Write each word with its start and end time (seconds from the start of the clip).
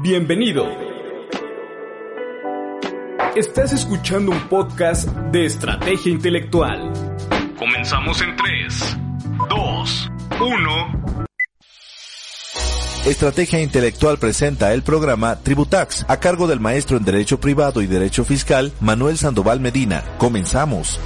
Bienvenido. 0.00 0.64
Estás 3.34 3.72
escuchando 3.72 4.30
un 4.30 4.48
podcast 4.48 5.08
de 5.08 5.44
estrategia 5.44 6.12
intelectual. 6.12 6.92
Comenzamos 7.58 8.22
en 8.22 8.36
3, 8.36 8.96
2, 9.48 10.10
1. 10.40 11.26
Estrategia 13.06 13.60
Intelectual 13.60 14.18
presenta 14.18 14.72
el 14.72 14.82
programa 14.82 15.36
Tributax 15.36 16.04
a 16.08 16.20
cargo 16.20 16.46
del 16.46 16.60
maestro 16.60 16.96
en 16.96 17.04
Derecho 17.04 17.40
Privado 17.40 17.82
y 17.82 17.88
Derecho 17.88 18.24
Fiscal 18.24 18.72
Manuel 18.80 19.18
Sandoval 19.18 19.58
Medina. 19.58 20.04
Comenzamos. 20.18 21.00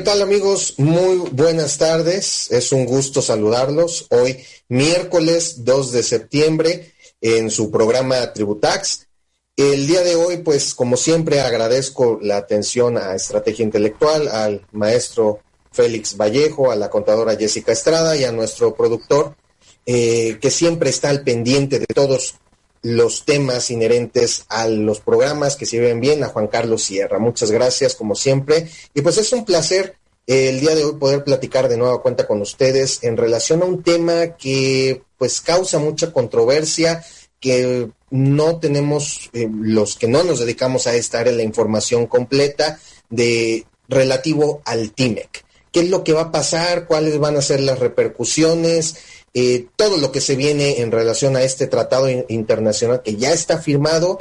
¿Qué 0.00 0.06
tal 0.06 0.22
amigos? 0.22 0.76
Muy 0.78 1.18
buenas 1.30 1.76
tardes. 1.76 2.50
Es 2.50 2.72
un 2.72 2.86
gusto 2.86 3.20
saludarlos. 3.20 4.06
Hoy, 4.08 4.42
miércoles 4.70 5.62
2 5.62 5.92
de 5.92 6.02
septiembre, 6.02 6.94
en 7.20 7.50
su 7.50 7.70
programa 7.70 8.32
Tributax. 8.32 9.08
El 9.54 9.86
día 9.86 10.00
de 10.02 10.16
hoy, 10.16 10.38
pues 10.38 10.74
como 10.74 10.96
siempre, 10.96 11.42
agradezco 11.42 12.18
la 12.22 12.38
atención 12.38 12.96
a 12.96 13.14
Estrategia 13.14 13.62
Intelectual, 13.62 14.28
al 14.28 14.66
maestro 14.72 15.40
Félix 15.70 16.16
Vallejo, 16.16 16.70
a 16.70 16.76
la 16.76 16.88
contadora 16.88 17.36
Jessica 17.36 17.72
Estrada 17.72 18.16
y 18.16 18.24
a 18.24 18.32
nuestro 18.32 18.74
productor, 18.74 19.36
eh, 19.84 20.38
que 20.40 20.50
siempre 20.50 20.88
está 20.88 21.10
al 21.10 21.24
pendiente 21.24 21.78
de 21.78 21.86
todos 21.94 22.36
los 22.82 23.24
temas 23.24 23.70
inherentes 23.70 24.44
a 24.48 24.66
los 24.66 25.00
programas 25.00 25.56
que 25.56 25.66
se 25.66 25.80
ven 25.80 26.00
bien, 26.00 26.24
a 26.24 26.28
Juan 26.28 26.48
Carlos 26.48 26.82
Sierra. 26.82 27.18
Muchas 27.18 27.50
gracias, 27.50 27.94
como 27.94 28.14
siempre. 28.14 28.68
Y 28.94 29.02
pues 29.02 29.18
es 29.18 29.32
un 29.32 29.44
placer 29.44 29.96
eh, 30.26 30.48
el 30.48 30.60
día 30.60 30.74
de 30.74 30.84
hoy 30.84 30.94
poder 30.94 31.24
platicar 31.24 31.68
de 31.68 31.76
nueva 31.76 32.00
cuenta 32.02 32.26
con 32.26 32.40
ustedes 32.40 33.02
en 33.02 33.16
relación 33.16 33.62
a 33.62 33.66
un 33.66 33.82
tema 33.82 34.36
que 34.36 35.02
pues 35.18 35.40
causa 35.40 35.78
mucha 35.78 36.12
controversia, 36.12 37.04
que 37.38 37.90
no 38.10 38.58
tenemos, 38.58 39.28
eh, 39.32 39.48
los 39.52 39.96
que 39.96 40.08
no 40.08 40.22
nos 40.22 40.40
dedicamos 40.40 40.86
a 40.86 40.94
esta 40.94 41.20
área, 41.20 41.32
la 41.32 41.42
información 41.42 42.06
completa 42.06 42.78
de 43.08 43.66
relativo 43.88 44.62
al 44.64 44.92
TIMEC. 44.92 45.44
¿Qué 45.72 45.80
es 45.80 45.90
lo 45.90 46.02
que 46.02 46.12
va 46.12 46.22
a 46.22 46.32
pasar? 46.32 46.86
¿Cuáles 46.86 47.18
van 47.18 47.36
a 47.36 47.42
ser 47.42 47.60
las 47.60 47.78
repercusiones? 47.78 48.96
Eh, 49.32 49.66
todo 49.76 49.96
lo 49.98 50.10
que 50.10 50.20
se 50.20 50.34
viene 50.34 50.80
en 50.80 50.90
relación 50.90 51.36
a 51.36 51.42
este 51.42 51.68
tratado 51.68 52.08
internacional 52.28 53.00
que 53.02 53.14
ya 53.14 53.32
está 53.32 53.58
firmado 53.58 54.18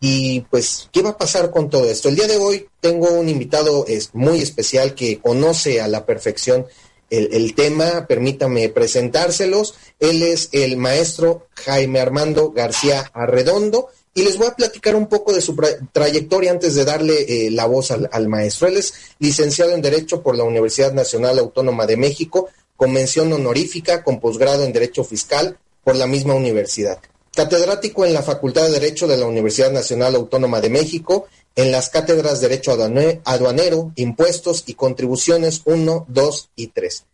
y 0.00 0.40
pues, 0.50 0.88
¿qué 0.92 1.02
va 1.02 1.10
a 1.10 1.18
pasar 1.18 1.50
con 1.50 1.70
todo 1.70 1.88
esto? 1.88 2.08
El 2.08 2.16
día 2.16 2.26
de 2.26 2.36
hoy 2.36 2.68
tengo 2.80 3.08
un 3.08 3.28
invitado 3.28 3.84
es, 3.86 4.10
muy 4.14 4.40
especial 4.40 4.94
que 4.94 5.20
conoce 5.20 5.80
a 5.80 5.88
la 5.88 6.06
perfección 6.06 6.66
el, 7.10 7.54
tema, 7.54 8.06
permítame 8.06 8.68
presentárselos. 8.68 9.74
Él 9.98 10.22
es 10.22 10.50
el 10.52 10.76
maestro 10.76 11.46
Jaime 11.54 12.00
Armando 12.00 12.50
García 12.50 13.10
Arredondo 13.14 13.88
y 14.12 14.22
les 14.22 14.36
voy 14.36 14.48
a 14.48 14.54
platicar 14.54 14.94
un 14.94 15.06
poco 15.06 15.32
de 15.32 15.40
su 15.40 15.56
trayectoria 15.92 16.50
antes 16.50 16.74
de 16.74 16.84
darle 16.84 17.46
eh, 17.46 17.50
la 17.50 17.66
voz 17.66 17.90
al, 17.90 18.08
al, 18.12 18.28
maestro. 18.28 18.68
Él 18.68 18.76
es 18.76 18.92
licenciado 19.20 19.72
en 19.72 19.82
Derecho 19.82 20.22
por 20.22 20.36
la 20.36 20.44
Universidad 20.44 20.92
Nacional 20.92 21.38
Autónoma 21.38 21.86
de 21.86 21.96
México, 21.96 22.48
con 22.78 22.92
mención 22.92 23.32
honorífica 23.32 24.04
con 24.04 24.20
posgrado 24.20 24.64
en 24.64 24.72
Derecho 24.72 25.02
Fiscal 25.02 25.58
por 25.82 25.96
la 25.96 26.06
misma 26.06 26.34
universidad. 26.34 27.00
Catedrático 27.34 28.06
en 28.06 28.14
la 28.14 28.22
Facultad 28.22 28.66
de 28.66 28.70
Derecho 28.70 29.08
de 29.08 29.16
la 29.16 29.26
Universidad 29.26 29.72
Nacional 29.72 30.14
Autónoma 30.14 30.60
de 30.60 30.70
México 30.70 31.26
en 31.56 31.72
las 31.72 31.90
cátedras 31.90 32.40
Derecho 32.40 32.70
Aduanero, 33.24 33.92
Impuestos 33.96 34.62
y 34.66 34.74
Contribuciones 34.74 35.62
1, 35.64 36.06
2 36.08 36.50
y 36.54 36.68
3. 36.68 37.04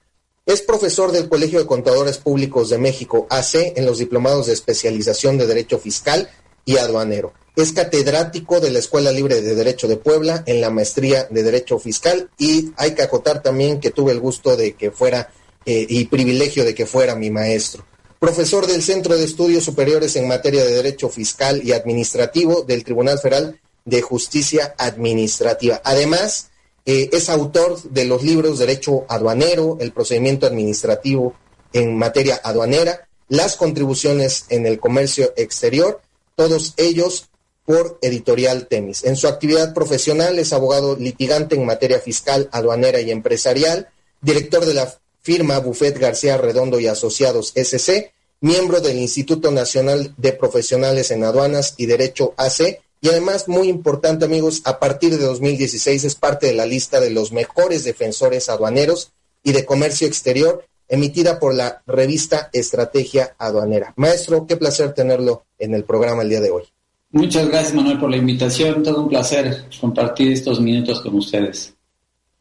Es 0.45 0.61
profesor 0.61 1.13
del 1.13 1.31
Colegio 1.31 1.61
de 1.61 1.67
Contadores 1.67 2.19
Públicos 2.19 2.69
de 2.69 2.77
México, 2.77 3.27
AC, 3.31 3.73
en 3.75 3.87
los 3.87 3.97
diplomados 3.97 4.47
de 4.47 4.53
especialización 4.53 5.39
de 5.39 5.47
Derecho 5.47 5.79
Fiscal 5.79 6.29
y 6.67 6.77
Aduanero. 6.77 7.33
Es 7.57 7.73
catedrático 7.73 8.61
de 8.61 8.71
la 8.71 8.81
Escuela 8.81 9.13
Libre 9.13 9.41
de 9.41 9.55
Derecho 9.55 9.89
de 9.89 9.97
Puebla 9.97 10.43
en 10.45 10.61
la 10.61 10.69
maestría 10.69 11.25
de 11.31 11.43
Derecho 11.43 11.79
Fiscal 11.79 12.29
y 12.37 12.73
hay 12.77 12.95
que 12.95 13.03
acotar 13.03 13.43
también 13.43 13.81
que 13.81 13.93
tuve 13.93 14.13
el 14.13 14.21
gusto 14.21 14.59
de 14.59 14.75
que 14.75 14.91
fuera 14.91 15.31
eh, 15.67 15.87
y 15.89 16.05
privilegio 16.07 16.65
de 16.65 16.75
que 16.75 16.87
fuera 16.87 17.15
mi 17.15 17.31
maestro. 17.31 17.85
Profesor 18.19 18.67
del 18.67 18.83
Centro 18.83 19.17
de 19.17 19.25
Estudios 19.25 19.65
Superiores 19.65 20.17
en 20.17 20.29
materia 20.29 20.65
de 20.65 20.73
Derecho 20.73 21.09
Fiscal 21.09 21.61
y 21.63 21.73
Administrativo 21.73 22.63
del 22.63 22.85
Tribunal 22.85 23.19
Federal 23.19 23.61
de 23.85 24.03
Justicia 24.03 24.75
Administrativa. 24.79 25.81
Además, 25.85 26.51
eh, 26.87 27.11
es 27.13 27.29
autor 27.29 27.83
de 27.83 28.05
los 28.05 28.23
libros 28.23 28.59
Derecho 28.59 29.05
Aduanero, 29.09 29.79
el 29.81 29.93
procedimiento 29.93 30.47
administrativo 30.47 31.35
en 31.73 31.97
materia 31.97 32.41
aduanera, 32.43 33.09
las 33.29 33.57
contribuciones 33.57 34.47
en 34.49 34.67
el 34.67 34.79
comercio 34.79 35.33
exterior, 35.37 36.01
todos 36.37 36.75
ellos 36.77 37.29
por 37.65 37.99
Editorial 38.03 38.69
Temis. 38.69 39.05
En 39.05 39.17
su 39.17 39.29
actividad 39.29 39.73
profesional 39.73 40.39
es 40.39 40.53
abogado 40.53 40.97
litigante 40.97 41.57
en 41.57 41.65
materia 41.65 41.99
fiscal, 41.99 42.49
aduanera 42.53 43.01
y 43.01 43.11
empresarial, 43.11 43.89
director 44.21 44.65
de 44.65 44.75
la 44.75 44.95
firma 45.25 45.59
Buffet 45.59 45.99
García 45.99 46.37
Redondo 46.37 46.79
y 46.79 46.87
Asociados 46.87 47.53
SC, 47.57 48.13
miembro 48.43 48.81
del 48.81 48.99
Instituto 48.99 49.51
Nacional 49.51 50.15
de 50.19 50.33
Profesionales 50.33 51.11
en 51.11 51.25
Aduanas 51.25 51.75
y 51.79 51.87
Derecho 51.87 52.35
AC, 52.37 52.79
y 53.01 53.09
además, 53.09 53.49
muy 53.49 53.69
importante 53.69 54.25
amigos, 54.25 54.63
a 54.65 54.79
partir 54.79 55.19
de 55.19 55.25
2016 55.25 56.05
es 56.05 56.15
parte 56.15 56.47
de 56.47 56.55
la 56.55 56.65
lista 56.65 57.01
de 57.01 57.11
los 57.11 57.33
mejores 57.33 57.85
defensores 57.85 58.49
aduaneros 58.49 59.13
y 59.43 59.53
de 59.53 59.65
comercio 59.65 60.07
exterior, 60.07 60.65
emitida 60.89 61.39
por 61.39 61.55
la 61.55 61.83
revista 61.87 62.51
Estrategia 62.53 63.35
Aduanera. 63.39 63.93
Maestro, 63.97 64.47
qué 64.47 64.57
placer 64.57 64.95
tenerlo 64.95 65.45
en 65.59 65.75
el 65.75 65.85
programa 65.85 66.23
el 66.23 66.31
día 66.31 66.41
de 66.41 66.51
hoy. 66.51 66.65
Muchas 67.11 67.49
gracias, 67.49 67.75
Manuel, 67.75 67.99
por 67.99 68.11
la 68.11 68.17
invitación. 68.17 68.83
Todo 68.83 69.03
un 69.03 69.09
placer 69.09 69.65
compartir 69.81 70.33
estos 70.33 70.61
minutos 70.61 71.01
con 71.03 71.15
ustedes. 71.15 71.75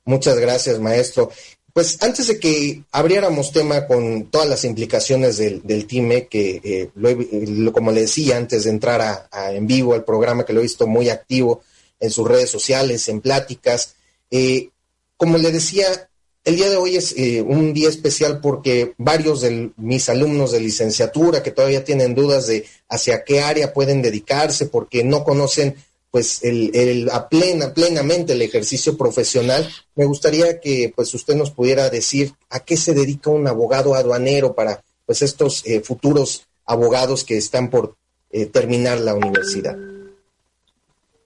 Muchas 0.05 0.37
gracias, 0.37 0.79
maestro. 0.79 1.29
Pues 1.73 1.97
antes 2.03 2.27
de 2.27 2.39
que 2.39 2.83
abriéramos 2.91 3.51
tema 3.51 3.87
con 3.87 4.27
todas 4.27 4.47
las 4.47 4.63
implicaciones 4.63 5.37
del, 5.37 5.63
del 5.63 5.87
TIME, 5.87 6.27
que 6.27 6.61
eh, 6.63 6.89
lo, 6.93 7.73
como 7.73 7.91
le 7.91 8.01
decía 8.01 8.37
antes 8.37 8.65
de 8.65 8.69
entrar 8.69 9.01
a, 9.01 9.51
en 9.51 9.65
vivo 9.65 9.95
al 9.95 10.03
programa, 10.03 10.45
que 10.45 10.53
lo 10.53 10.59
he 10.59 10.63
visto 10.63 10.85
muy 10.85 11.09
activo 11.09 11.63
en 11.99 12.11
sus 12.11 12.27
redes 12.27 12.51
sociales, 12.51 13.09
en 13.09 13.21
pláticas, 13.21 13.95
eh, 14.29 14.69
como 15.17 15.39
le 15.39 15.51
decía, 15.51 16.09
el 16.43 16.57
día 16.57 16.69
de 16.69 16.75
hoy 16.75 16.95
es 16.95 17.15
eh, 17.17 17.41
un 17.41 17.73
día 17.73 17.89
especial 17.89 18.39
porque 18.39 18.93
varios 18.99 19.41
de 19.41 19.71
mis 19.77 20.09
alumnos 20.09 20.51
de 20.51 20.59
licenciatura 20.59 21.41
que 21.41 21.51
todavía 21.51 21.83
tienen 21.83 22.13
dudas 22.13 22.45
de 22.45 22.67
hacia 22.87 23.23
qué 23.23 23.41
área 23.41 23.73
pueden 23.73 24.03
dedicarse 24.03 24.67
porque 24.67 25.03
no 25.03 25.23
conocen 25.23 25.75
pues 26.13 26.43
el, 26.43 26.69
el, 26.75 27.09
a 27.09 27.27
plena, 27.27 27.73
plenamente 27.73 28.33
el 28.33 28.43
ejercicio 28.43 28.95
profesional, 28.95 29.67
me 29.95 30.05
gustaría 30.05 30.59
que 30.59 30.93
pues 30.95 31.11
usted 31.15 31.33
nos 31.33 31.49
pudiera 31.49 31.89
decir 31.89 32.33
a 32.51 32.59
qué 32.59 32.77
se 32.77 32.93
dedica 32.93 33.31
un 33.31 33.47
abogado 33.47 33.95
aduanero 33.95 34.53
para 34.53 34.83
pues 35.07 35.23
estos 35.23 35.65
eh, 35.65 35.79
futuros 35.79 36.45
abogados 36.67 37.23
que 37.23 37.35
están 37.35 37.71
por 37.71 37.95
eh, 38.29 38.45
terminar 38.45 38.99
la 38.99 39.15
universidad. 39.15 39.75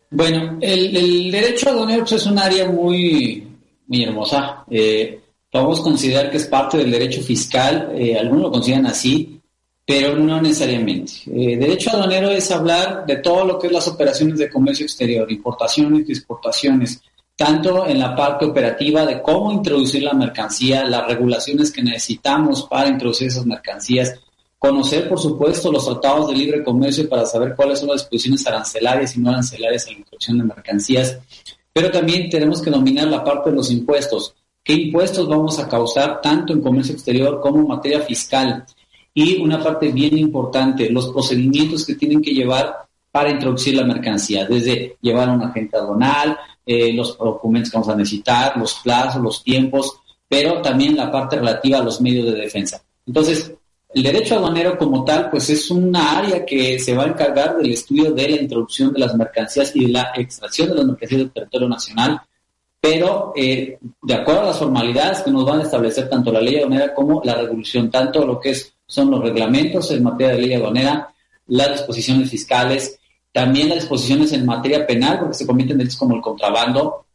Bueno, 0.09 0.57
el, 0.61 1.31
derecho 1.31 1.69
aduanero 1.69 2.05
pues, 2.05 2.13
es 2.13 2.25
un 2.25 2.39
área 2.39 2.69
muy, 2.69 3.45
muy 3.87 4.03
hermosa. 4.05 4.63
Eh, 4.71 5.19
podemos 5.51 5.81
considerar 5.81 6.31
que 6.31 6.37
es 6.37 6.47
parte 6.47 6.77
del 6.77 6.91
derecho 6.91 7.21
fiscal, 7.21 7.91
eh, 7.93 8.17
algunos 8.17 8.43
lo 8.43 8.51
consideran 8.51 8.85
así, 8.85 9.36
pero 9.87 10.17
no 10.17 10.41
necesariamente. 10.41 11.13
Eh, 11.27 11.55
derecho 11.55 11.91
aduanero 11.91 12.29
es 12.29 12.51
hablar 12.51 13.05
de 13.05 13.15
todo 13.17 13.45
lo 13.45 13.57
que 13.57 13.67
es 13.67 13.73
las 13.73 13.87
operaciones 13.87 14.37
de 14.37 14.49
comercio 14.49 14.85
exterior, 14.85 15.31
importaciones 15.31 16.09
y 16.09 16.11
exportaciones, 16.11 17.01
tanto 17.37 17.87
en 17.87 17.97
la 17.97 18.13
parte 18.13 18.43
operativa 18.43 19.05
de 19.05 19.21
cómo 19.21 19.49
introducir 19.49 20.03
la 20.03 20.11
mercancía, 20.11 20.83
las 20.83 21.07
regulaciones 21.07 21.71
que 21.71 21.81
necesitamos 21.81 22.63
para 22.63 22.89
introducir 22.89 23.29
esas 23.29 23.45
mercancías, 23.45 24.19
conocer, 24.59 25.07
por 25.07 25.19
supuesto, 25.19 25.71
los 25.71 25.85
tratados 25.85 26.27
de 26.27 26.35
libre 26.35 26.65
comercio 26.65 27.07
para 27.07 27.25
saber 27.25 27.55
cuáles 27.55 27.79
son 27.79 27.87
las 27.87 28.01
disposiciones 28.01 28.45
arancelarias 28.45 29.15
y 29.15 29.21
no 29.21 29.29
arancelarias 29.29 29.87
en 29.87 29.93
la 29.93 29.99
introducción 29.99 30.37
de 30.37 30.43
mercancías, 30.43 31.17
pero 31.71 31.89
también 31.91 32.29
tenemos 32.29 32.61
que 32.61 32.71
dominar 32.71 33.07
la 33.07 33.23
parte 33.23 33.51
de 33.51 33.55
los 33.55 33.71
impuestos. 33.71 34.35
¿Qué 34.65 34.73
impuestos 34.73 35.29
vamos 35.29 35.57
a 35.59 35.69
causar 35.69 36.19
tanto 36.19 36.51
en 36.51 36.59
comercio 36.59 36.93
exterior 36.93 37.39
como 37.39 37.59
en 37.59 37.67
materia 37.67 38.01
fiscal? 38.01 38.65
Y 39.17 39.41
una 39.41 39.63
parte 39.63 39.91
bien 39.91 40.15
importante, 40.15 40.91
los 40.91 41.07
procedimientos 41.07 41.83
que 41.83 41.95
tienen 41.95 42.21
que 42.21 42.35
llevar 42.35 42.85
para 43.11 43.31
introducir 43.31 43.73
la 43.73 43.83
mercancía, 43.83 44.45
desde 44.45 44.95
llevar 45.01 45.29
un 45.29 45.41
agente 45.41 45.75
aduanal, 45.75 46.37
eh, 46.63 46.93
los 46.93 47.17
documentos 47.17 47.71
que 47.71 47.77
vamos 47.77 47.91
a 47.91 47.95
necesitar, 47.95 48.55
los 48.57 48.75
plazos, 48.75 49.19
los 49.19 49.43
tiempos, 49.43 49.97
pero 50.29 50.61
también 50.61 50.95
la 50.95 51.11
parte 51.11 51.37
relativa 51.37 51.79
a 51.79 51.83
los 51.83 51.99
medios 51.99 52.27
de 52.27 52.41
defensa. 52.41 52.79
Entonces, 53.07 53.51
el 53.91 54.03
derecho 54.03 54.35
aduanero 54.35 54.77
como 54.77 55.03
tal, 55.03 55.31
pues 55.31 55.49
es 55.49 55.71
una 55.71 56.19
área 56.19 56.45
que 56.45 56.77
se 56.77 56.95
va 56.95 57.05
a 57.05 57.07
encargar 57.07 57.57
del 57.57 57.71
estudio 57.71 58.11
de 58.11 58.29
la 58.29 58.39
introducción 58.39 58.93
de 58.93 58.99
las 58.99 59.15
mercancías 59.15 59.75
y 59.75 59.85
de 59.85 59.93
la 59.93 60.11
extracción 60.15 60.69
de 60.69 60.75
las 60.75 60.85
mercancías 60.85 61.21
del 61.21 61.31
territorio 61.31 61.67
nacional, 61.67 62.21
pero 62.79 63.33
eh, 63.35 63.79
de 63.99 64.13
acuerdo 64.13 64.41
a 64.41 64.45
las 64.45 64.59
formalidades 64.59 65.21
que 65.21 65.31
nos 65.31 65.43
van 65.43 65.61
a 65.61 65.63
establecer 65.63 66.07
tanto 66.07 66.31
la 66.31 66.39
ley 66.39 66.57
aduanera 66.57 66.93
como 66.93 67.19
la 67.23 67.33
regulación, 67.33 67.89
tanto 67.89 68.23
lo 68.23 68.39
que 68.39 68.51
es, 68.51 68.76
son 68.87 69.11
los 69.11 69.21
reglamentos 69.21 69.91
en 69.91 70.03
materia 70.03 70.35
de 70.35 70.41
ley 70.41 70.53
aduanera, 70.53 71.13
las 71.47 71.71
disposiciones 71.71 72.29
fiscales, 72.29 72.97
también 73.31 73.69
las 73.69 73.79
disposiciones 73.79 74.31
en 74.31 74.45
materia 74.45 74.87
penal, 74.87 75.19
porque 75.19 75.35
se 75.35 75.45
cometen 75.45 75.77
delitos 75.77 75.97
como 75.97 76.15
el 76.15 76.21
contrabando, 76.21 77.05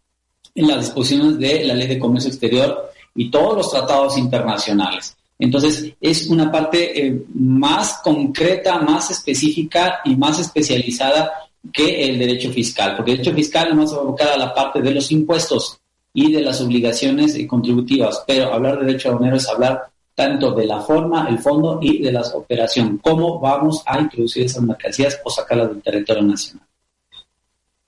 en 0.54 0.68
las 0.68 0.80
disposiciones 0.80 1.38
de 1.38 1.64
la 1.64 1.74
ley 1.74 1.88
de 1.88 1.98
comercio 1.98 2.30
exterior 2.30 2.90
y 3.14 3.30
todos 3.30 3.56
los 3.56 3.70
tratados 3.70 4.18
internacionales. 4.18 5.16
Entonces, 5.38 5.92
es 6.00 6.28
una 6.28 6.52
parte 6.52 7.06
eh, 7.06 7.24
más 7.34 8.00
concreta, 8.04 8.78
más 8.78 9.10
específica 9.10 10.00
y 10.04 10.14
más 10.14 10.38
especializada 10.38 11.32
que 11.72 12.04
el 12.04 12.18
derecho 12.18 12.50
fiscal, 12.50 12.96
porque 12.96 13.12
el 13.12 13.18
derecho 13.18 13.34
fiscal 13.34 13.74
no 13.74 13.86
se 13.86 13.94
va 13.94 14.00
a 14.00 14.04
abocar 14.04 14.28
a 14.28 14.36
la 14.36 14.54
parte 14.54 14.82
de 14.82 14.92
los 14.92 15.10
impuestos 15.10 15.78
y 16.12 16.30
de 16.30 16.42
las 16.42 16.60
obligaciones 16.60 17.36
contributivas, 17.48 18.22
pero 18.26 18.52
hablar 18.52 18.78
de 18.78 18.86
derecho 18.86 19.08
aduanero 19.08 19.36
es 19.36 19.48
hablar 19.48 19.91
tanto 20.14 20.52
de 20.52 20.66
la 20.66 20.80
forma, 20.80 21.28
el 21.28 21.38
fondo 21.38 21.78
y 21.80 22.02
de 22.02 22.12
las 22.12 22.34
operaciones, 22.34 23.00
cómo 23.02 23.40
vamos 23.40 23.82
a 23.86 24.00
introducir 24.00 24.46
esas 24.46 24.62
mercancías 24.62 25.18
o 25.24 25.30
sacarlas 25.30 25.70
del 25.70 25.82
territorio 25.82 26.22
nacional. 26.22 26.66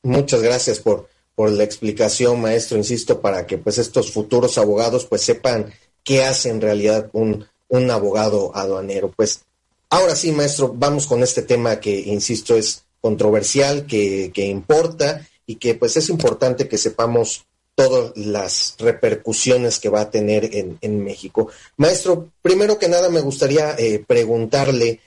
Muchas 0.02 0.42
gracias 0.42 0.80
por, 0.80 1.08
por 1.34 1.50
la 1.50 1.64
explicación, 1.64 2.40
maestro, 2.40 2.76
insisto, 2.76 3.20
para 3.20 3.46
que 3.46 3.58
pues 3.58 3.78
estos 3.78 4.12
futuros 4.12 4.58
abogados 4.58 5.06
pues 5.06 5.22
sepan 5.22 5.72
qué 6.02 6.24
hace 6.24 6.50
en 6.50 6.60
realidad 6.60 7.08
un, 7.12 7.46
un 7.68 7.90
abogado 7.90 8.54
aduanero. 8.54 9.10
Pues 9.10 9.42
ahora 9.90 10.14
sí, 10.14 10.32
maestro, 10.32 10.72
vamos 10.74 11.06
con 11.06 11.22
este 11.22 11.42
tema 11.42 11.80
que, 11.80 11.98
insisto, 12.00 12.54
es 12.54 12.84
controversial, 13.00 13.86
que, 13.86 14.30
que 14.32 14.46
importa 14.46 15.26
y 15.46 15.56
que 15.56 15.74
pues 15.74 15.96
es 15.96 16.08
importante 16.08 16.68
que 16.68 16.78
sepamos 16.78 17.44
todas 17.74 18.16
las 18.16 18.76
repercusiones 18.78 19.78
que 19.80 19.88
va 19.88 20.02
a 20.02 20.10
tener 20.10 20.54
en, 20.54 20.78
en 20.80 21.02
México. 21.02 21.48
Maestro, 21.76 22.28
primero 22.40 22.78
que 22.78 22.88
nada 22.88 23.08
me 23.08 23.20
gustaría 23.20 23.74
eh, 23.78 24.02
preguntarle 24.06 25.00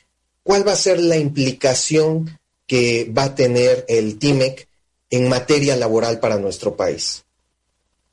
cuál 0.44 0.68
va 0.68 0.74
a 0.74 0.78
ser 0.78 1.00
la 1.00 1.18
implicación 1.18 2.38
que 2.66 3.12
va 3.18 3.26
a 3.26 3.36
tener 3.36 3.86
el 3.88 4.20
TIMEC 4.20 4.68
en 5.10 5.30
materia 5.30 5.76
laboral 5.76 6.20
para 6.20 6.38
nuestro 6.38 6.76
país. 6.76 7.24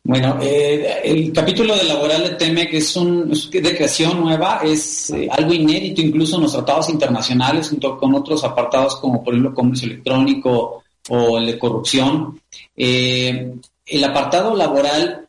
Bueno, 0.06 0.38
eh, 0.42 1.00
el 1.02 1.32
capítulo 1.32 1.74
de 1.74 1.84
laboral 1.84 2.24
de 2.24 2.30
TEMEC 2.34 2.74
es, 2.74 2.94
un, 2.94 3.30
de 3.30 3.74
creación 3.74 4.20
nueva, 4.20 4.60
es 4.62 5.08
eh, 5.08 5.26
algo 5.30 5.54
inédito 5.54 6.02
incluso 6.02 6.36
en 6.36 6.42
los 6.42 6.52
tratados 6.52 6.90
internacionales, 6.90 7.70
junto 7.70 7.96
con 7.96 8.14
otros 8.14 8.44
apartados 8.44 8.96
como 8.96 9.24
por 9.24 9.32
ejemplo 9.32 9.54
comercio 9.54 9.88
electrónico 9.88 10.84
o 11.08 11.38
el 11.38 11.46
de 11.46 11.58
corrupción. 11.58 12.38
Eh, 12.76 13.54
el 13.86 14.04
apartado 14.04 14.54
laboral 14.54 15.28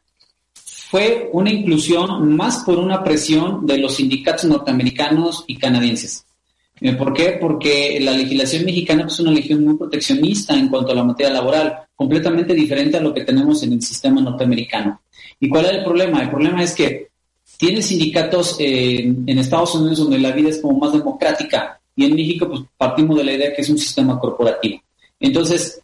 fue 0.55 1.29
una 1.33 1.51
inclusión 1.51 2.35
más 2.35 2.63
por 2.63 2.77
una 2.77 3.03
presión 3.03 3.65
de 3.65 3.77
los 3.77 3.95
sindicatos 3.95 4.45
norteamericanos 4.45 5.43
y 5.47 5.57
canadienses. 5.57 6.25
¿Por 6.97 7.13
qué? 7.13 7.37
Porque 7.39 7.99
la 8.01 8.11
legislación 8.11 8.65
mexicana 8.65 9.05
es 9.07 9.19
una 9.19 9.31
legislación 9.31 9.65
muy 9.65 9.77
proteccionista 9.77 10.53
en 10.53 10.67
cuanto 10.69 10.91
a 10.91 10.95
la 10.95 11.03
materia 11.03 11.33
laboral 11.33 11.79
completamente 11.95 12.53
diferente 12.53 12.97
a 12.97 13.01
lo 13.01 13.13
que 13.13 13.23
tenemos 13.23 13.63
en 13.63 13.73
el 13.73 13.81
sistema 13.81 14.21
norteamericano. 14.21 15.01
¿Y 15.39 15.49
cuál 15.49 15.65
es 15.65 15.71
el 15.71 15.83
problema? 15.83 16.21
El 16.21 16.29
problema 16.29 16.63
es 16.63 16.75
que 16.75 17.07
tiene 17.57 17.81
sindicatos 17.81 18.57
en 18.59 19.39
Estados 19.39 19.75
Unidos 19.75 19.99
donde 19.99 20.19
la 20.19 20.31
vida 20.31 20.49
es 20.49 20.59
como 20.59 20.77
más 20.77 20.91
democrática 20.91 21.79
y 21.95 22.05
en 22.05 22.15
México 22.15 22.47
pues 22.49 22.61
partimos 22.77 23.17
de 23.17 23.23
la 23.23 23.33
idea 23.33 23.53
que 23.53 23.61
es 23.61 23.69
un 23.69 23.77
sistema 23.77 24.19
corporativo. 24.19 24.81
Entonces, 25.19 25.81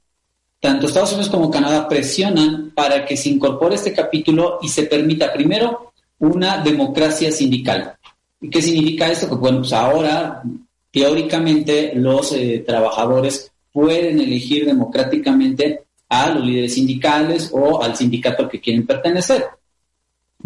tanto 0.61 0.85
Estados 0.85 1.11
Unidos 1.13 1.31
como 1.31 1.49
Canadá 1.49 1.89
presionan 1.89 2.71
para 2.73 3.03
que 3.03 3.17
se 3.17 3.29
incorpore 3.29 3.75
este 3.75 3.93
capítulo 3.93 4.59
y 4.61 4.69
se 4.69 4.83
permita 4.83 5.33
primero 5.33 5.91
una 6.19 6.59
democracia 6.59 7.31
sindical. 7.31 7.95
¿Y 8.39 8.49
qué 8.49 8.61
significa 8.61 9.09
esto? 9.09 9.27
Que 9.27 9.35
bueno, 9.35 9.57
pues 9.57 9.73
ahora 9.73 10.43
teóricamente 10.91 11.93
los 11.95 12.31
eh, 12.33 12.63
trabajadores 12.65 13.51
pueden 13.73 14.19
elegir 14.19 14.65
democráticamente 14.65 15.83
a 16.09 16.29
los 16.29 16.45
líderes 16.45 16.75
sindicales 16.75 17.49
o 17.53 17.81
al 17.81 17.95
sindicato 17.95 18.43
al 18.43 18.49
que 18.49 18.61
quieren 18.61 18.85
pertenecer. 18.85 19.45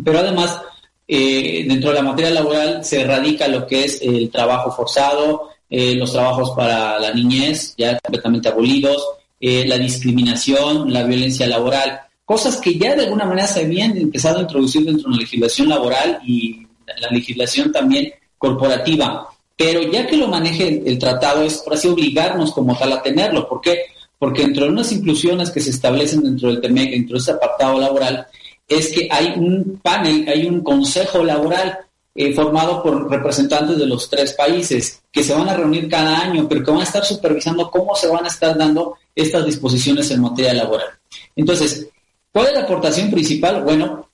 Pero 0.01 0.19
además, 0.19 0.61
eh, 1.07 1.65
dentro 1.67 1.89
de 1.89 1.95
la 1.95 2.03
materia 2.03 2.31
laboral 2.31 2.85
se 2.85 3.01
erradica 3.01 3.49
lo 3.49 3.67
que 3.67 3.83
es 3.83 4.01
el 4.01 4.29
trabajo 4.29 4.71
forzado, 4.71 5.49
eh, 5.69 5.95
los 5.95 6.13
trabajos 6.13 6.51
para 6.51 6.99
la 6.99 7.11
niñez, 7.13 7.73
ya 7.77 7.99
completamente 7.99 8.47
abolidos, 8.47 9.03
eh, 9.47 9.63
la 9.67 9.77
discriminación, 9.77 10.91
la 10.91 11.03
violencia 11.03 11.45
laboral, 11.45 11.99
cosas 12.23 12.57
que 12.57 12.79
ya 12.79 12.95
de 12.95 13.03
alguna 13.03 13.25
manera 13.25 13.45
se 13.45 13.65
habían 13.65 13.95
empezado 13.95 14.39
a 14.39 14.41
introducir 14.41 14.83
dentro 14.83 15.07
de 15.07 15.17
la 15.17 15.21
legislación 15.21 15.69
laboral 15.69 16.19
y 16.25 16.65
la 16.99 17.09
legislación 17.11 17.71
también 17.71 18.11
corporativa. 18.39 19.27
Pero 19.55 19.83
ya 19.91 20.07
que 20.07 20.17
lo 20.17 20.27
maneje 20.27 20.81
el, 20.83 20.97
tratado 20.97 21.43
es 21.43 21.63
así 21.71 21.87
obligarnos 21.87 22.53
como 22.53 22.75
tal 22.75 22.93
a 22.93 23.03
tenerlo. 23.03 23.47
¿Por 23.47 23.61
qué? 23.61 23.81
porque 24.17 24.41
entre 24.41 24.67
unas 24.67 24.91
inclusiones 24.91 25.51
que 25.51 25.59
se 25.59 25.69
establecen 25.69 26.23
dentro 26.23 26.49
del 26.49 26.61
TEMEC, 26.61 26.91
dentro 26.91 27.13
de 27.15 27.21
ese 27.21 27.31
apartado 27.31 27.79
laboral, 27.79 28.25
es 28.67 28.91
que 28.91 29.07
hay 29.11 29.33
un 29.37 29.79
panel, 29.83 30.27
hay 30.27 30.47
un 30.47 30.61
consejo 30.61 31.23
laboral 31.23 31.77
eh, 32.15 32.33
formado 32.33 32.81
por 32.81 33.11
representantes 33.11 33.77
de 33.77 33.85
los 33.85 34.09
tres 34.09 34.33
países 34.33 35.03
que 35.11 35.23
se 35.23 35.35
van 35.35 35.49
a 35.49 35.55
reunir 35.55 35.87
cada 35.87 36.21
año, 36.21 36.47
pero 36.47 36.63
que 36.63 36.71
van 36.71 36.79
a 36.79 36.85
estar 36.85 37.05
supervisando 37.05 37.69
cómo 37.69 37.95
se 37.95 38.07
van 38.07 38.25
a 38.25 38.29
estar 38.29 38.57
dando 38.57 38.95
estas 39.15 39.45
disposiciones 39.45 40.11
en 40.11 40.21
materia 40.21 40.53
laboral. 40.53 40.89
Entonces, 41.35 41.87
¿cuál 42.31 42.47
es 42.47 42.53
la 42.53 42.61
aportación 42.61 43.09
principal? 43.09 43.63
Bueno, 43.63 44.09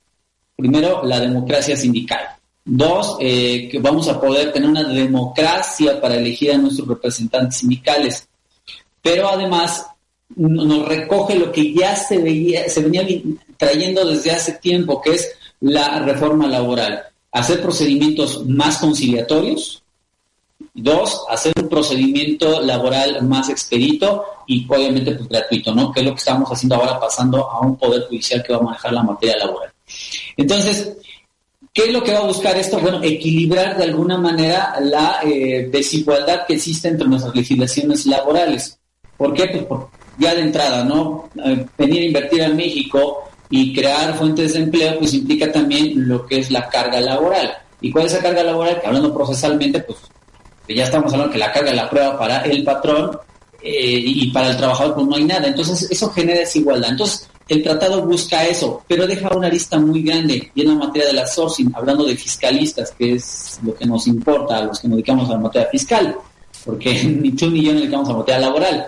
primero, 0.56 1.04
la 1.04 1.20
democracia 1.20 1.76
sindical. 1.76 2.22
Dos, 2.64 3.18
eh, 3.20 3.68
que 3.70 3.80
vamos 3.80 4.08
a 4.08 4.22
poder 4.22 4.54
tener 4.54 4.70
una 4.70 4.84
democracia 4.84 6.00
para 6.00 6.16
elegir 6.16 6.52
a 6.52 6.58
nuestros 6.58 6.88
representantes 6.88 7.58
sindicales. 7.58 8.28
Pero 9.02 9.30
además 9.30 9.88
nos 10.36 10.88
recoge 10.88 11.36
lo 11.36 11.52
que 11.52 11.74
ya 11.74 11.96
se 11.96 12.20
veía, 12.20 12.70
se 12.70 12.82
venía 12.82 13.06
trayendo 13.58 14.06
desde 14.06 14.32
hace 14.32 14.54
tiempo, 14.54 15.02
que 15.02 15.16
es 15.16 15.34
la 15.60 16.00
reforma 16.00 16.48
laboral. 16.48 17.04
Hacer 17.32 17.62
procedimientos 17.62 18.46
más 18.48 18.78
conciliatorios. 18.78 19.81
Dos, 20.74 21.26
hacer 21.30 21.54
un 21.62 21.68
procedimiento 21.68 22.62
laboral 22.62 23.22
más 23.28 23.50
expedito 23.50 24.24
y 24.48 24.66
obviamente 24.70 25.12
pues, 25.12 25.28
gratuito, 25.28 25.76
¿no? 25.76 25.92
Que 25.92 26.00
es 26.00 26.06
lo 26.06 26.14
que 26.14 26.20
estamos 26.20 26.50
haciendo 26.50 26.76
ahora 26.76 27.00
pasando 27.00 27.50
a 27.50 27.60
un 27.60 27.76
poder 27.76 28.04
judicial 28.08 28.42
que 28.42 28.54
va 28.54 28.60
a 28.60 28.64
manejar 28.64 28.94
la 28.94 29.04
materia 29.04 29.38
laboral. 29.38 29.72
Entonces, 30.38 30.98
¿Qué 31.74 31.86
es 31.86 31.94
lo 31.94 32.04
que 32.04 32.12
va 32.12 32.20
a 32.20 32.26
buscar 32.26 32.58
esto? 32.58 32.80
Bueno, 32.80 33.02
equilibrar 33.02 33.78
de 33.78 33.86
alguna 33.86 34.18
manera 34.18 34.76
la 34.82 35.22
eh, 35.24 35.70
desigualdad 35.72 36.46
que 36.46 36.56
existe 36.56 36.90
entre 36.90 37.08
nuestras 37.08 37.34
legislaciones 37.34 38.06
laborales. 38.06 38.78
¿Por 39.16 39.34
qué? 39.34 39.48
Pues 39.48 39.64
porque 39.64 39.98
ya 40.18 40.36
de 40.36 40.42
entrada, 40.42 40.84
¿no? 40.84 41.30
Eh, 41.46 41.66
venir 41.78 42.02
a 42.02 42.06
invertir 42.06 42.42
en 42.42 42.58
México 42.58 43.30
y 43.50 43.74
crear 43.74 44.18
fuentes 44.18 44.54
de 44.54 44.64
empleo, 44.64 45.00
pues 45.00 45.14
implica 45.14 45.50
también 45.50 46.08
lo 46.10 46.26
que 46.26 46.40
es 46.40 46.52
la 46.52 46.68
carga 46.68 47.00
laboral. 47.00 47.54
¿Y 47.80 47.90
cuál 47.90 48.06
es 48.06 48.14
esa 48.14 48.22
carga 48.22 48.44
laboral? 48.44 48.82
Hablando 48.84 49.14
procesalmente, 49.14 49.80
pues 49.80 50.00
ya 50.76 50.84
estamos 50.84 51.12
hablando 51.14 51.34
que 51.34 51.40
la 51.40 51.52
carga 51.52 51.74
la 51.74 51.90
prueba 51.90 52.18
para 52.18 52.42
el 52.42 52.64
patrón 52.64 53.18
eh, 53.62 54.02
y 54.04 54.32
para 54.32 54.50
el 54.50 54.58
trabajador 54.58 54.96
pues 54.96 55.08
no 55.08 55.16
hay 55.16 55.24
nada. 55.24 55.48
Entonces 55.48 55.90
eso 55.90 56.10
genera 56.12 56.40
desigualdad. 56.40 56.92
Entonces 56.92 57.28
el 57.48 57.64
tratado 57.64 58.02
busca 58.06 58.46
eso, 58.46 58.82
pero 58.88 59.06
deja 59.06 59.30
una 59.36 59.50
lista 59.50 59.78
muy 59.78 60.02
grande 60.04 60.52
y 60.56 60.62
en 60.62 60.68
la 60.70 60.76
materia 60.76 61.10
de 61.10 61.14
la 61.14 61.28
sourcing, 61.28 61.72
hablando 61.76 62.06
de 62.06 62.16
fiscalistas, 62.16 62.92
que 62.98 63.16
es 63.16 63.60
lo 63.64 63.76
que 63.76 63.86
nos 63.86 64.08
importa 64.08 64.58
a 64.58 64.64
los 64.64 64.80
que 64.80 64.88
nos 64.88 64.96
dedicamos 64.98 65.30
a 65.30 65.34
la 65.34 65.40
materia 65.40 65.68
fiscal, 65.70 66.16
porque 66.66 67.04
ni 67.22 67.32
tú 67.32 67.50
ni 67.50 67.64
yo 67.64 67.74
nos 67.74 67.82
dedicamos 67.82 68.08
a 68.08 68.12
la 68.14 68.18
materia 68.20 68.40
laboral. 68.40 68.88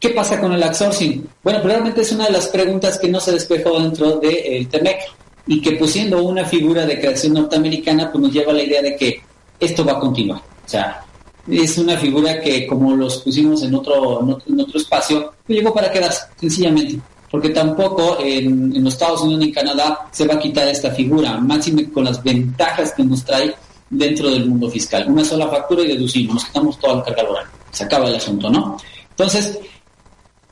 ¿Qué 0.00 0.08
pasa 0.08 0.40
con 0.40 0.52
el 0.52 0.62
outsourcing? 0.62 1.28
Bueno, 1.44 1.60
probablemente 1.60 2.00
es 2.00 2.10
una 2.10 2.24
de 2.24 2.32
las 2.32 2.48
preguntas 2.48 2.98
que 2.98 3.08
no 3.08 3.20
se 3.20 3.32
despejó 3.32 3.78
dentro 3.78 4.18
del 4.18 4.66
TEMEC 4.66 4.98
y 5.46 5.60
que 5.60 5.72
pusiendo 5.72 6.22
una 6.22 6.44
figura 6.44 6.86
de 6.86 6.98
creación 6.98 7.34
norteamericana 7.34 8.10
pues 8.10 8.22
nos 8.22 8.32
lleva 8.32 8.50
a 8.50 8.54
la 8.54 8.62
idea 8.62 8.82
de 8.82 8.96
que 8.96 9.20
esto 9.60 9.84
va 9.84 9.92
a 9.92 10.00
continuar. 10.00 10.40
Sea, 10.70 11.04
es 11.50 11.78
una 11.78 11.96
figura 11.96 12.40
que 12.40 12.64
como 12.64 12.94
los 12.94 13.18
pusimos 13.22 13.60
en 13.64 13.74
otro, 13.74 14.20
en 14.46 14.60
otro, 14.60 14.78
espacio, 14.78 15.32
pues 15.44 15.58
llegó 15.58 15.74
para 15.74 15.90
quedarse, 15.90 16.26
sencillamente. 16.38 17.00
Porque 17.28 17.48
tampoco 17.48 18.18
en, 18.20 18.76
en, 18.76 18.84
los 18.84 18.94
Estados 18.94 19.22
Unidos 19.22 19.40
ni 19.40 19.46
en 19.46 19.52
Canadá 19.52 20.06
se 20.12 20.28
va 20.28 20.34
a 20.34 20.38
quitar 20.38 20.68
esta 20.68 20.92
figura, 20.92 21.38
máxime 21.38 21.90
con 21.90 22.04
las 22.04 22.22
ventajas 22.22 22.92
que 22.92 23.02
nos 23.02 23.24
trae 23.24 23.52
dentro 23.88 24.30
del 24.30 24.46
mundo 24.46 24.70
fiscal. 24.70 25.06
Una 25.08 25.24
sola 25.24 25.48
factura 25.48 25.82
y 25.82 25.88
deducimos, 25.88 26.34
nos 26.34 26.44
quitamos 26.44 26.78
toda 26.78 26.96
la 26.96 27.02
carga 27.02 27.24
laboral. 27.24 27.46
Se 27.72 27.82
acaba 27.82 28.08
el 28.08 28.14
asunto, 28.14 28.48
¿no? 28.48 28.76
Entonces, 29.10 29.58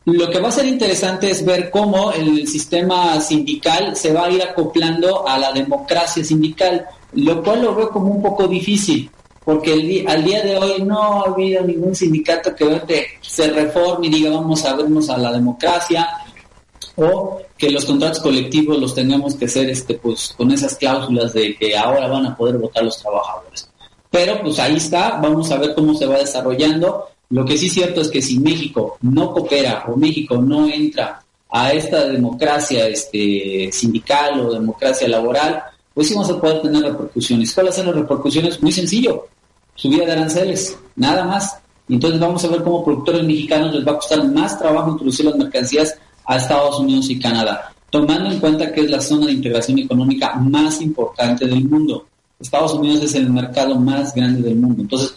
lo 0.04 0.28
que 0.30 0.40
va 0.40 0.48
a 0.48 0.52
ser 0.52 0.66
interesante 0.66 1.30
es 1.30 1.44
ver 1.44 1.70
cómo 1.70 2.10
el 2.10 2.48
sistema 2.48 3.20
sindical 3.20 3.94
se 3.94 4.12
va 4.12 4.24
a 4.24 4.30
ir 4.30 4.42
acoplando 4.42 5.28
a 5.28 5.38
la 5.38 5.52
democracia 5.52 6.24
sindical, 6.24 6.86
lo 7.12 7.40
cual 7.40 7.62
lo 7.62 7.74
veo 7.76 7.90
como 7.90 8.10
un 8.10 8.20
poco 8.20 8.48
difícil. 8.48 9.08
Porque 9.48 10.04
al 10.06 10.24
día 10.24 10.42
de 10.42 10.58
hoy 10.58 10.82
no 10.82 11.00
ha 11.00 11.30
habido 11.30 11.64
ningún 11.64 11.94
sindicato 11.94 12.54
que 12.54 13.06
se 13.22 13.48
reforme 13.48 14.08
y 14.08 14.10
diga 14.10 14.30
vamos 14.30 14.62
a 14.66 14.76
vernos 14.76 15.08
a 15.08 15.16
la 15.16 15.32
democracia 15.32 16.06
o 16.96 17.40
que 17.56 17.70
los 17.70 17.86
contratos 17.86 18.20
colectivos 18.20 18.78
los 18.78 18.94
tengamos 18.94 19.36
que 19.36 19.46
hacer 19.46 19.70
este 19.70 19.94
pues 19.94 20.34
con 20.36 20.52
esas 20.52 20.76
cláusulas 20.76 21.32
de 21.32 21.56
que 21.56 21.74
ahora 21.74 22.08
van 22.08 22.26
a 22.26 22.36
poder 22.36 22.58
votar 22.58 22.84
los 22.84 22.98
trabajadores. 22.98 23.70
Pero 24.10 24.38
pues 24.42 24.58
ahí 24.58 24.76
está, 24.76 25.18
vamos 25.18 25.50
a 25.50 25.56
ver 25.56 25.74
cómo 25.74 25.94
se 25.94 26.04
va 26.04 26.18
desarrollando. 26.18 27.06
Lo 27.30 27.46
que 27.46 27.56
sí 27.56 27.68
es 27.68 27.72
cierto 27.72 28.02
es 28.02 28.08
que 28.08 28.20
si 28.20 28.38
México 28.40 28.98
no 29.00 29.32
coopera 29.32 29.86
o 29.88 29.96
México 29.96 30.36
no 30.36 30.68
entra 30.68 31.24
a 31.48 31.72
esta 31.72 32.04
democracia 32.04 32.86
este, 32.86 33.70
sindical 33.72 34.40
o 34.40 34.52
democracia 34.52 35.08
laboral, 35.08 35.62
pues 35.94 36.08
sí 36.08 36.12
vamos 36.12 36.28
a 36.28 36.38
poder 36.38 36.60
tener 36.60 36.82
repercusiones. 36.82 37.54
¿Cuáles 37.54 37.76
son 37.76 37.86
las 37.86 37.94
repercusiones? 37.94 38.62
Muy 38.62 38.72
sencillo 38.72 39.24
subida 39.78 40.04
de 40.04 40.12
aranceles, 40.12 40.76
nada 40.96 41.24
más. 41.24 41.56
Entonces 41.88 42.20
vamos 42.20 42.44
a 42.44 42.48
ver 42.48 42.62
cómo 42.62 42.84
productores 42.84 43.22
mexicanos 43.22 43.74
les 43.74 43.86
va 43.86 43.92
a 43.92 43.94
costar 43.94 44.22
más 44.28 44.58
trabajo 44.58 44.90
introducir 44.90 45.24
las 45.24 45.36
mercancías 45.36 45.94
a 46.26 46.36
Estados 46.36 46.78
Unidos 46.80 47.08
y 47.08 47.18
Canadá, 47.18 47.72
tomando 47.88 48.30
en 48.30 48.40
cuenta 48.40 48.70
que 48.72 48.82
es 48.82 48.90
la 48.90 49.00
zona 49.00 49.26
de 49.26 49.32
integración 49.32 49.78
económica 49.78 50.34
más 50.34 50.82
importante 50.82 51.46
del 51.46 51.64
mundo. 51.64 52.06
Estados 52.38 52.74
Unidos 52.74 53.04
es 53.04 53.14
el 53.14 53.30
mercado 53.30 53.76
más 53.76 54.14
grande 54.14 54.42
del 54.42 54.56
mundo. 54.56 54.82
Entonces, 54.82 55.14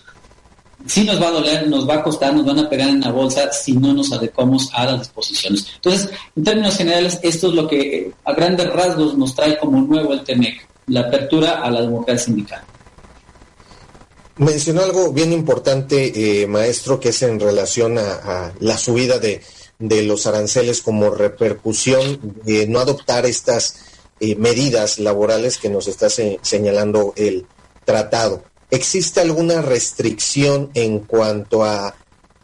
sí 0.85 1.03
nos 1.03 1.21
va 1.21 1.27
a 1.27 1.31
doler, 1.31 1.67
nos 1.67 1.87
va 1.87 1.95
a 1.95 2.03
costar, 2.03 2.33
nos 2.33 2.45
van 2.45 2.59
a 2.59 2.69
pegar 2.69 2.89
en 2.89 3.01
la 3.01 3.11
bolsa 3.11 3.51
si 3.51 3.73
no 3.73 3.93
nos 3.93 4.11
adecuamos 4.13 4.69
a 4.73 4.85
las 4.85 4.99
disposiciones. 4.99 5.67
Entonces, 5.75 6.09
en 6.35 6.43
términos 6.43 6.77
generales, 6.77 7.19
esto 7.21 7.49
es 7.49 7.53
lo 7.53 7.67
que 7.67 7.79
eh, 7.79 8.11
a 8.23 8.33
grandes 8.33 8.71
rasgos 8.71 9.17
nos 9.17 9.35
trae 9.35 9.57
como 9.57 9.81
nuevo 9.81 10.13
el 10.13 10.23
TEMEC, 10.23 10.67
la 10.87 11.01
apertura 11.01 11.61
a 11.61 11.69
la 11.69 11.81
democracia 11.81 12.25
sindical. 12.25 12.61
Mencionó 14.41 14.81
algo 14.81 15.12
bien 15.12 15.33
importante, 15.33 16.41
eh, 16.41 16.48
maestro, 16.48 17.00
que 17.00 17.10
es 17.10 17.21
en 17.21 17.39
relación 17.39 18.00
a, 18.00 18.51
la 18.60 18.75
subida 18.75 19.19
de, 19.19 19.43
los 19.77 20.25
aranceles 20.25 20.81
como 20.81 21.12
repercusión 21.12 22.19
de 22.43 22.65
no 22.65 22.79
adoptar 22.79 23.27
estas 23.27 23.75
eh, 24.19 24.36
medidas 24.36 24.98
laborales 24.98 25.60
que 25.60 25.69
nos 25.69 25.88
está 25.88 26.10
señalando 26.10 27.13
el 27.17 27.45
tratado. 27.86 28.43
¿Existe 28.71 29.21
alguna 29.21 29.62
restricción 29.62 30.71
en 30.74 31.01
cuanto 31.01 31.63
a 31.63 31.95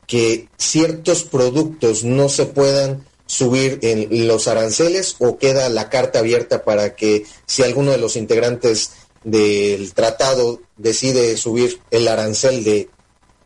que 0.06 0.50
ciertos 0.56 1.24
productos 1.24 2.04
no 2.04 2.30
se 2.30 2.46
puedan 2.46 3.08
subir 3.26 3.80
en 3.82 4.28
los 4.28 4.48
aranceles 4.48 5.16
o 5.18 5.40
queda 5.40 5.68
la 5.70 5.90
carta 5.90 6.20
abierta 6.20 6.64
para 6.64 6.96
que 6.96 7.26
si 7.48 7.64
alguno 7.64 7.92
de 7.92 7.98
los 7.98 8.16
integrantes 8.16 8.92
del 9.28 9.94
tratado 9.94 10.62
decide 10.78 11.36
subir 11.36 11.82
el 11.92 12.08
arancel 12.08 12.64
de 12.64 12.90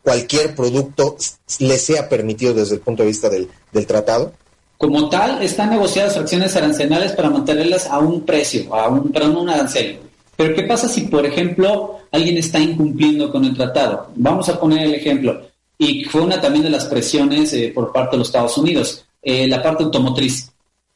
cualquier 0.02 0.54
producto, 0.54 1.16
le 1.58 1.76
sea 1.76 2.08
permitido 2.08 2.54
desde 2.54 2.76
el 2.76 2.80
punto 2.80 3.02
de 3.02 3.08
vista 3.08 3.28
del, 3.28 3.48
tratado? 3.86 4.32
Como 4.78 5.08
tal, 5.08 5.42
están 5.42 5.70
negociadas 5.70 6.16
acciones 6.16 6.54
arancelales 6.54 7.12
para 7.12 7.30
mantenerlas 7.30 7.86
a 7.86 7.98
un 7.98 8.24
precio, 8.24 8.72
a 8.72 8.88
un, 8.88 9.10
perdón, 9.10 9.36
un 9.38 9.48
arancel. 9.48 9.98
Pero 10.36 10.54
¿qué 10.54 10.62
pasa 10.62 10.88
si, 10.88 11.02
por 11.02 11.26
ejemplo, 11.26 11.98
alguien 12.12 12.36
está 12.36 12.60
incumpliendo 12.60 13.30
con 13.32 13.44
el 13.44 13.56
tratado? 13.56 14.08
Vamos 14.14 14.48
a 14.48 14.60
poner 14.60 14.86
el 14.86 14.94
ejemplo. 14.94 15.42
Y 15.78 16.04
fue 16.04 16.20
una 16.20 16.40
también 16.40 16.64
de 16.64 16.70
las 16.70 16.84
presiones 16.84 17.52
eh, 17.54 17.72
por 17.74 17.92
parte 17.92 18.12
de 18.12 18.18
los 18.18 18.28
Estados 18.28 18.56
Unidos, 18.56 19.04
eh, 19.20 19.48
la 19.48 19.60
parte 19.60 19.82
automotriz. 19.82 20.52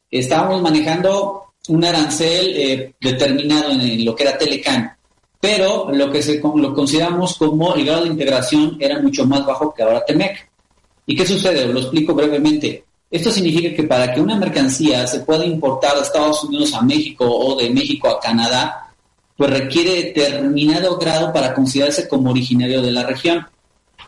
Estábamos 0.09 0.61
manejando 0.61 1.46
un 1.69 1.83
arancel 1.83 2.53
eh, 2.55 2.93
determinado 2.99 3.71
en, 3.71 4.03
lo 4.05 4.15
que 4.15 4.23
era 4.23 4.37
Telecan, 4.37 4.95
pero 5.39 5.91
lo 5.91 6.11
que 6.11 6.21
se, 6.21 6.39
lo 6.39 6.73
consideramos 6.73 7.35
como 7.37 7.75
el 7.75 7.85
grado 7.85 8.03
de 8.03 8.09
integración 8.09 8.77
era 8.79 8.99
mucho 8.99 9.25
más 9.25 9.45
bajo 9.45 9.73
que 9.73 9.83
ahora 9.83 10.03
Temec. 10.05 10.49
¿Y 11.05 11.15
qué 11.15 11.25
sucede? 11.25 11.65
Lo 11.67 11.79
explico 11.79 12.13
brevemente. 12.13 12.83
Esto 13.09 13.31
significa 13.31 13.73
que 13.73 13.83
para 13.83 14.13
que 14.13 14.19
una 14.19 14.35
mercancía 14.35 15.07
se 15.07 15.21
pueda 15.21 15.45
importar 15.45 15.95
de 15.95 16.01
Estados 16.01 16.43
Unidos 16.43 16.73
a 16.73 16.81
México 16.81 17.25
o 17.25 17.55
de 17.55 17.69
México 17.69 18.09
a 18.09 18.19
Canadá, 18.19 18.93
pues 19.37 19.49
requiere 19.49 20.03
determinado 20.03 20.97
grado 20.97 21.31
para 21.31 21.53
considerarse 21.53 22.07
como 22.07 22.31
originario 22.31 22.81
de 22.81 22.91
la 22.91 23.03
región. 23.03 23.47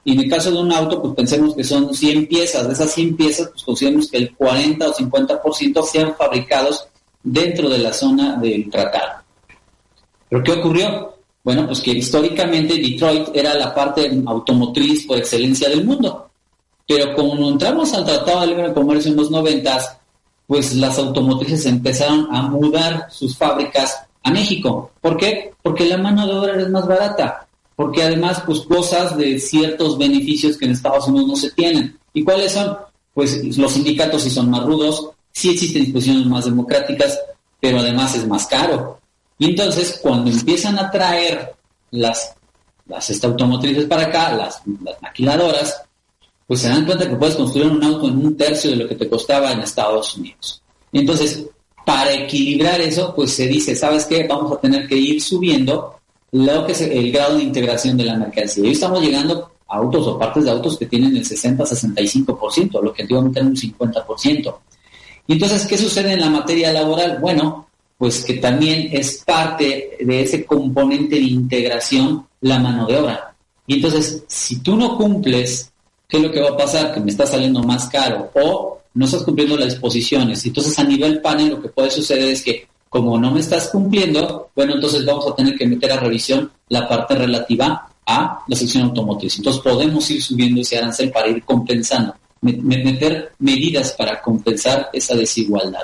Y 0.04 0.14
en 0.14 0.22
el 0.22 0.30
caso 0.30 0.52
de 0.52 0.58
un 0.58 0.74
auto, 0.74 1.02
pues 1.02 1.14
pensemos 1.14 1.56
que 1.56 1.64
son 1.64 1.94
100 1.94 2.28
piezas. 2.28 2.68
De 2.68 2.74
esas 2.74 2.92
100 2.92 3.16
piezas, 3.16 3.50
pues 3.50 3.64
consideramos 3.64 4.10
que 4.10 4.18
el 4.18 4.36
40 4.36 4.90
o 4.90 4.94
50% 4.94 5.86
sean 5.86 6.16
fabricados 6.18 6.89
dentro 7.24 7.70
de 7.70 7.80
la 7.80 7.94
zona 7.94 8.38
del 8.38 8.70
tratado. 8.70 9.24
¿Pero 10.30 10.44
qué 10.44 10.52
ocurrió? 10.52 11.16
Bueno, 11.44 11.66
pues 11.66 11.82
que 11.82 11.92
históricamente 11.92 12.76
Detroit 12.76 13.30
era 13.34 13.56
la 13.56 13.74
parte 13.74 14.12
automotriz 14.26 15.08
por 15.08 15.18
excelencia 15.18 15.70
del 15.70 15.86
mundo. 15.86 16.30
Pero 16.88 17.16
como 17.16 17.50
entramos 17.50 17.94
al 17.94 18.06
Tratado 18.06 18.42
de 18.42 18.48
Libre 18.48 18.74
Comercio 18.74 19.12
en 19.12 19.18
los 19.18 19.32
noventas, 19.32 19.98
pues 20.48 20.74
las 20.76 20.98
automotrices 20.98 21.66
empezaron 21.68 22.28
a 22.32 22.42
mudar 22.44 23.08
sus 23.12 23.38
fábricas 23.38 24.02
a 24.24 24.32
México. 24.32 24.92
¿Por 25.00 25.16
qué? 25.16 25.54
Porque 25.62 25.86
la 25.86 25.98
mano 25.98 26.26
de 26.26 26.34
obra 26.34 26.60
es 26.60 26.70
más 26.70 26.88
barata. 26.88 27.48
Porque 27.76 28.04
además, 28.04 28.42
pues 28.46 28.62
cosas 28.62 29.16
de 29.16 29.40
ciertos 29.40 29.98
beneficios 29.98 30.58
que 30.58 30.66
en 30.66 30.72
Estados 30.72 31.08
Unidos 31.08 31.28
no 31.28 31.36
se 31.36 31.52
tienen. 31.52 31.98
¿Y 32.14 32.24
cuáles 32.24 32.54
son? 32.54 32.78
Pues 33.14 33.58
los 33.58 33.72
sindicatos 33.72 34.24
sí 34.24 34.30
son 34.30 34.50
más 34.50 34.64
rudos, 34.66 35.12
sí 35.32 35.52
existen 35.52 35.84
disposiciones 35.86 36.26
más 36.26 36.46
democráticas, 36.46 37.20
pero 37.60 37.80
además 37.80 38.16
es 38.16 38.28
más 38.28 38.46
caro. 38.48 39.00
Y 39.38 39.52
entonces, 39.52 40.00
cuando 40.02 40.30
empiezan 40.30 40.78
a 40.78 40.92
traer 40.92 41.54
las, 41.92 42.36
las 42.88 43.24
automotrices 43.24 43.86
para 43.86 44.04
acá, 44.04 44.34
las, 44.34 44.62
maquiladoras, 45.02 45.82
pues 46.46 46.62
se 46.62 46.70
dan 46.70 46.86
cuenta 46.86 47.08
que 47.08 47.16
puedes 47.16 47.36
construir 47.36 47.72
un 47.72 47.84
auto 47.84 48.08
en 48.08 48.18
un 48.18 48.36
tercio 48.36 48.72
de 48.72 48.78
lo 48.78 48.88
que 48.88 48.96
te 48.96 49.10
costaba 49.10 49.52
en 49.52 49.62
Estados 49.62 50.18
Unidos. 50.18 50.62
entonces, 50.92 51.46
para 51.86 52.14
equilibrar 52.14 52.80
eso, 52.82 53.16
pues 53.16 53.34
se 53.34 53.48
dice, 53.48 53.76
¿sabes 53.76 54.06
qué? 54.06 54.28
Vamos 54.28 54.52
a 54.52 54.60
tener 54.60 54.88
que 54.88 54.96
ir 54.96 55.22
subiendo 55.22 56.00
lo 56.32 56.66
que 56.66 56.74
es 56.74 56.82
el 56.82 57.12
grado 57.12 57.38
de 57.38 57.44
integración 57.44 57.98
de 57.98 58.04
la 58.04 58.16
mercancía. 58.16 58.68
Y 58.68 58.72
estamos 58.72 59.02
llegando 59.02 59.52
a 59.68 59.78
autos 59.78 60.06
o 60.06 60.20
partes 60.20 60.44
de 60.44 60.52
autos 60.52 60.78
que 60.78 60.86
tienen 60.86 61.16
el 61.16 61.26
60-65%, 61.26 62.82
lo 62.82 62.94
que 62.94 63.02
antiguamente 63.02 63.40
era 63.40 63.48
un 63.48 63.56
50%. 63.56 64.56
Y 65.30 65.34
entonces, 65.34 65.68
¿qué 65.68 65.78
sucede 65.78 66.14
en 66.14 66.22
la 66.22 66.30
materia 66.32 66.74
laboral? 66.74 67.20
Bueno, 67.22 67.68
pues 68.00 68.26
que 68.26 68.34
también 68.34 68.90
es 68.92 69.24
parte 69.24 69.96
de 70.00 70.24
ese 70.24 70.44
componente 70.44 71.18
de 71.18 71.22
integración 71.22 72.26
la 72.42 72.58
mano 72.58 72.88
de 72.88 72.98
obra. 72.98 73.36
Y 73.68 73.76
entonces, 73.76 74.24
si 74.26 74.60
tú 74.64 74.76
no 74.76 74.98
cumples, 74.98 75.72
¿qué 76.08 76.18
es 76.18 76.24
lo 76.24 76.32
que 76.32 76.42
va 76.42 76.50
a 76.50 76.58
pasar? 76.58 76.96
Que 76.96 77.00
me 77.00 77.12
está 77.12 77.28
saliendo 77.28 77.62
más 77.62 77.88
caro 77.90 78.32
o 78.34 78.80
no 78.96 79.06
estás 79.06 79.22
cumpliendo 79.22 79.56
las 79.56 79.70
disposiciones. 79.70 80.44
Entonces, 80.48 80.80
a 80.80 80.84
nivel 80.84 81.22
panel, 81.22 81.50
lo 81.50 81.62
que 81.62 81.70
puede 81.70 81.92
suceder 81.92 82.32
es 82.32 82.42
que 82.42 82.68
como 82.90 83.20
no 83.20 83.30
me 83.30 83.42
estás 83.42 83.70
cumpliendo, 83.70 84.50
bueno, 84.56 84.74
entonces 84.74 85.06
vamos 85.06 85.28
a 85.28 85.36
tener 85.36 85.56
que 85.56 85.68
meter 85.68 85.92
a 85.92 85.98
revisión 85.98 86.52
la 86.70 86.90
parte 86.90 87.14
relativa 87.14 87.88
a 88.04 88.44
la 88.48 88.56
sección 88.56 88.86
automotriz. 88.86 89.38
Entonces 89.38 89.62
podemos 89.62 90.10
ir 90.10 90.24
subiendo 90.24 90.62
ese 90.62 90.80
arancel 90.80 91.12
para 91.12 91.28
ir 91.28 91.44
compensando 91.44 92.16
meter 92.42 93.34
medidas 93.40 93.94
para 93.94 94.22
compensar 94.22 94.90
esa 94.94 95.16
desigualdad. 95.16 95.84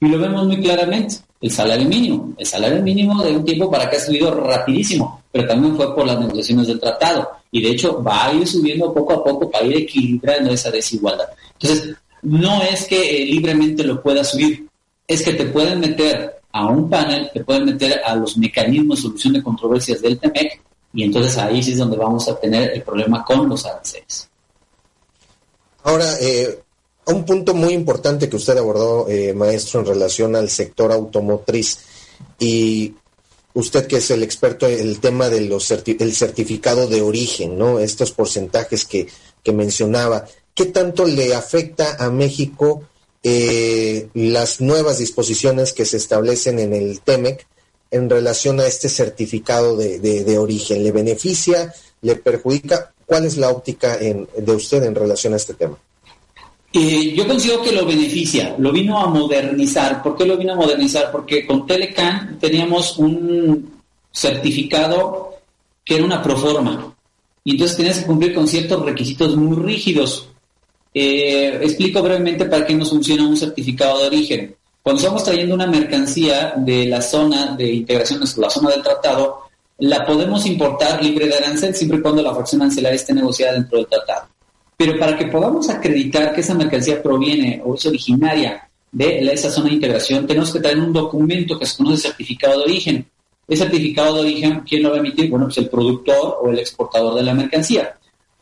Y 0.00 0.08
lo 0.08 0.18
vemos 0.18 0.46
muy 0.46 0.60
claramente, 0.60 1.16
el 1.40 1.50
salario 1.50 1.86
mínimo. 1.88 2.32
El 2.38 2.46
salario 2.46 2.82
mínimo 2.82 3.22
de 3.22 3.36
un 3.36 3.44
tiempo 3.44 3.70
para 3.70 3.88
que 3.88 3.96
ha 3.96 4.00
subido 4.00 4.30
rapidísimo, 4.32 5.22
pero 5.30 5.46
también 5.46 5.76
fue 5.76 5.94
por 5.94 6.06
las 6.06 6.18
negociaciones 6.18 6.66
del 6.66 6.80
tratado. 6.80 7.30
Y 7.50 7.62
de 7.62 7.70
hecho 7.70 8.02
va 8.02 8.26
a 8.26 8.32
ir 8.32 8.46
subiendo 8.46 8.92
poco 8.94 9.14
a 9.14 9.24
poco 9.24 9.50
para 9.50 9.66
ir 9.66 9.76
equilibrando 9.76 10.52
esa 10.52 10.70
desigualdad. 10.70 11.26
Entonces, 11.60 11.96
no 12.22 12.62
es 12.62 12.86
que 12.86 13.22
eh, 13.22 13.26
libremente 13.26 13.84
lo 13.84 14.02
pueda 14.02 14.24
subir, 14.24 14.66
es 15.06 15.22
que 15.22 15.34
te 15.34 15.46
pueden 15.46 15.80
meter 15.80 16.40
a 16.52 16.66
un 16.66 16.88
panel, 16.88 17.30
te 17.32 17.44
pueden 17.44 17.64
meter 17.66 18.00
a 18.04 18.14
los 18.14 18.36
mecanismos 18.36 18.98
de 18.98 19.02
solución 19.02 19.32
de 19.34 19.42
controversias 19.42 20.00
del 20.00 20.18
TEMEC, 20.18 20.62
y 20.92 21.04
entonces 21.04 21.36
ahí 21.38 21.62
sí 21.62 21.72
es 21.72 21.78
donde 21.78 21.96
vamos 21.96 22.28
a 22.28 22.38
tener 22.38 22.72
el 22.72 22.82
problema 22.82 23.24
con 23.24 23.48
los 23.48 23.64
aranceles. 23.66 24.29
Ahora, 25.82 26.16
eh, 26.20 26.60
un 27.06 27.24
punto 27.24 27.54
muy 27.54 27.72
importante 27.72 28.28
que 28.28 28.36
usted 28.36 28.56
abordó, 28.58 29.08
eh, 29.08 29.32
maestro, 29.34 29.80
en 29.80 29.86
relación 29.86 30.36
al 30.36 30.50
sector 30.50 30.92
automotriz 30.92 31.78
y 32.38 32.94
usted 33.54 33.86
que 33.86 33.96
es 33.96 34.10
el 34.10 34.22
experto 34.22 34.66
en 34.66 34.80
el 34.80 35.00
tema 35.00 35.28
del 35.28 35.52
el 35.52 36.14
certificado 36.14 36.86
de 36.86 37.02
origen, 37.02 37.58
¿no? 37.58 37.80
Estos 37.80 38.12
porcentajes 38.12 38.84
que, 38.84 39.08
que 39.42 39.52
mencionaba, 39.52 40.26
¿qué 40.54 40.66
tanto 40.66 41.04
le 41.04 41.34
afecta 41.34 41.96
a 41.98 42.10
México 42.10 42.82
eh, 43.22 44.08
las 44.14 44.60
nuevas 44.60 44.98
disposiciones 44.98 45.72
que 45.72 45.84
se 45.84 45.96
establecen 45.96 46.58
en 46.58 46.74
el 46.74 47.00
TEMEC 47.00 47.46
en 47.90 48.08
relación 48.08 48.60
a 48.60 48.66
este 48.66 48.88
certificado 48.88 49.76
de, 49.76 49.98
de, 49.98 50.38
origen? 50.38 50.84
¿Le 50.84 50.92
beneficia? 50.92 51.74
¿Le 52.02 52.16
perjudica? 52.16 52.94
¿Cuál 53.10 53.24
es 53.24 53.38
la 53.38 53.48
óptica 53.48 53.96
de 53.96 54.54
usted 54.54 54.84
en 54.84 54.94
relación 54.94 55.32
a 55.32 55.36
este 55.36 55.54
tema? 55.54 55.76
Eh, 56.72 57.12
yo 57.12 57.26
considero 57.26 57.60
que 57.60 57.72
lo 57.72 57.84
beneficia, 57.84 58.54
lo 58.56 58.70
vino 58.70 59.00
a 59.00 59.08
modernizar. 59.08 60.00
¿Por 60.00 60.16
qué 60.16 60.24
lo 60.24 60.36
vino 60.36 60.52
a 60.52 60.56
modernizar? 60.56 61.10
Porque 61.10 61.44
con 61.44 61.66
Telecan 61.66 62.38
teníamos 62.38 62.98
un 62.98 63.82
certificado 64.12 65.34
que 65.84 65.96
era 65.96 66.04
una 66.04 66.22
proforma. 66.22 66.94
Y 67.42 67.50
entonces 67.50 67.76
tenías 67.76 67.98
que 67.98 68.06
cumplir 68.06 68.32
con 68.32 68.46
ciertos 68.46 68.80
requisitos 68.84 69.34
muy 69.34 69.56
rígidos. 69.56 70.28
Eh, 70.94 71.58
explico 71.62 72.04
brevemente 72.04 72.44
para 72.44 72.64
qué 72.64 72.76
nos 72.76 72.90
funciona 72.90 73.26
un 73.26 73.36
certificado 73.36 74.02
de 74.02 74.06
origen. 74.06 74.56
Cuando 74.84 75.00
estamos 75.00 75.24
trayendo 75.24 75.56
una 75.56 75.66
mercancía 75.66 76.54
de 76.56 76.86
la 76.86 77.02
zona 77.02 77.56
de 77.56 77.72
integración, 77.72 78.20
la 78.36 78.50
zona 78.50 78.70
del 78.70 78.84
tratado, 78.84 79.49
la 79.80 80.04
podemos 80.04 80.44
importar 80.46 81.02
libre 81.02 81.26
de 81.26 81.36
arancel 81.36 81.74
siempre 81.74 81.98
y 81.98 82.02
cuando 82.02 82.22
la 82.22 82.34
fracción 82.34 82.62
arancelaria 82.62 82.96
esté 82.96 83.14
negociada 83.14 83.54
dentro 83.54 83.78
del 83.78 83.86
tratado. 83.86 84.28
Pero 84.76 84.98
para 84.98 85.16
que 85.16 85.26
podamos 85.26 85.68
acreditar 85.68 86.34
que 86.34 86.40
esa 86.40 86.54
mercancía 86.54 87.02
proviene 87.02 87.60
o 87.64 87.74
es 87.74 87.84
originaria 87.86 88.68
de 88.92 89.32
esa 89.32 89.50
zona 89.50 89.68
de 89.68 89.74
integración, 89.74 90.26
tenemos 90.26 90.52
que 90.52 90.60
traer 90.60 90.78
un 90.78 90.92
documento 90.92 91.58
que 91.58 91.66
se 91.66 91.76
conoce 91.76 92.08
certificado 92.08 92.58
de 92.58 92.64
origen. 92.64 93.06
El 93.46 93.58
certificado 93.58 94.14
de 94.14 94.20
origen, 94.20 94.60
¿quién 94.60 94.82
lo 94.82 94.90
va 94.90 94.96
a 94.96 95.00
emitir? 95.00 95.28
Bueno, 95.28 95.46
pues 95.46 95.58
el 95.58 95.68
productor 95.68 96.38
o 96.42 96.50
el 96.50 96.58
exportador 96.58 97.14
de 97.14 97.22
la 97.22 97.34
mercancía. 97.34 97.96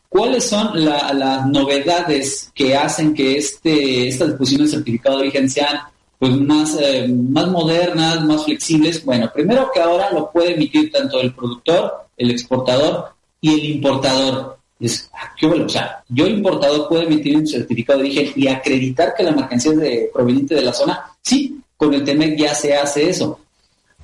¿Cuáles 0.07 0.45
son 0.45 0.83
las 0.83 1.45
novedades 1.47 2.51
que 2.53 2.75
hacen 2.75 3.13
que 3.13 3.37
este, 3.37 4.07
esta 4.07 4.25
disposición 4.25 4.61
del 4.61 4.71
certificado 4.71 5.17
de 5.17 5.21
origen 5.23 5.49
sean 5.49 5.77
pues, 6.19 6.35
más, 6.37 6.77
eh, 6.79 7.07
más 7.07 7.47
modernas, 7.47 8.23
más 8.25 8.43
flexibles? 8.43 9.03
Bueno, 9.03 9.31
primero 9.33 9.71
que 9.73 9.79
ahora 9.79 10.11
lo 10.11 10.29
puede 10.29 10.53
emitir 10.53 10.91
tanto 10.91 11.19
el 11.19 11.33
productor, 11.33 12.07
el 12.17 12.31
exportador 12.31 13.13
y 13.41 13.53
el 13.53 13.65
importador. 13.77 14.57
Es, 14.79 15.09
ah, 15.13 15.33
¿qué 15.37 15.47
O 15.47 15.69
sea, 15.69 16.03
yo 16.07 16.27
importador 16.27 16.87
puedo 16.87 17.03
emitir 17.03 17.35
un 17.37 17.47
certificado 17.47 17.99
de 17.99 18.05
origen 18.05 18.33
y 18.35 18.47
acreditar 18.47 19.13
que 19.15 19.23
la 19.23 19.31
mercancía 19.31 19.71
es 19.71 19.79
de, 19.79 20.09
proveniente 20.13 20.55
de 20.55 20.61
la 20.61 20.73
zona. 20.73 21.03
Sí, 21.21 21.59
con 21.75 21.93
el 21.93 22.03
TEMEC 22.03 22.37
ya 22.37 22.53
se 22.53 22.75
hace 22.75 23.09
eso. 23.09 23.39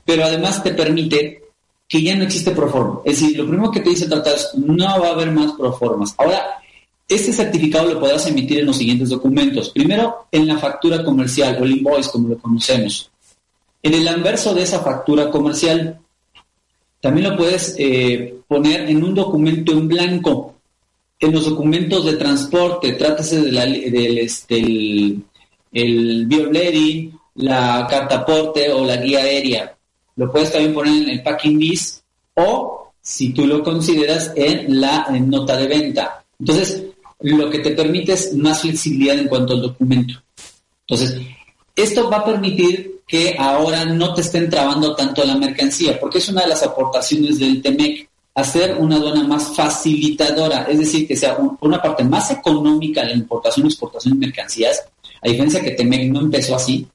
Pero 0.06 0.24
además 0.24 0.64
te 0.64 0.74
permite 0.74 1.44
que 1.88 2.02
ya 2.02 2.16
no 2.16 2.24
existe 2.24 2.52
proforma. 2.52 3.02
Es 3.06 3.20
decir, 3.20 3.38
lo 3.38 3.48
primero 3.48 3.72
que 3.72 3.82
te 3.82 3.90
dice 3.90 4.06
el 4.06 4.10
tratado 4.10 4.36
es 4.36 4.56
no 4.56 5.00
va 5.00 5.10
a 5.10 5.12
haber 5.12 5.32
más 5.32 5.52
proformas. 5.54 6.16
Ahora, 6.18 6.60
este 7.08 7.34
certificado 7.34 7.94
lo 7.94 8.00
podrás 8.00 8.28
emitir 8.28 8.60
en 8.60 8.66
los 8.66 8.78
siguientes 8.78 9.10
documentos. 9.10 9.70
Primero, 9.70 10.28
en 10.32 10.48
la 10.48 10.58
factura 10.58 11.04
comercial 11.04 11.58
o 11.60 11.66
el 11.66 11.78
invoice, 11.78 12.10
como 12.10 12.30
lo 12.30 12.38
conocemos. 12.38 13.12
En 13.84 13.94
el 13.94 14.08
anverso 14.08 14.54
de 14.54 14.64
esa 14.64 14.80
factura 14.80 15.30
comercial, 15.30 16.00
también 17.00 17.30
lo 17.30 17.38
puedes 17.38 17.76
eh, 17.78 18.36
poner 18.48 18.90
en 18.90 19.04
un 19.04 19.14
documento 19.14 19.72
en 19.72 19.88
blanco 19.88 20.56
en 21.20 21.32
los 21.32 21.46
documentos 21.46 22.06
de 22.06 22.18
transporte, 22.18 22.94
trátese 22.94 23.42
de 23.42 23.52
la, 23.52 23.66
del 23.66 24.18
este, 24.18 24.60
el, 25.72 26.28
la 27.36 27.88
o 28.74 28.86
la 28.86 28.98
guía 28.98 29.20
aérea. 29.20 29.78
Lo 30.16 30.32
puedes 30.32 30.52
también 30.52 30.74
poner 30.74 31.04
en 31.04 31.10
el 31.10 31.24
packing 31.24 31.60
list 31.60 32.04
o, 32.36 32.92
si 33.02 33.34
tú 33.34 33.46
lo 33.46 33.64
consideras, 33.64 34.32
en 34.36 34.80
la 34.80 35.08
nota 35.20 35.58
de 35.58 35.68
venta. 35.68 36.26
Entonces, 36.40 36.84
lo 37.20 37.50
que 37.50 37.60
te 37.60 37.72
permite 37.72 38.14
es 38.14 38.34
más 38.36 38.62
flexibilidad 38.62 39.18
en 39.18 39.28
cuanto 39.28 39.54
al 39.54 39.62
documento. 39.62 40.22
Entonces, 40.88 41.22
esto 41.76 42.10
va 42.10 42.18
a 42.18 42.26
permitir 42.26 43.02
que 43.08 43.36
ahora 43.38 43.86
no 43.86 44.14
te 44.14 44.22
estén 44.22 44.50
trabando 44.50 44.96
tanto 44.96 45.24
la 45.24 45.36
mercancía, 45.36 46.00
porque 46.00 46.18
es 46.18 46.30
una 46.30 46.42
de 46.42 46.50
las 46.50 46.64
aportaciones 46.64 47.40
del 47.40 47.62
TEMEC 47.62 48.10
hacer 48.36 48.76
una 48.78 48.98
aduana 48.98 49.24
más 49.24 49.56
facilitadora, 49.56 50.64
es 50.70 50.80
decir, 50.80 51.08
que 51.08 51.16
sea 51.16 51.38
una 51.62 51.82
parte 51.82 52.04
más 52.04 52.32
económica 52.32 53.04
la 53.04 53.14
importación 53.14 53.66
exportación 53.66 54.20
de 54.20 54.28
mercancías, 54.28 54.84
a 55.22 55.30
diferencia 55.30 55.62
que 55.62 55.72
Temec 55.72 56.12
no 56.12 56.20
empezó 56.20 56.56
así, 56.56 56.86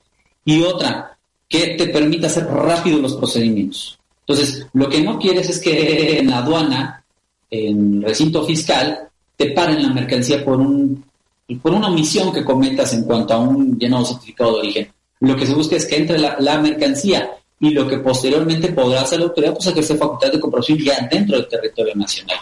y 0.45 0.63
otra, 0.63 1.17
que 1.49 1.75
te 1.77 1.87
permita 1.87 2.27
hacer 2.27 2.45
rápido 2.45 2.99
los 2.99 3.15
procedimientos. 3.15 3.99
Entonces, 4.27 4.67
lo 4.75 4.89
que 4.89 5.01
no 5.01 5.19
quieres 5.19 5.49
es 5.49 5.59
que 5.61 6.19
en 6.19 6.29
la 6.29 6.39
aduana, 6.39 7.05
en 7.51 8.03
recinto 8.03 8.45
fiscal, 8.45 9.09
te 9.41 9.53
paren 9.53 9.83
la 9.83 9.89
mercancía 9.89 10.45
por 10.45 10.61
un 10.61 11.03
por 11.63 11.73
una 11.73 11.89
omisión 11.89 12.31
que 12.31 12.45
cometas 12.45 12.93
en 12.93 13.05
cuanto 13.05 13.33
a 13.33 13.39
un 13.39 13.79
llenado 13.79 14.05
certificado 14.05 14.53
de 14.53 14.59
origen. 14.59 14.93
Lo 15.21 15.35
que 15.35 15.47
se 15.47 15.55
busca 15.55 15.77
es 15.77 15.87
que 15.87 15.97
entre 15.97 16.19
la, 16.19 16.61
mercancía 16.61 17.31
y 17.59 17.71
lo 17.71 17.89
que 17.89 17.99
posteriormente 17.99 18.71
podrá 18.71 19.01
hacer 19.01 19.19
la 19.19 19.25
autoridad, 19.25 19.55
pues 19.55 19.67
ejercer 19.67 19.97
facultad 19.97 20.31
de 20.31 20.39
comprobación 20.39 20.79
ya 20.79 21.09
dentro 21.11 21.37
del 21.39 21.49
territorio 21.49 21.95
nacional. 21.97 22.37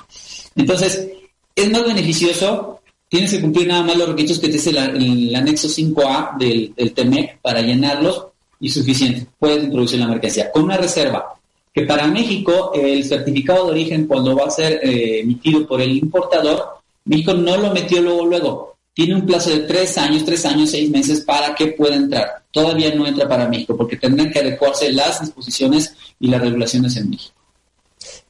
Entonces, 0.57 1.09
es 1.55 1.70
más 1.70 1.85
beneficioso, 1.85 2.81
tienes 3.09 3.31
que 3.31 3.40
cumplir 3.40 3.68
nada 3.68 3.85
más 3.85 3.96
los 3.96 4.09
requisitos 4.09 4.40
que 4.40 4.49
te 4.49 4.55
dice 4.55 4.70
el, 4.70 5.35
anexo 5.35 5.68
5A 5.68 6.37
del, 6.37 6.75
del, 6.77 6.92
TEMEC 6.92 7.40
para 7.40 7.62
llenarlos 7.62 8.27
y 8.61 8.68
suficiente. 8.68 9.25
Puedes 9.38 9.64
introducir 9.64 10.01
la 10.01 10.09
mercancía 10.09 10.51
con 10.51 10.64
una 10.64 10.77
reserva 10.77 11.38
que 11.73 11.87
para 11.87 12.09
México 12.09 12.73
el 12.75 13.05
certificado 13.05 13.66
de 13.66 13.70
origen 13.70 14.07
cuando 14.07 14.37
va 14.37 14.46
a 14.46 14.51
ser 14.51 14.81
eh, 14.83 15.20
emitido 15.20 15.66
por 15.66 15.81
el 15.81 15.92
importador, 15.92 16.78
México 17.09 17.35
no 17.35 17.57
lo 17.57 17.73
metió 17.73 18.01
luego 18.01 18.25
luego, 18.27 18.79
tiene 18.99 19.14
un 19.14 19.27
plazo 19.27 19.51
de 19.51 19.61
tres 19.61 19.97
años, 19.97 20.25
tres 20.25 20.44
años, 20.44 20.71
seis 20.71 20.90
meses 20.90 21.21
para 21.21 21.55
que 21.55 21.68
pueda 21.68 21.94
entrar. 21.94 22.42
Todavía 22.51 22.92
no 22.94 23.07
entra 23.07 23.29
para 23.29 23.49
México 23.49 23.77
porque 23.77 23.97
tendrán 23.97 24.31
que 24.31 24.40
adecuarse 24.40 24.92
las 24.92 25.21
disposiciones 25.21 25.94
y 26.18 26.27
las 26.29 26.40
regulaciones 26.40 26.97
en 26.97 27.11
México. 27.11 27.35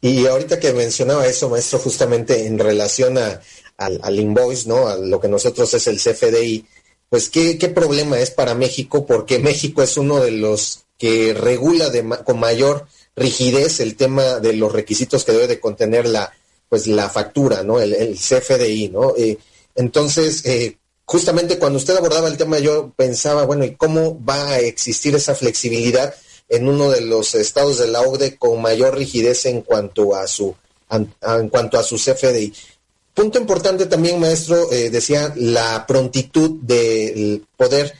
Y 0.03 0.27
ahorita 0.27 0.61
que 0.61 0.75
mencionaba 0.75 1.27
eso, 1.27 1.49
maestro, 1.49 1.79
justamente 1.79 2.47
en 2.47 2.59
relación 2.59 3.17
a, 3.17 3.41
al, 3.79 4.21
invoice, 4.21 4.69
¿no? 4.69 4.89
A 4.89 4.97
lo 4.97 5.19
que 5.19 5.29
nosotros 5.29 5.73
es 5.73 5.87
el 5.87 5.97
CFDI, 5.97 6.67
pues 7.09 7.31
¿qué, 7.31 7.57
qué 7.57 7.71
problema 7.71 8.19
es 8.21 8.31
para 8.31 8.55
México, 8.55 9.07
porque 9.07 9.39
México 9.39 9.83
es 9.83 9.97
uno 9.97 10.21
de 10.21 10.33
los 10.33 10.85
que 10.99 11.33
regula 11.33 11.89
de, 11.89 12.07
con 12.25 12.39
mayor 12.39 12.87
rigidez 13.17 13.81
el 13.81 13.97
tema 13.97 14.39
de 14.41 14.53
los 14.53 14.71
requisitos 14.71 15.25
que 15.25 15.33
debe 15.33 15.47
de 15.47 15.61
contener 15.61 16.07
la, 16.07 16.31
pues 16.69 16.87
la 16.87 17.09
factura, 17.09 17.63
¿no? 17.63 17.81
El, 17.81 18.17
CFDI, 18.17 18.89
¿no? 18.89 19.15
Eh, 19.17 19.39
entonces, 19.75 20.45
eh, 20.45 20.79
justamente 21.05 21.59
cuando 21.59 21.79
usted 21.79 21.97
abordaba 21.97 22.29
el 22.29 22.37
tema, 22.37 22.59
yo 22.59 22.93
pensaba, 22.97 23.45
bueno, 23.45 23.65
¿y 23.65 23.75
cómo 23.75 24.23
va 24.25 24.49
a 24.49 24.59
existir 24.61 25.15
esa 25.15 25.35
flexibilidad 25.35 26.15
en 26.49 26.69
uno 26.69 26.91
de 26.91 27.03
los 27.03 27.35
estados 27.35 27.79
de 27.79 27.89
la 27.89 28.03
OCDE 28.03 28.37
con 28.37 28.61
mayor 28.61 28.97
rigidez 28.97 29.47
en 29.47 29.63
cuanto 29.63 30.15
a 30.15 30.27
su, 30.27 30.55
en 30.91 31.49
cuanto 31.49 31.79
a 31.79 31.83
su 31.83 31.97
CFDI? 31.97 32.53
Punto 33.15 33.39
importante 33.39 33.87
también, 33.87 34.21
maestro, 34.21 34.71
eh, 34.71 34.91
decía 34.91 35.33
la 35.37 35.87
prontitud 35.87 36.61
de 36.63 37.43
poder 37.57 37.93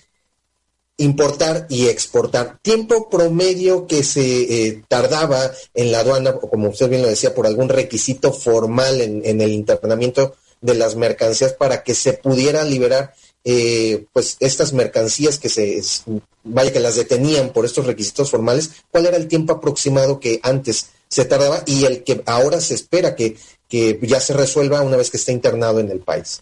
importar 0.99 1.67
y 1.71 1.87
exportar. 1.87 2.59
Tiempo 2.63 3.09
promedio 3.09 3.87
que 3.87 4.05
se 4.05 4.69
eh, 4.69 4.83
tardaba 4.89 5.51
en 5.75 5.91
la 5.91 6.01
aduana, 6.01 6.31
o 6.31 6.51
como 6.51 6.69
usted 6.69 6.89
bien 6.89 7.03
lo 7.03 7.09
decía, 7.09 7.35
por 7.35 7.47
algún 7.47 7.69
requisito 7.69 8.33
formal 8.33 9.01
en, 9.01 9.23
en 9.25 9.41
el 9.41 9.53
internamiento 9.53 10.35
de 10.61 10.75
las 10.75 10.97
mercancías 10.97 11.53
para 11.53 11.83
que 11.83 11.95
se 11.95 12.15
pudiera 12.15 12.65
liberar 12.65 13.15
eh, 13.45 14.05
pues 14.13 14.37
estas 14.41 14.73
mercancías 14.73 15.39
que 15.39 15.49
se 15.49 15.81
vaya 16.45 16.73
que 16.73 16.81
las 16.81 16.97
detenían 16.97 17.53
por 17.53 17.65
estos 17.65 17.87
requisitos 17.87 18.31
formales, 18.31 18.71
cuál 18.91 19.07
era 19.07 19.17
el 19.17 19.29
tiempo 19.29 19.55
aproximado 19.55 20.21
que 20.21 20.41
antes 20.43 20.89
se 21.09 21.25
tardaba 21.25 21.63
y 21.65 21.85
el 21.85 22.05
que 22.05 22.23
ahora 22.27 22.61
se 22.61 22.75
espera 22.75 23.15
que, 23.15 23.37
que 23.69 23.99
ya 24.03 24.21
se 24.21 24.35
resuelva 24.35 24.83
una 24.83 24.97
vez 24.97 25.11
que 25.11 25.17
esté 25.17 25.33
internado 25.33 25.81
en 25.81 25.91
el 25.91 26.01
país. 26.01 26.41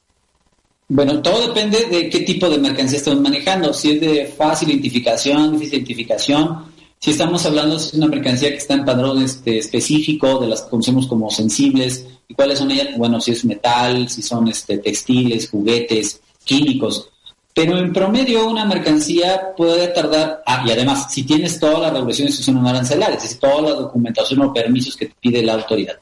Bueno, 0.88 1.20
todo 1.20 1.48
depende 1.48 1.86
de 1.86 2.08
qué 2.08 2.20
tipo 2.20 2.48
de 2.48 2.58
mercancía 2.58 2.98
estamos 2.98 3.20
manejando. 3.20 3.72
Si 3.74 3.90
es 3.90 4.00
de 4.00 4.26
fácil 4.26 4.70
identificación, 4.70 5.52
difícil 5.52 5.80
identificación, 5.80 6.64
si 7.00 7.10
estamos 7.10 7.44
hablando 7.44 7.76
de 7.76 7.96
una 7.98 8.06
mercancía 8.06 8.50
que 8.50 8.56
está 8.56 8.74
en 8.74 8.84
padrón 8.84 9.20
este, 9.20 9.58
específico, 9.58 10.38
de 10.38 10.46
las 10.46 10.62
que 10.62 10.70
conocemos 10.70 11.08
como 11.08 11.30
sensibles, 11.30 12.06
¿y 12.28 12.34
cuáles 12.34 12.60
son 12.60 12.70
ellas? 12.70 12.96
Bueno, 12.96 13.20
si 13.20 13.32
es 13.32 13.44
metal, 13.44 14.08
si 14.08 14.22
son 14.22 14.46
este, 14.48 14.78
textiles, 14.78 15.50
juguetes, 15.50 16.20
químicos. 16.44 17.10
Pero 17.52 17.78
en 17.78 17.92
promedio 17.92 18.48
una 18.48 18.64
mercancía 18.64 19.54
puede 19.56 19.88
tardar, 19.88 20.42
ah, 20.46 20.62
y 20.66 20.70
además, 20.70 21.12
si 21.12 21.24
tienes 21.24 21.58
todas 21.58 21.80
las 21.80 21.92
regulaciones 21.92 22.36
que 22.36 22.42
son 22.44 22.64
arancelarias, 22.64 23.24
es 23.24 23.38
toda 23.40 23.62
la 23.62 23.70
documentación 23.70 24.42
o 24.42 24.52
permisos 24.52 24.96
que 24.96 25.06
te 25.06 25.14
pide 25.20 25.42
la 25.42 25.54
autoridad. 25.54 25.96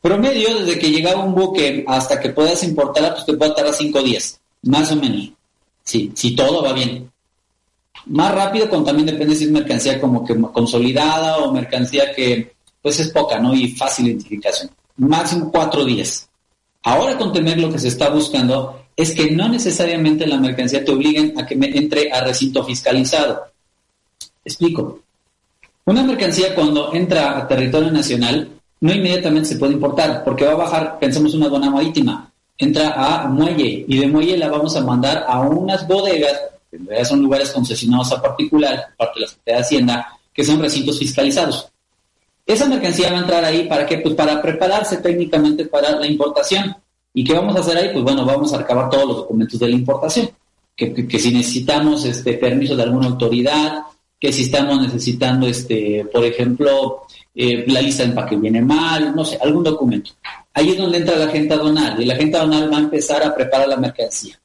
Promedio, 0.00 0.58
desde 0.58 0.78
que 0.78 0.90
llegaba 0.90 1.24
un 1.24 1.34
buque 1.34 1.84
hasta 1.86 2.20
que 2.20 2.30
puedas 2.30 2.62
importarla, 2.62 3.14
pues 3.14 3.26
te 3.26 3.34
puede 3.34 3.54
tardar 3.54 3.74
cinco 3.74 4.02
días, 4.02 4.40
más 4.62 4.92
o 4.92 4.96
menos. 4.96 5.30
Sí, 5.82 6.12
si 6.14 6.36
todo 6.36 6.62
va 6.62 6.72
bien. 6.72 7.10
Más 8.06 8.34
rápido, 8.34 8.68
con 8.70 8.84
también 8.84 9.06
depende 9.06 9.34
si 9.34 9.44
es 9.44 9.50
mercancía 9.50 10.00
como 10.00 10.24
que 10.24 10.40
consolidada 10.52 11.38
o 11.38 11.52
mercancía 11.52 12.12
que 12.14 12.52
pues 12.80 13.00
es 13.00 13.08
poca, 13.08 13.38
¿no? 13.38 13.54
Y 13.54 13.68
fácil 13.68 14.06
identificación. 14.06 14.70
Máximo 14.96 15.50
cuatro 15.50 15.84
días. 15.84 16.28
Ahora 16.84 17.18
con 17.18 17.32
tener 17.32 17.58
lo 17.58 17.70
que 17.70 17.78
se 17.78 17.88
está 17.88 18.08
buscando 18.08 18.86
es 18.96 19.14
que 19.14 19.30
no 19.30 19.48
necesariamente 19.48 20.26
la 20.26 20.38
mercancía 20.38 20.84
te 20.84 20.92
obliguen 20.92 21.38
a 21.38 21.46
que 21.46 21.56
me 21.56 21.76
entre 21.76 22.10
a 22.12 22.22
recinto 22.22 22.64
fiscalizado. 22.64 23.44
Explico. 24.44 25.00
Una 25.84 26.02
mercancía 26.02 26.54
cuando 26.54 26.92
entra 26.94 27.38
a 27.38 27.48
territorio 27.48 27.90
nacional 27.90 28.57
no 28.80 28.92
inmediatamente 28.92 29.48
se 29.48 29.56
puede 29.56 29.72
importar 29.72 30.22
porque 30.24 30.44
va 30.44 30.52
a 30.52 30.56
bajar, 30.56 30.98
pensemos 30.98 31.34
una 31.34 31.46
aduana 31.46 31.70
marítima, 31.70 32.30
entra 32.56 32.92
a 32.96 33.28
muelle 33.28 33.84
y 33.86 33.98
de 33.98 34.06
muelle 34.06 34.36
la 34.36 34.48
vamos 34.48 34.76
a 34.76 34.80
mandar 34.80 35.24
a 35.28 35.40
unas 35.40 35.86
bodegas 35.86 36.36
en 36.70 36.86
realidad 36.86 37.08
son 37.08 37.22
lugares 37.22 37.50
concesionados 37.50 38.12
a 38.12 38.20
particular, 38.20 38.88
parte 38.96 39.20
de 39.20 39.20
la 39.22 39.28
Secretaría 39.28 39.56
de 39.56 39.64
Hacienda, 39.64 40.18
que 40.32 40.44
son 40.44 40.60
recintos 40.60 40.98
fiscalizados. 40.98 41.68
Esa 42.44 42.66
mercancía 42.66 43.10
va 43.10 43.18
a 43.18 43.20
entrar 43.22 43.44
ahí 43.44 43.66
para 43.66 43.86
qué? 43.86 43.98
Pues 43.98 44.14
para 44.14 44.40
prepararse 44.40 44.98
técnicamente 44.98 45.66
para 45.66 45.90
la 45.92 46.06
importación. 46.06 46.76
¿Y 47.12 47.24
qué 47.24 47.34
vamos 47.34 47.56
a 47.56 47.60
hacer 47.60 47.76
ahí? 47.76 47.90
Pues 47.92 48.04
bueno, 48.04 48.24
vamos 48.24 48.52
a 48.52 48.58
recabar 48.58 48.88
todos 48.90 49.06
los 49.06 49.16
documentos 49.18 49.58
de 49.58 49.68
la 49.68 49.74
importación. 49.74 50.30
Que, 50.76 51.18
si 51.18 51.32
necesitamos 51.32 52.04
este 52.04 52.34
permiso 52.34 52.76
de 52.76 52.84
alguna 52.84 53.08
autoridad, 53.08 53.82
que 54.20 54.32
si 54.32 54.42
estamos 54.42 54.80
necesitando, 54.80 55.46
este, 55.46 56.06
por 56.12 56.24
ejemplo, 56.24 57.06
eh, 57.34 57.64
la 57.68 57.80
lista 57.80 58.02
de 58.02 58.10
empaque 58.10 58.36
viene 58.36 58.60
mal, 58.60 59.14
no 59.14 59.24
sé, 59.24 59.38
algún 59.40 59.62
documento. 59.62 60.10
Ahí 60.52 60.70
es 60.70 60.78
donde 60.78 60.98
entra 60.98 61.16
la 61.16 61.26
agente 61.26 61.54
aduanal 61.54 62.02
y 62.02 62.04
la 62.04 62.14
agente 62.14 62.36
aduanal 62.36 62.72
va 62.72 62.76
a 62.78 62.80
empezar 62.80 63.22
a 63.22 63.34
preparar 63.34 63.68
la 63.68 63.76
mercancía. 63.76 64.38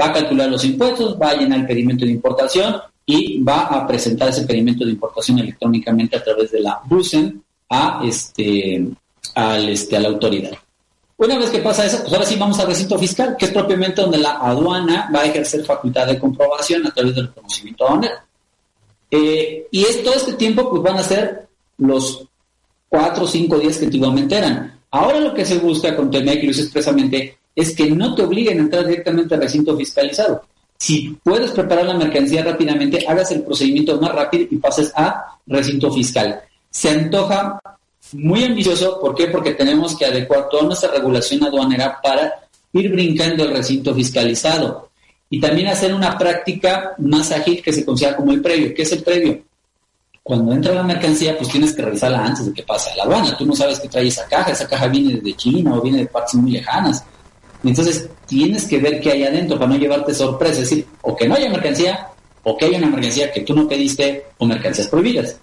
Va 0.00 0.06
a 0.06 0.12
calcular 0.12 0.48
los 0.48 0.64
impuestos, 0.64 1.18
va 1.20 1.30
a 1.30 1.36
llenar 1.36 1.60
el 1.60 1.66
pedimento 1.66 2.06
de 2.06 2.12
importación 2.12 2.76
y 3.04 3.42
va 3.42 3.66
a 3.66 3.86
presentar 3.86 4.30
ese 4.30 4.46
pedimento 4.46 4.84
de 4.84 4.92
importación 4.92 5.38
electrónicamente 5.38 6.16
a 6.16 6.24
través 6.24 6.50
de 6.50 6.60
la 6.60 6.80
BUSEN 6.84 7.42
a, 7.68 8.00
este, 8.04 8.86
al, 9.34 9.68
este, 9.68 9.96
a 9.96 10.00
la 10.00 10.08
autoridad. 10.08 10.52
Una 11.18 11.36
vez 11.36 11.50
que 11.50 11.58
pasa 11.58 11.84
eso, 11.84 11.98
pues 12.00 12.12
ahora 12.12 12.24
sí 12.24 12.36
vamos 12.36 12.58
al 12.60 12.68
recinto 12.68 12.98
fiscal, 12.98 13.36
que 13.36 13.46
es 13.46 13.50
propiamente 13.50 14.00
donde 14.00 14.18
la 14.18 14.38
aduana 14.38 15.10
va 15.14 15.20
a 15.20 15.26
ejercer 15.26 15.64
facultad 15.64 16.06
de 16.06 16.18
comprobación 16.18 16.86
a 16.86 16.94
través 16.94 17.14
del 17.14 17.32
conocimiento 17.32 17.86
aduanero. 17.86 18.14
Eh, 19.10 19.66
y 19.70 19.82
es, 19.84 20.02
todo 20.02 20.14
este 20.14 20.34
tiempo 20.34 20.68
pues 20.70 20.82
van 20.82 20.98
a 20.98 21.02
ser 21.02 21.48
los 21.78 22.24
cuatro 22.88 23.24
o 23.24 23.28
cinco 23.28 23.58
días 23.58 23.78
que 23.78 23.86
antiguamente 23.86 24.36
eran. 24.36 24.80
Ahora 24.90 25.20
lo 25.20 25.34
que 25.34 25.44
se 25.44 25.58
busca 25.58 25.94
con 25.94 26.10
TEMEC, 26.10 26.44
expresamente, 26.44 27.38
es 27.54 27.74
que 27.74 27.90
no 27.90 28.14
te 28.14 28.22
obliguen 28.22 28.58
a 28.58 28.62
entrar 28.62 28.86
directamente 28.86 29.34
al 29.34 29.42
recinto 29.42 29.76
fiscalizado. 29.76 30.42
Si 30.78 31.18
puedes 31.22 31.50
preparar 31.50 31.86
la 31.86 31.94
mercancía 31.94 32.44
rápidamente, 32.44 33.04
hagas 33.06 33.32
el 33.32 33.42
procedimiento 33.42 34.00
más 34.00 34.14
rápido 34.14 34.46
y 34.50 34.56
pases 34.56 34.92
a 34.94 35.38
recinto 35.46 35.92
fiscal. 35.92 36.40
Se 36.70 36.90
antoja 36.90 37.60
muy 38.12 38.44
ambicioso, 38.44 39.00
¿por 39.00 39.14
qué? 39.14 39.26
Porque 39.26 39.54
tenemos 39.54 39.96
que 39.96 40.06
adecuar 40.06 40.48
toda 40.48 40.62
nuestra 40.62 40.92
regulación 40.92 41.44
aduanera 41.44 42.00
para 42.00 42.32
ir 42.72 42.90
brincando 42.90 43.44
el 43.44 43.50
recinto 43.50 43.94
fiscalizado 43.94 44.87
y 45.30 45.40
también 45.40 45.68
hacer 45.68 45.94
una 45.94 46.16
práctica 46.16 46.94
más 46.98 47.30
ágil 47.32 47.62
que 47.62 47.72
se 47.72 47.84
considera 47.84 48.16
como 48.16 48.32
el 48.32 48.40
previo. 48.40 48.72
¿Qué 48.74 48.82
es 48.82 48.92
el 48.92 49.02
previo? 49.02 49.42
Cuando 50.22 50.52
entra 50.52 50.74
la 50.74 50.82
mercancía, 50.82 51.36
pues 51.36 51.48
tienes 51.50 51.74
que 51.74 51.82
revisarla 51.82 52.24
antes 52.24 52.46
de 52.46 52.52
que 52.52 52.62
pase 52.62 52.90
a 52.90 52.96
la 52.96 53.02
aduana. 53.04 53.36
Tú 53.36 53.46
no 53.46 53.54
sabes 53.54 53.80
que 53.80 53.88
trae 53.88 54.06
esa 54.06 54.26
caja, 54.26 54.52
esa 54.52 54.68
caja 54.68 54.86
viene 54.88 55.20
de 55.20 55.34
China 55.34 55.76
o 55.76 55.80
viene 55.80 55.98
de 55.98 56.06
partes 56.06 56.34
muy 56.34 56.52
lejanas. 56.52 57.04
Entonces, 57.64 58.08
tienes 58.26 58.66
que 58.66 58.78
ver 58.78 59.00
qué 59.00 59.12
hay 59.12 59.24
adentro 59.24 59.58
para 59.58 59.70
no 59.70 59.76
llevarte 59.76 60.14
sorpresa. 60.14 60.62
Es 60.62 60.70
decir, 60.70 60.86
o 61.02 61.16
que 61.16 61.26
no 61.26 61.34
haya 61.34 61.50
mercancía, 61.50 62.08
o 62.42 62.56
que 62.56 62.66
haya 62.66 62.78
una 62.78 62.88
mercancía 62.88 63.32
que 63.32 63.40
tú 63.40 63.54
no 63.54 63.66
pediste, 63.66 64.26
o 64.38 64.46
mercancías 64.46 64.88
prohibidas. 64.88 65.36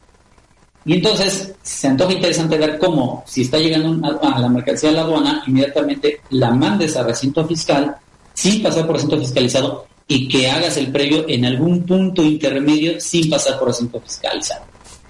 Y 0.85 0.93
entonces 0.93 1.55
se 1.63 1.87
antoja 1.87 2.13
interesante 2.13 2.57
ver 2.57 2.77
cómo, 2.77 3.23
si 3.25 3.41
está 3.41 3.57
llegando 3.57 4.07
a, 4.07 4.39
la 4.39 4.49
mercancía 4.49 4.89
a 4.89 4.93
la 4.93 5.01
aduana, 5.01 5.43
inmediatamente 5.47 6.21
la 6.29 6.51
mandes 6.51 6.95
a 6.95 7.03
recinto 7.03 7.45
fiscal 7.47 7.97
sin 8.35 8.61
pasar 8.61 8.85
por 8.85 8.95
recinto 8.95 9.17
fiscalizado 9.17 9.87
y 10.07 10.27
que 10.27 10.49
hagas 10.49 10.77
el 10.77 10.91
previo 10.91 11.25
en 11.27 11.45
algún 11.45 11.83
punto 11.85 12.21
intermedio 12.21 12.99
sin 12.99 13.29
pasar 13.29 13.57
por 13.57 13.69
recinto 13.69 13.99
fiscalizado. 13.99 14.65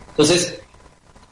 Entonces, 0.10 0.60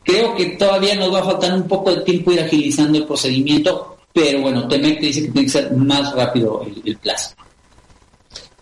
creo 0.03 0.35
que 0.35 0.47
todavía 0.57 0.95
nos 0.95 1.13
va 1.13 1.19
a 1.19 1.23
faltar 1.23 1.53
un 1.53 1.67
poco 1.67 1.95
de 1.95 2.01
tiempo 2.01 2.31
ir 2.31 2.41
agilizando 2.41 2.97
el 2.97 3.05
procedimiento, 3.05 3.97
pero 4.11 4.41
bueno, 4.41 4.67
Temec 4.67 4.99
dice 4.99 5.21
que 5.21 5.31
tiene 5.31 5.45
que 5.45 5.51
ser 5.51 5.71
más 5.73 6.13
rápido 6.13 6.65
el, 6.83 6.97
plazo. 6.97 7.35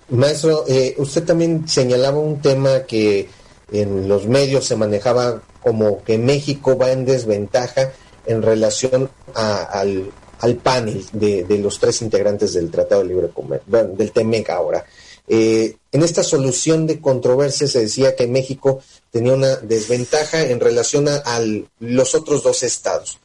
Maestro, 0.10 0.66
eh, 0.68 0.94
usted 0.98 1.24
también 1.24 1.68
señalaba 1.68 2.20
un 2.20 2.40
tema 2.42 2.82
que 2.82 3.30
en 3.72 4.08
los 4.08 4.28
medios 4.28 4.66
se 4.66 4.76
manejaba 4.76 5.42
como 5.64 6.04
que 6.04 6.18
México 6.18 6.78
va 6.78 6.92
en 6.92 7.06
desventaja 7.06 7.92
en 8.26 8.42
relación 8.42 9.10
al, 9.34 10.12
panel 10.58 11.06
de, 11.14 11.46
los 11.60 11.80
tres 11.80 12.02
integrantes 12.02 12.54
del 12.54 12.72
Tratado 12.72 13.02
de 13.02 13.10
Libre 13.10 13.30
Comercio, 13.30 13.66
bueno, 13.68 13.90
del 13.96 14.12
TEMEC 14.12 14.50
ahora. 14.50 14.86
Eh, 15.28 15.78
en 15.92 16.04
esta 16.04 16.24
solución 16.24 16.88
de 16.88 17.00
controversia 17.00 17.68
se 17.68 17.82
decía 17.82 18.16
que 18.16 18.28
México 18.28 18.82
tenía 19.12 19.34
una 19.34 19.56
desventaja 19.58 20.42
en 20.48 20.60
relación 20.60 21.08
a, 21.08 21.42
los 21.80 22.16
otros 22.16 22.44
dos 22.44 22.64
estados. 22.64 23.20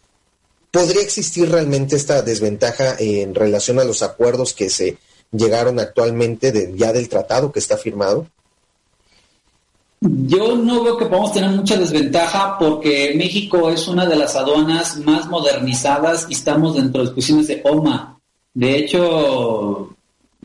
¿Podría 0.71 1.03
existir 1.03 1.51
realmente 1.51 1.97
esta 1.97 2.23
desventaja 2.23 2.97
en 2.99 3.35
relación 3.35 3.81
a 3.81 3.85
los 3.85 4.03
acuerdos 4.03 4.53
que 4.53 4.69
se 4.69 4.99
llegaron 5.33 5.81
actualmente 5.81 6.73
ya 6.77 6.93
del 6.93 7.09
tratado 7.09 7.51
que 7.51 7.61
está 7.61 7.79
firmado? 7.79 8.29
Yo 10.01 10.57
no 10.57 10.83
veo 10.85 10.97
que 10.97 11.07
podamos 11.07 11.33
tener 11.33 11.51
mucha 11.51 11.77
desventaja 11.77 12.59
porque 12.59 13.15
México 13.17 13.71
es 13.71 13.89
una 13.89 14.05
de 14.07 14.17
las 14.17 14.37
aduanas 14.37 14.99
más 14.99 15.27
modernizadas 15.29 16.27
y 16.29 16.35
estamos 16.35 16.77
dentro 16.77 17.01
de 17.01 17.09
discusiones 17.09 17.47
de 17.49 17.63
OMA. 17.65 18.19
De 18.53 18.77
hecho, 18.77 19.97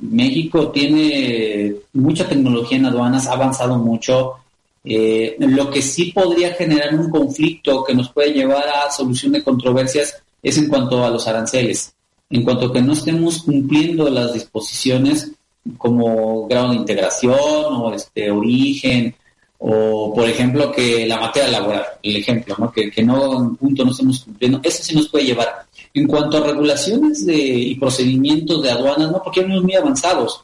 México 0.02 0.70
tiene 0.70 1.76
mucha 1.94 2.28
tecnología 2.28 2.78
en 2.78 2.86
aduanas, 2.86 3.28
ha 3.28 3.34
avanzado 3.34 3.78
mucho. 3.78 4.36
Eh, 4.84 5.36
lo 5.40 5.70
que 5.70 5.82
sí 5.82 6.12
podría 6.12 6.54
generar 6.54 6.96
un 6.96 7.10
conflicto 7.10 7.84
que 7.84 7.94
nos 7.94 8.10
puede 8.10 8.34
llevar 8.34 8.64
a 8.68 8.90
solución 8.90 9.34
de 9.34 9.44
controversias 9.44 10.24
es 10.42 10.58
en 10.58 10.70
cuanto 10.70 11.04
a 11.04 11.10
los 11.10 11.28
aranceles. 11.28 11.94
En 12.30 12.44
cuanto 12.44 12.68
a 12.68 12.74
que 12.74 12.82
no 12.82 12.94
estemos 12.94 13.44
cumpliendo 13.44 14.10
las 14.10 14.34
disposiciones 14.34 15.32
como 15.78 16.48
grado 16.48 16.70
de 16.70 16.78
integración 16.78 17.36
o 17.38 17.94
este 17.94 18.32
origen 18.32 19.14
o 19.64 20.12
por 20.14 20.28
ejemplo 20.28 20.72
que 20.72 21.06
la 21.06 21.20
materia 21.20 21.52
laboral, 21.52 21.86
el 22.02 22.16
ejemplo, 22.16 22.56
¿no? 22.58 22.72
Que, 22.72 22.90
que 22.90 23.04
no 23.04 23.38
en 23.38 23.56
punto 23.56 23.86
no 23.86 23.92
estamos 23.92 24.22
cumpliendo, 24.22 24.60
eso 24.64 24.84
sí 24.84 24.96
nos 24.96 25.08
puede 25.08 25.26
llevar. 25.26 25.68
En 25.94 26.08
cuanto 26.08 26.38
a 26.38 26.48
regulaciones 26.48 27.26
de, 27.28 27.36
y 27.36 27.76
procedimientos 27.76 28.64
de 28.64 28.72
aduanas, 28.72 29.12
no, 29.12 29.22
porque 29.22 29.42
somos 29.42 29.62
muy 29.62 29.76
avanzados. 29.76 30.44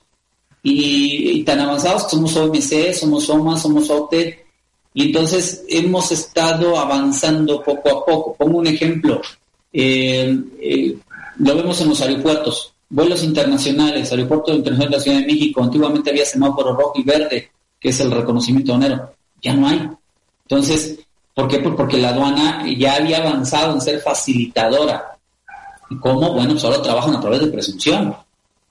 Y, 0.61 1.43
tan 1.43 1.59
avanzados 1.61 2.03
que 2.03 2.09
somos 2.11 2.35
OMC, 2.35 2.93
somos 2.93 3.27
OMA, 3.29 3.57
somos 3.57 3.89
OTE, 3.89 4.45
y 4.93 5.05
entonces 5.07 5.63
hemos 5.67 6.11
estado 6.11 6.77
avanzando 6.77 7.63
poco 7.63 7.89
a 7.89 8.05
poco. 8.05 8.35
Pongo 8.35 8.59
un 8.59 8.67
ejemplo, 8.67 9.21
eh, 9.73 10.37
eh, 10.61 10.95
lo 11.39 11.55
vemos 11.55 11.81
en 11.81 11.89
los 11.89 12.01
aeropuertos, 12.01 12.73
vuelos 12.89 13.23
internacionales, 13.23 14.11
aeropuerto 14.11 14.53
internacional 14.53 14.91
de 14.91 14.97
la 14.97 15.03
Ciudad 15.03 15.19
de 15.19 15.25
México, 15.25 15.63
antiguamente 15.63 16.11
había 16.11 16.25
semáforo 16.25 16.75
rojo 16.75 16.93
y 16.95 17.03
verde, 17.03 17.49
que 17.79 17.89
es 17.89 17.99
el 17.99 18.11
reconocimiento 18.11 18.73
aduanero. 18.73 19.13
Ya 19.41 19.53
no 19.53 19.67
hay. 19.67 19.89
Entonces, 20.43 20.99
¿por 21.33 21.47
qué? 21.47 21.59
Pues 21.59 21.75
porque 21.75 21.97
la 21.97 22.09
aduana 22.09 22.65
ya 22.77 22.95
había 22.95 23.17
avanzado 23.17 23.73
en 23.73 23.81
ser 23.81 23.99
facilitadora. 23.99 25.17
¿Y 25.89 25.97
cómo? 25.97 26.33
Bueno, 26.33 26.51
pues 26.51 26.63
ahora 26.63 26.81
trabajan 26.81 27.15
a 27.15 27.21
través 27.21 27.41
de 27.41 27.47
presunción. 27.47 28.15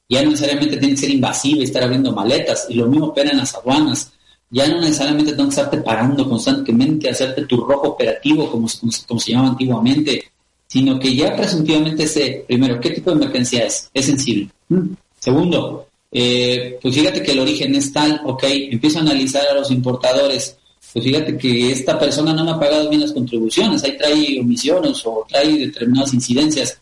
Ya 0.09 0.23
no 0.23 0.31
necesariamente 0.31 0.77
tiene 0.77 0.95
que 0.95 1.01
ser 1.01 1.11
invasiva 1.11 1.61
y 1.61 1.65
estar 1.65 1.83
abriendo 1.83 2.13
maletas. 2.13 2.67
Y 2.69 2.75
lo 2.75 2.87
mismo 2.87 3.07
opera 3.07 3.31
en 3.31 3.39
las 3.39 3.55
aduanas. 3.55 4.13
Ya 4.51 4.69
no 4.69 4.81
necesariamente 4.81 5.33
tengo 5.33 5.49
que 5.49 5.57
estarte 5.57 5.79
parando 5.79 6.29
constantemente, 6.29 7.11
hacerte 7.11 7.47
tu 7.47 7.65
rojo 7.65 7.89
operativo, 7.89 8.49
como, 8.51 8.69
como 9.07 9.21
se 9.21 9.33
llamaba 9.33 9.51
antiguamente, 9.51 10.31
sino 10.69 10.99
que 10.99 11.15
ya 11.15 11.35
presuntivamente 11.35 12.07
sé, 12.07 12.45
primero, 12.47 12.81
qué 12.81 12.91
tipo 12.91 13.11
de 13.11 13.17
mercancía 13.17 13.67
es. 13.67 13.91
Es 13.93 14.07
sensible. 14.07 14.49
Mm. 14.69 14.95
Segundo, 15.19 15.87
eh, 16.13 16.79
pues 16.81 16.95
fíjate 16.95 17.23
que 17.23 17.33
el 17.33 17.41
origen 17.41 17.75
es 17.75 17.93
tal, 17.93 18.21
ok, 18.25 18.45
empiezo 18.47 18.99
a 18.99 19.03
analizar 19.03 19.47
a 19.49 19.55
los 19.55 19.71
importadores, 19.71 20.57
pues 20.93 21.05
fíjate 21.05 21.37
que 21.37 21.73
esta 21.73 21.99
persona 21.99 22.33
no 22.33 22.45
me 22.45 22.53
ha 22.53 22.59
pagado 22.59 22.89
bien 22.89 23.03
las 23.03 23.13
contribuciones, 23.13 23.83
ahí 23.85 23.97
trae 23.99 24.41
omisiones 24.41 25.03
o 25.05 25.27
trae 25.29 25.59
determinadas 25.59 26.15
incidencias. 26.15 26.81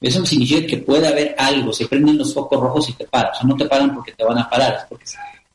Eso 0.00 0.24
significa 0.26 0.66
que 0.66 0.76
puede 0.78 1.08
haber 1.08 1.34
algo, 1.38 1.72
se 1.72 1.86
prenden 1.86 2.18
los 2.18 2.34
focos 2.34 2.60
rojos 2.60 2.88
y 2.90 2.92
te 2.92 3.06
paran, 3.06 3.32
o 3.32 3.34
sea, 3.34 3.48
no 3.48 3.56
te 3.56 3.64
paran 3.64 3.94
porque 3.94 4.12
te 4.12 4.24
van 4.24 4.38
a 4.38 4.48
parar, 4.48 4.86
porque 4.88 5.04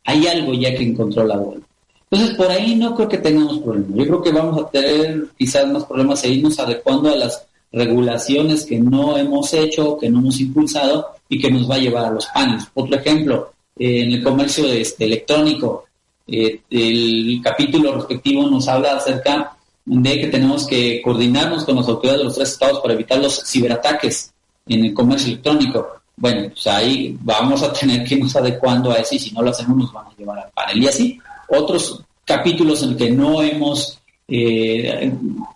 hay 0.04 0.28
algo 0.28 0.54
ya 0.54 0.76
que 0.76 0.84
encontró 0.84 1.24
la 1.26 1.38
bola. 1.38 1.62
Entonces, 2.10 2.36
por 2.36 2.52
ahí 2.52 2.76
no 2.76 2.94
creo 2.94 3.08
que 3.08 3.20
tengamos 3.20 3.60
problemas. 3.60 3.98
Yo 3.98 4.06
creo 4.06 4.22
que 4.22 4.32
vamos 4.32 4.62
a 4.62 4.70
tener 4.70 5.28
quizás 5.38 5.66
más 5.72 5.86
problemas 5.86 6.22
a 6.22 6.28
irnos 6.28 6.60
adecuando 6.60 7.10
a 7.10 7.16
las 7.16 7.46
regulaciones 7.72 8.66
que 8.66 8.80
no 8.80 9.18
hemos 9.18 9.54
hecho, 9.54 9.98
que 9.98 10.10
no 10.10 10.20
hemos 10.20 10.42
impulsado 10.42 11.08
y 11.32 11.40
que 11.40 11.50
nos 11.50 11.68
va 11.68 11.76
a 11.76 11.80
llevar 11.80 12.06
a 12.06 12.12
los 12.12 12.26
paneles. 12.26 12.68
Otro 12.74 12.98
ejemplo, 12.98 13.54
eh, 13.80 14.04
en 14.04 14.12
el 14.12 14.22
comercio 14.22 14.66
este, 14.66 15.06
electrónico, 15.06 15.86
eh, 16.28 16.60
el 16.70 17.40
capítulo 17.42 17.96
respectivo 17.96 18.46
nos 18.48 18.68
habla 18.68 18.98
acerca 18.98 19.56
de 19.86 20.20
que 20.20 20.28
tenemos 20.28 20.68
que 20.68 21.02
coordinarnos 21.02 21.64
con 21.64 21.78
las 21.78 21.88
autoridades 21.88 22.20
de 22.20 22.26
los 22.26 22.36
tres 22.36 22.50
estados 22.50 22.82
para 22.82 22.96
evitar 22.96 23.18
los 23.20 23.42
ciberataques 23.46 24.34
en 24.68 24.84
el 24.84 24.94
comercio 24.94 25.30
electrónico. 25.30 25.88
Bueno, 26.18 26.50
pues 26.50 26.68
ahí 26.68 27.18
vamos 27.22 27.64
a 27.64 27.72
tener 27.72 28.04
que 28.04 28.16
irnos 28.16 28.36
adecuando 28.36 28.92
a 28.92 28.96
eso 28.96 29.16
y 29.16 29.20
si 29.20 29.32
no 29.32 29.42
lo 29.42 29.52
hacemos 29.52 29.78
nos 29.78 29.94
van 29.94 30.08
a 30.08 30.16
llevar 30.18 30.38
al 30.38 30.52
panel. 30.52 30.84
Y 30.84 30.88
así, 30.90 31.20
otros 31.48 32.04
capítulos 32.26 32.84
en 32.84 32.98
que 32.98 33.10
no 33.10 33.42
hemos 33.42 33.98
eh, 34.28 35.14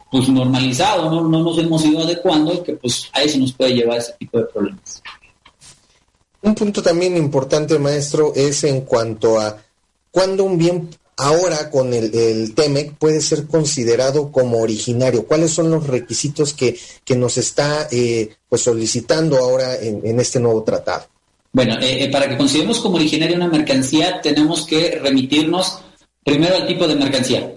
pues 0.10 0.30
normalizado, 0.30 1.12
¿no? 1.12 1.28
no 1.28 1.44
nos 1.44 1.58
hemos 1.58 1.84
ido 1.86 2.00
adecuando 2.00 2.54
y 2.54 2.64
que 2.64 2.74
pues 2.74 3.10
a 3.12 3.22
eso 3.24 3.38
nos 3.40 3.52
puede 3.52 3.74
llevar 3.74 3.98
ese 3.98 4.14
tipo 4.14 4.38
de 4.38 4.46
problemas. 4.46 5.04
Un 6.46 6.54
punto 6.54 6.84
también 6.84 7.18
importante, 7.18 7.80
maestro, 7.80 8.32
es 8.36 8.64
en 8.66 8.82
cuanto 8.82 9.40
a 9.40 9.58
cuando 10.12 10.44
un 10.44 10.60
bien 10.60 10.90
ahora 11.18 11.72
con 11.72 11.92
el, 11.92 12.14
el, 12.14 12.54
TEMEC 12.54 12.94
puede 12.98 13.20
ser 13.20 13.48
considerado 13.48 14.32
como 14.32 14.60
originario? 14.60 15.26
¿Cuáles 15.26 15.52
son 15.52 15.72
los 15.72 15.88
requisitos 15.88 16.54
que, 16.54 16.78
que 17.04 17.16
nos 17.16 17.40
está 17.40 17.88
eh, 17.92 18.30
pues 18.48 18.62
solicitando 18.62 19.38
ahora 19.38 19.76
en, 19.76 20.02
en, 20.06 20.20
este 20.20 20.40
nuevo 20.40 20.62
tratado? 20.64 21.08
Bueno, 21.52 21.80
eh, 21.82 22.04
eh, 22.04 22.12
para 22.12 22.30
que 22.30 22.38
consideremos 22.38 22.80
como 22.80 22.98
originaria 22.98 23.36
una 23.36 23.48
mercancía, 23.48 24.22
tenemos 24.22 24.68
que 24.68 25.00
remitirnos 25.02 25.80
primero 26.24 26.58
al 26.58 26.68
tipo 26.68 26.88
de 26.88 26.96
mercancía. 26.96 27.54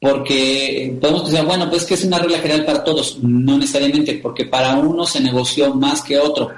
Porque 0.00 0.98
podemos 1.00 1.30
decir, 1.30 1.46
bueno, 1.46 1.70
pues 1.70 1.84
que 1.84 1.94
es 1.94 2.02
una 2.02 2.18
regla 2.18 2.38
general 2.38 2.64
para 2.64 2.82
todos. 2.82 3.18
No 3.22 3.56
necesariamente, 3.56 4.18
porque 4.20 4.46
para 4.46 4.76
uno 4.76 5.06
se 5.06 5.20
negoció 5.20 5.72
más 5.76 6.02
que 6.02 6.18
otro. 6.18 6.50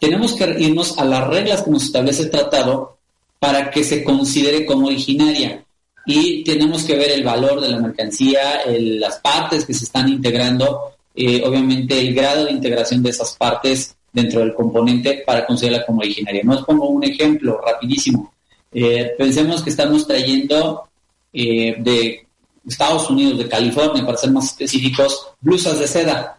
Tenemos 0.00 0.34
que 0.34 0.44
irnos 0.58 0.98
a 0.98 1.04
las 1.04 1.26
reglas 1.28 1.62
que 1.62 1.70
nos 1.70 1.84
establece 1.84 2.24
el 2.24 2.30
tratado 2.30 2.98
para 3.38 3.70
que 3.70 3.84
se 3.84 4.02
considere 4.02 4.64
como 4.64 4.86
originaria 4.86 5.64
y 6.06 6.44
tenemos 6.44 6.84
que 6.84 6.96
ver 6.96 7.10
el 7.10 7.24
valor 7.24 7.60
de 7.60 7.68
la 7.68 7.78
mercancía, 7.78 8.62
las 8.66 9.18
partes 9.18 9.64
que 9.64 9.74
se 9.74 9.84
están 9.84 10.08
integrando, 10.08 10.92
eh, 11.14 11.42
obviamente 11.44 11.98
el 11.98 12.14
grado 12.14 12.44
de 12.44 12.52
integración 12.52 13.02
de 13.02 13.10
esas 13.10 13.34
partes 13.34 13.96
dentro 14.12 14.40
del 14.40 14.54
componente 14.54 15.24
para 15.26 15.44
considerarla 15.44 15.84
como 15.84 16.00
originaria. 16.00 16.42
No 16.44 16.54
os 16.54 16.64
pongo 16.64 16.88
un 16.88 17.02
ejemplo 17.02 17.60
rapidísimo. 17.60 18.32
Eh, 18.72 19.12
pensemos 19.18 19.62
que 19.62 19.70
estamos 19.70 20.06
trayendo 20.06 20.88
eh, 21.32 21.74
de 21.78 22.26
Estados 22.66 23.10
Unidos, 23.10 23.38
de 23.38 23.48
California, 23.48 24.04
para 24.06 24.16
ser 24.16 24.30
más 24.30 24.46
específicos, 24.46 25.28
blusas 25.40 25.78
de 25.78 25.88
seda. 25.88 26.38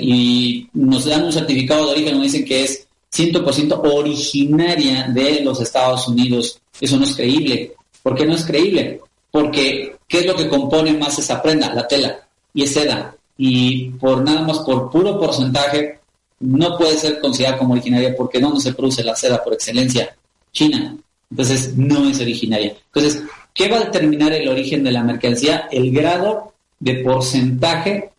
Y 0.00 0.68
nos 0.74 1.04
dan 1.04 1.24
un 1.24 1.32
certificado 1.32 1.86
de 1.86 1.92
origen, 1.92 2.14
nos 2.14 2.24
dicen 2.24 2.44
que 2.44 2.64
es 2.64 2.86
100% 3.12 3.80
originaria 3.82 5.08
de 5.08 5.40
los 5.40 5.60
Estados 5.60 6.06
Unidos. 6.08 6.60
Eso 6.80 6.96
no 6.96 7.04
es 7.04 7.16
creíble. 7.16 7.74
¿Por 8.02 8.14
qué 8.14 8.26
no 8.26 8.34
es 8.34 8.44
creíble? 8.44 9.00
Porque, 9.30 9.96
¿qué 10.06 10.20
es 10.20 10.26
lo 10.26 10.36
que 10.36 10.48
compone 10.48 10.92
más 10.94 11.18
esa 11.18 11.42
prenda? 11.42 11.74
La 11.74 11.86
tela. 11.86 12.26
Y 12.54 12.62
es 12.62 12.72
seda. 12.72 13.14
Y 13.36 13.90
por 13.90 14.22
nada 14.22 14.42
más, 14.42 14.60
por 14.60 14.90
puro 14.90 15.18
porcentaje, 15.18 15.98
no 16.40 16.76
puede 16.78 16.96
ser 16.96 17.20
considerada 17.20 17.58
como 17.58 17.74
originaria 17.74 18.14
porque 18.16 18.40
¿dónde 18.40 18.60
se 18.60 18.72
produce 18.72 19.02
la 19.02 19.16
seda 19.16 19.42
por 19.42 19.54
excelencia? 19.54 20.16
China. 20.52 20.96
Entonces, 21.30 21.76
no 21.76 22.08
es 22.08 22.20
originaria. 22.20 22.76
Entonces, 22.94 23.22
¿qué 23.52 23.68
va 23.68 23.78
a 23.78 23.84
determinar 23.84 24.32
el 24.32 24.48
origen 24.48 24.84
de 24.84 24.92
la 24.92 25.02
mercancía? 25.02 25.68
El 25.70 25.90
grado 25.90 26.52
de 26.78 26.96
porcentaje 26.96 28.12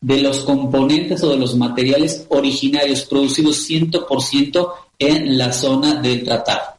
de 0.00 0.22
los 0.22 0.40
componentes 0.40 1.22
o 1.22 1.30
de 1.30 1.36
los 1.36 1.56
materiales 1.56 2.26
originarios 2.30 3.02
producidos 3.02 3.68
100% 3.68 4.72
en 4.98 5.38
la 5.38 5.52
zona 5.52 6.00
del 6.00 6.24
tratado. 6.24 6.76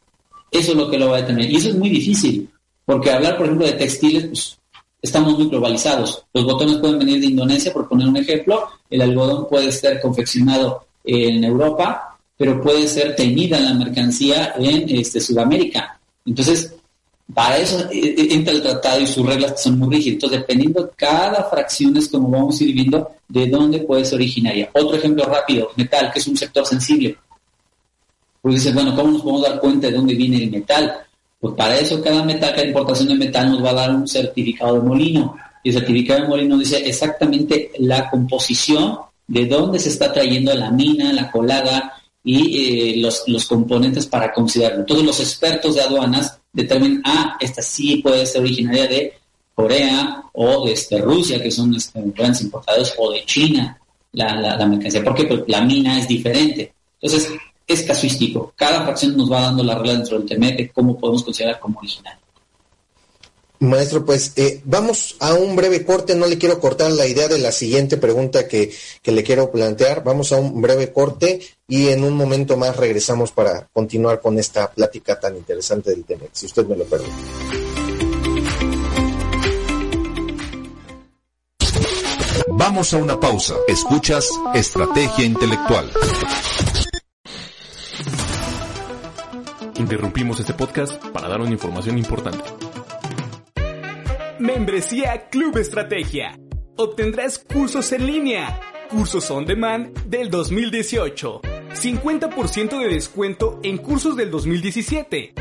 Eso 0.50 0.72
es 0.72 0.78
lo 0.78 0.90
que 0.90 0.98
lo 0.98 1.10
va 1.10 1.18
a 1.18 1.22
determinar. 1.22 1.52
Y 1.52 1.58
eso 1.58 1.70
es 1.70 1.76
muy 1.76 1.90
difícil, 1.90 2.50
porque 2.86 3.12
hablar, 3.12 3.38
por 3.38 3.46
ejemplo, 3.46 3.66
de 3.66 3.74
textiles, 3.74 4.26
pues 4.26 4.58
estamos 5.02 5.38
muy 5.38 5.48
globalizados. 5.48 6.24
Los 6.34 6.46
botones 6.46 6.78
pueden 6.78 7.00
venir 7.00 7.20
de 7.20 7.28
Indonesia, 7.28 7.74
por 7.74 7.88
poner 7.88 8.08
un 8.08 8.18
ejemplo, 8.18 8.68
el 8.90 9.02
algodón 9.02 9.48
puede 9.48 9.72
ser 9.72 10.02
confeccionado 10.02 10.86
en 11.04 11.44
Europa, 11.44 12.18
pero 12.38 12.62
puede 12.62 12.88
ser 12.88 13.16
teñida 13.16 13.60
la 13.60 13.74
mercancía 13.74 14.54
en 14.58 14.90
este, 14.90 15.20
Sudamérica. 15.20 16.00
Entonces, 16.26 16.76
para 17.34 17.58
eso 17.58 17.80
eh, 17.92 18.16
eh, 18.18 18.28
entra 18.32 18.54
el 18.54 18.62
tratado 18.62 19.00
y 19.00 19.08
sus 19.08 19.26
reglas 19.26 19.62
son 19.62 19.80
muy 19.80 19.96
rígidas. 19.96 20.16
Entonces, 20.16 20.40
dependiendo 20.40 20.84
de 20.84 20.90
cada 20.96 21.44
fracción 21.44 21.96
es 21.98 22.08
como 22.08 22.30
vamos 22.30 22.60
a 22.60 22.64
ir 22.64 22.74
viendo 22.74 23.12
de 23.28 23.48
dónde 23.48 23.80
puede 23.80 24.06
ser 24.06 24.16
originaria. 24.16 24.70
Otro 24.74 24.98
ejemplo 24.98 25.26
rápido, 25.26 25.70
metal, 25.76 26.12
que 26.12 26.20
es 26.20 26.28
un 26.28 26.36
sector 26.36 26.66
sensible. 26.66 27.16
Pues 28.42 28.56
dices, 28.56 28.74
bueno, 28.74 28.96
¿cómo 28.96 29.12
nos 29.12 29.22
podemos 29.22 29.44
dar 29.44 29.60
cuenta 29.60 29.88
de 29.88 29.94
dónde 29.94 30.16
viene 30.16 30.44
el 30.44 30.52
metal? 30.52 30.94
Pues 31.40 31.56
para 31.56 31.78
eso 31.78 32.02
cada 32.02 32.24
metal, 32.24 32.52
cada 32.52 32.66
importación 32.66 33.08
de 33.10 33.16
metal 33.16 33.52
nos 33.52 33.64
va 33.64 33.70
a 33.70 33.76
dar 33.76 33.96
un 33.96 34.08
certificado 34.08 34.76
de 34.76 34.82
molino. 34.82 35.36
Y 35.64 35.70
el 35.70 35.76
certificado 35.76 36.22
de 36.22 36.28
molino 36.28 36.58
dice 36.58 36.78
exactamente 36.88 37.72
la 37.80 38.10
composición 38.10 38.98
de 39.28 39.46
dónde 39.46 39.80
se 39.80 39.90
está 39.90 40.12
trayendo 40.12 40.54
la 40.56 40.72
mina, 40.72 41.14
la 41.14 41.32
colada 41.32 41.94
y 42.24 42.92
eh, 42.92 42.98
los, 42.98 43.24
los 43.28 43.46
componentes 43.46 44.08
para 44.08 44.34
considerarlo. 44.34 44.86
Todos 44.86 45.04
los 45.04 45.20
expertos 45.20 45.76
de 45.76 45.82
aduanas 45.82 46.41
determinan, 46.54 47.02
ah, 47.06 47.38
esta 47.40 47.62
sí 47.62 47.98
puede 47.98 48.26
ser 48.26 48.42
originaria 48.42 48.88
de 48.88 49.14
Corea 49.54 50.24
o 50.34 50.66
de 50.66 50.74
este, 50.74 51.00
Rusia, 51.00 51.42
que 51.42 51.52
son 51.52 51.76
este, 51.76 52.02
grandes 52.06 52.42
importadores, 52.42 52.94
o 52.98 53.12
de 53.12 53.26
China, 53.26 53.80
la, 54.14 54.36
la, 54.36 54.58
la 54.58 54.66
mercancía. 54.66 55.04
¿Por 55.04 55.16
qué? 55.16 55.26
Porque 55.26 55.52
la 55.52 55.62
mina 55.62 56.00
es 56.00 56.08
diferente. 56.08 56.74
Entonces, 57.00 57.32
es 57.68 57.84
casuístico. 57.84 58.54
Cada 58.56 58.84
fracción 58.84 59.16
nos 59.16 59.32
va 59.32 59.42
dando 59.42 59.64
la 59.64 59.76
regla 59.76 59.94
dentro 59.94 60.20
del 60.20 60.28
TME 60.28 60.54
de 60.54 60.70
cómo 60.70 60.98
podemos 60.98 61.24
considerar 61.24 61.60
como 61.60 61.80
original. 61.80 62.18
Maestro, 63.62 64.04
pues 64.04 64.34
eh, 64.38 64.60
vamos 64.66 65.16
a 65.20 65.36
un 65.36 65.56
breve 65.56 65.86
corte. 65.86 66.16
No 66.16 66.26
le 66.26 66.40
quiero 66.40 66.60
cortar 66.60 66.92
la 66.92 67.06
idea 67.06 67.28
de 67.28 67.38
la 67.38 67.52
siguiente 67.52 67.96
pregunta 67.98 68.48
que, 68.48 68.74
que, 69.04 69.12
le 69.12 69.24
quiero 69.24 69.52
plantear. 69.52 70.04
Vamos 70.04 70.32
a 70.32 70.38
un 70.38 70.60
breve 70.62 70.92
corte 70.92 71.40
y 71.68 71.90
en 71.90 72.04
un 72.04 72.14
momento 72.14 72.58
más 72.58 72.76
regresamos 72.76 73.32
para 73.32 73.68
continuar 73.72 74.20
con 74.20 74.40
esta 74.40 74.72
plática 74.72 75.20
tan 75.20 75.38
interesante 75.38 75.92
del 75.92 76.04
TEMEC, 76.04 76.32
si 76.34 76.48
usted 76.48 76.66
me 76.66 76.76
lo 76.76 76.86
permite. 76.86 77.14
Vamos 82.48 82.94
a 82.96 82.98
una 82.98 83.20
pausa. 83.20 83.54
Escuchas 83.68 84.28
Estrategia 84.56 85.24
Intelectual. 85.24 85.92
Interrumpimos 89.76 90.40
este 90.40 90.56
podcast 90.56 90.96
para 91.08 91.28
dar 91.28 91.42
una 91.42 91.52
información 91.52 92.00
importante. 92.00 92.71
Membresía 94.42 95.30
Club 95.30 95.58
Estrategia. 95.60 96.38
Obtendrás 96.76 97.38
cursos 97.38 97.92
en 97.92 98.08
línea, 98.08 98.60
cursos 98.90 99.30
on 99.30 99.46
demand 99.46 99.96
del 100.06 100.32
2018, 100.32 101.42
50% 101.76 102.80
de 102.80 102.88
descuento 102.88 103.60
en 103.62 103.78
cursos 103.78 104.18
del 104.18 104.32
2017, 104.32 105.36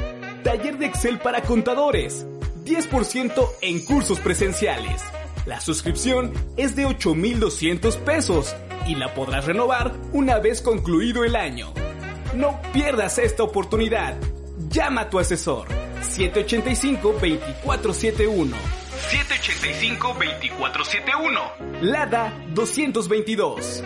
taller 0.44 0.76
de 0.76 0.84
Excel 0.84 1.18
para 1.18 1.40
contadores, 1.40 2.26
10% 2.66 3.48
en 3.62 3.82
cursos 3.86 4.20
presenciales. 4.20 5.02
La 5.46 5.62
suscripción 5.62 6.34
es 6.58 6.76
de 6.76 6.86
8.200 6.86 7.96
pesos 8.00 8.54
y 8.86 8.96
la 8.96 9.14
podrás 9.14 9.46
renovar 9.46 9.94
una 10.12 10.40
vez 10.40 10.60
concluido 10.60 11.24
el 11.24 11.36
año. 11.36 11.72
No 12.34 12.60
pierdas 12.74 13.16
esta 13.16 13.44
oportunidad. 13.44 14.18
Llama 14.68 15.00
a 15.00 15.08
tu 15.08 15.18
asesor 15.18 15.68
785-2471. 16.02 18.89
785-2471. 19.08 21.80
Lada 21.82 22.32
222. 22.52 23.82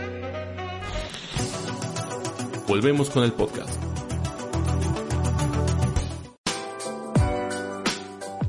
Volvemos 2.66 3.11
con 3.11 3.22
el 3.24 3.33
podcast. 3.33 3.83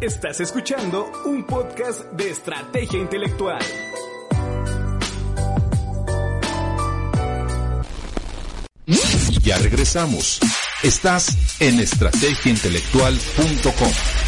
Estás 0.01 0.41
escuchando 0.41 1.10
un 1.25 1.45
podcast 1.45 2.01
de 2.12 2.30
estrategia 2.30 2.99
intelectual. 2.99 3.60
Ya 9.41 9.58
regresamos. 9.60 10.39
Estás 10.84 11.62
en 11.62 11.80
estrategiaintelectual.com. 11.80 14.25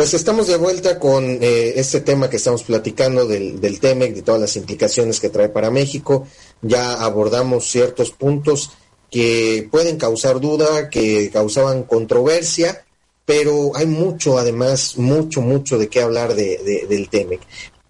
Pues 0.00 0.14
estamos 0.14 0.46
de 0.46 0.56
vuelta 0.56 0.98
con 0.98 1.26
eh, 1.42 1.74
este 1.76 2.00
tema 2.00 2.30
que 2.30 2.36
estamos 2.36 2.62
platicando 2.62 3.26
del, 3.26 3.60
del 3.60 3.80
TEMEC, 3.80 4.14
de 4.14 4.22
todas 4.22 4.40
las 4.40 4.56
implicaciones 4.56 5.20
que 5.20 5.28
trae 5.28 5.50
para 5.50 5.70
México. 5.70 6.26
Ya 6.62 6.94
abordamos 6.94 7.70
ciertos 7.70 8.10
puntos 8.10 8.70
que 9.10 9.68
pueden 9.70 9.98
causar 9.98 10.40
duda, 10.40 10.88
que 10.88 11.28
causaban 11.30 11.82
controversia, 11.82 12.82
pero 13.26 13.76
hay 13.76 13.84
mucho, 13.84 14.38
además, 14.38 14.96
mucho, 14.96 15.42
mucho 15.42 15.76
de 15.76 15.90
qué 15.90 16.00
hablar 16.00 16.34
de, 16.34 16.86
del 16.88 17.10
TEMEC. 17.10 17.42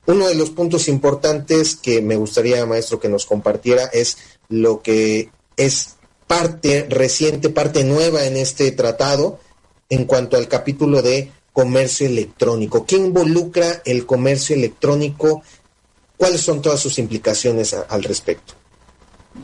Uno 0.07 0.27
de 0.27 0.35
los 0.35 0.51
puntos 0.51 0.89
importantes 0.89 1.77
que 1.77 2.03
me 2.03 2.17
gustaría, 2.17 2.67
maestro, 2.67 2.99
que 2.99 3.09
nos 3.09 3.25
compartiera 3.25 3.85
es 3.85 4.19
lo 4.49 4.83
que 4.83 5.31
es 5.57 5.91
parte 6.27 6.89
reciente, 6.91 7.51
parte 7.51 7.85
nueva 7.85 8.27
en 8.27 8.37
este 8.37 8.73
tratado 8.73 9.39
en 9.89 10.07
cuanto 10.07 10.37
al 10.37 10.49
capítulo 10.49 11.03
de 11.03 11.31
comercio 11.53 12.07
electrónico. 12.07 12.85
¿Qué 12.87 12.97
involucra 12.97 13.83
el 13.85 14.07
comercio 14.07 14.57
electrónico? 14.57 15.43
¿Cuáles 16.17 16.41
son 16.41 16.61
todas 16.61 16.81
sus 16.81 16.99
implicaciones 16.99 17.75
al 17.89 18.03
respecto? 18.03 18.55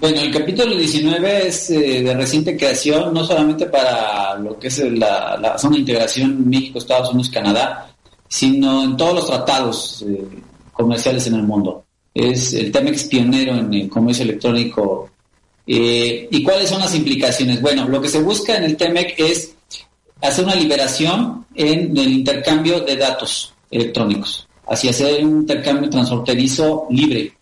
Bueno, 0.01 0.21
el 0.21 0.33
capítulo 0.33 0.77
19 0.77 1.47
es 1.47 1.71
eh, 1.71 2.03
de 2.03 2.15
reciente 2.15 2.57
creación, 2.57 3.15
no 3.15 3.25
solamente 3.25 3.67
para 3.67 4.37
lo 4.37 4.59
que 4.59 4.67
es 4.67 4.79
la, 4.79 5.57
zona 5.59 5.75
de 5.75 5.81
integración 5.81 6.49
México, 6.49 6.79
Estados 6.79 7.11
Unidos, 7.11 7.31
Canadá, 7.31 7.95
sino 8.29 8.83
en 8.83 8.97
todos 8.97 9.15
los 9.15 9.27
tratados 9.27 10.05
eh, 10.07 10.25
comerciales 10.73 11.27
en 11.29 11.35
el 11.37 11.43
mundo. 11.45 11.85
es 12.13 12.53
el 12.55 12.73
TEMEX 12.73 13.05
pionero 13.05 13.55
en 13.55 13.73
el 13.73 13.89
comercio 13.89 14.25
electrónico. 14.25 15.11
Eh, 15.67 16.29
¿Y 16.31 16.43
cuáles 16.43 16.69
son 16.69 16.81
las 16.81 16.95
implicaciones? 16.95 17.61
Bueno, 17.61 17.89
lo 17.89 18.01
que 18.01 18.09
se 18.09 18.21
busca 18.21 18.57
en 18.57 18.65
el 18.65 18.77
TEMEC 18.77 19.15
es 19.19 19.56
hacer 20.29 20.45
una 20.45 20.55
liberación 20.55 21.47
en 21.55 21.97
el 21.97 22.13
intercambio 22.13 22.81
de 22.81 22.97
datos 22.97 23.55
electrónicos, 23.71 24.47
así 24.67 24.89
hacer 24.89 25.25
un 25.25 25.41
intercambio 25.41 25.91
transfronterizo 25.91 26.87
libre, 26.91 27.37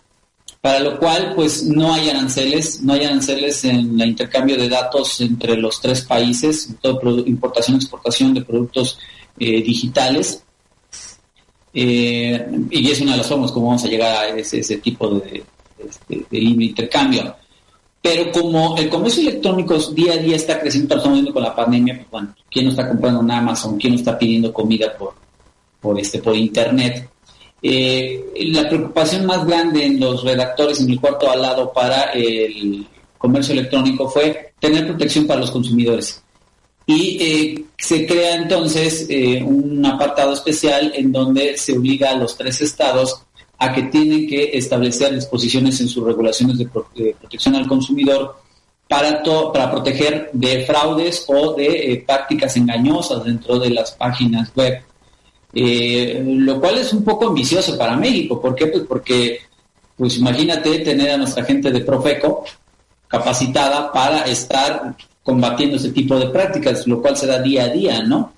para 0.65 0.81
lo 0.81 0.99
cual 0.99 1.35
pues 1.35 1.65
no 1.65 1.93
hay 1.93 2.09
aranceles, 2.09 2.81
no 2.81 2.95
hay 2.95 3.05
aranceles 3.05 3.65
en 3.65 4.01
el 4.01 4.09
intercambio 4.09 4.57
de 4.57 4.69
datos 4.69 5.21
entre 5.21 5.59
los 5.59 5.79
tres 5.79 6.01
países, 6.03 6.71
importación 7.27 7.77
exportación 7.77 8.33
de 8.33 8.43
productos 8.43 8.99
eh, 9.39 9.63
digitales. 9.63 10.43
Eh, 11.77 12.47
y 12.71 12.91
es 12.91 13.01
una 13.01 13.13
de 13.13 13.19
las 13.19 13.27
formas 13.27 13.51
como 13.53 13.67
vamos 13.67 13.85
a 13.85 13.89
llegar 13.89 14.17
a 14.17 14.29
ese, 14.29 14.77
tipo 14.79 15.11
de, 15.11 15.45
intercambio. 16.31 17.37
Pero 18.05 18.31
como 18.33 18.77
el 18.77 18.91
comercio 18.91 19.23
electrónico 19.23 19.79
día 19.95 20.13
a 20.13 20.17
día 20.19 20.37
está 20.37 20.61
creciendo, 20.61 20.95
estamos 20.95 21.17
viendo 21.17 21.33
con 21.33 21.43
la 21.43 21.57
pandemia, 21.57 21.95
pues 21.95 22.11
bueno, 22.11 22.35
¿quién 22.51 22.67
no 22.67 22.71
está 22.73 22.87
comprando 22.87 23.23
en 23.23 23.31
Amazon? 23.31 23.79
¿Quién 23.79 23.95
no 23.95 23.99
está 23.99 24.19
pidiendo 24.19 24.53
comida 24.53 24.95
por, 24.95 25.15
por, 25.81 25.99
este, 25.99 26.19
por 26.19 26.37
internet? 26.37 27.09
Eh, 27.63 28.23
la 28.53 28.69
preocupación 28.69 29.25
más 29.25 29.47
grande 29.47 29.87
en 29.87 29.99
los 29.99 30.23
redactores 30.23 30.83
en 30.83 30.91
el 30.91 31.01
cuarto 31.01 31.31
al 31.31 31.41
lado 31.41 31.73
para 31.73 32.11
el 32.13 32.87
comercio 33.17 33.55
electrónico 33.55 34.07
fue 34.11 34.53
tener 34.61 34.87
protección 34.87 35.27
para 35.27 35.41
los 35.41 35.51
consumidores. 35.51 36.23
Y 36.85 37.17
eh, 37.23 37.65
se 37.79 38.07
crea 38.07 38.35
entonces 38.35 39.07
eh, 39.09 39.43
un 39.43 39.83
apartado 39.87 40.35
especial 40.35 40.93
en 40.95 41.11
donde 41.11 41.57
se 41.57 41.73
obliga 41.73 42.11
a 42.11 42.17
los 42.17 42.37
tres 42.37 42.61
estados 42.61 43.24
a 43.59 43.73
que 43.73 43.85
tienen 43.85 44.27
que 44.27 44.51
establecer 44.57 45.15
disposiciones 45.15 45.81
en 45.81 45.89
sus 45.89 46.05
regulaciones 46.05 46.59
de, 46.59 46.67
protección 46.67 47.55
al 47.55 47.67
consumidor 47.67 48.37
para, 48.89 49.23
para 49.53 49.71
proteger 49.71 50.31
de 50.33 50.65
fraudes 50.65 51.25
o 51.29 51.55
de 51.55 52.03
prácticas 52.07 52.57
engañosas 52.57 53.25
dentro 53.25 53.59
de 53.59 53.71
las 53.71 53.93
páginas 53.93 54.53
web. 54.55 54.83
Eh, 55.57 56.21
lo 56.27 56.61
cual 56.61 56.79
es 56.79 56.93
un 56.93 57.05
poco 57.05 57.29
ambicioso 57.29 57.79
para 57.79 57.97
México. 57.97 58.41
¿Por 58.41 58.55
qué? 58.55 58.67
Pues 58.67 58.85
porque, 58.89 59.39
pues 59.97 60.19
imagínate 60.19 60.81
tener 60.81 61.11
a 61.11 61.17
nuestra 61.17 61.45
gente 61.45 61.71
de 61.71 61.81
Profeco 61.81 62.45
capacitada 63.07 63.93
para 63.93 64.25
estar 64.25 64.97
combatiendo 65.23 65.77
ese 65.77 65.91
tipo 65.91 66.19
de 66.19 66.27
prácticas, 66.27 66.87
lo 66.87 67.01
cual 67.01 67.17
se 67.17 67.27
da 67.27 67.41
día 67.41 67.65
a 67.65 67.69
día, 67.69 68.03
¿no? 68.03 68.33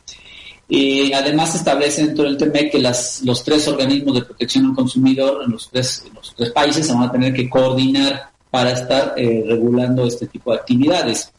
Eh, 0.69 1.13
además 1.15 1.55
establece 1.55 2.05
dentro 2.05 2.25
del 2.25 2.37
TME 2.37 2.71
que 2.71 2.79
las, 2.79 3.23
los 3.23 3.45
tres 3.45 3.69
organismos 3.69 4.17
de 4.17 4.23
protección 4.23 4.67
al 4.67 4.75
consumidor 4.75 5.43
en 5.45 5.53
los 5.53 5.71
tres, 5.71 6.05
los 6.13 6.35
tres 6.35 6.51
países 6.51 6.87
se 6.87 6.93
van 6.93 7.05
a 7.05 7.13
tener 7.13 7.33
que 7.33 7.49
coordinar 7.49 8.31
para 8.51 8.73
estar 8.73 9.15
eh, 9.17 9.45
regulando 9.47 10.07
este 10.07 10.27
tipo 10.27 10.51
de 10.51 10.59
actividades 10.59 11.33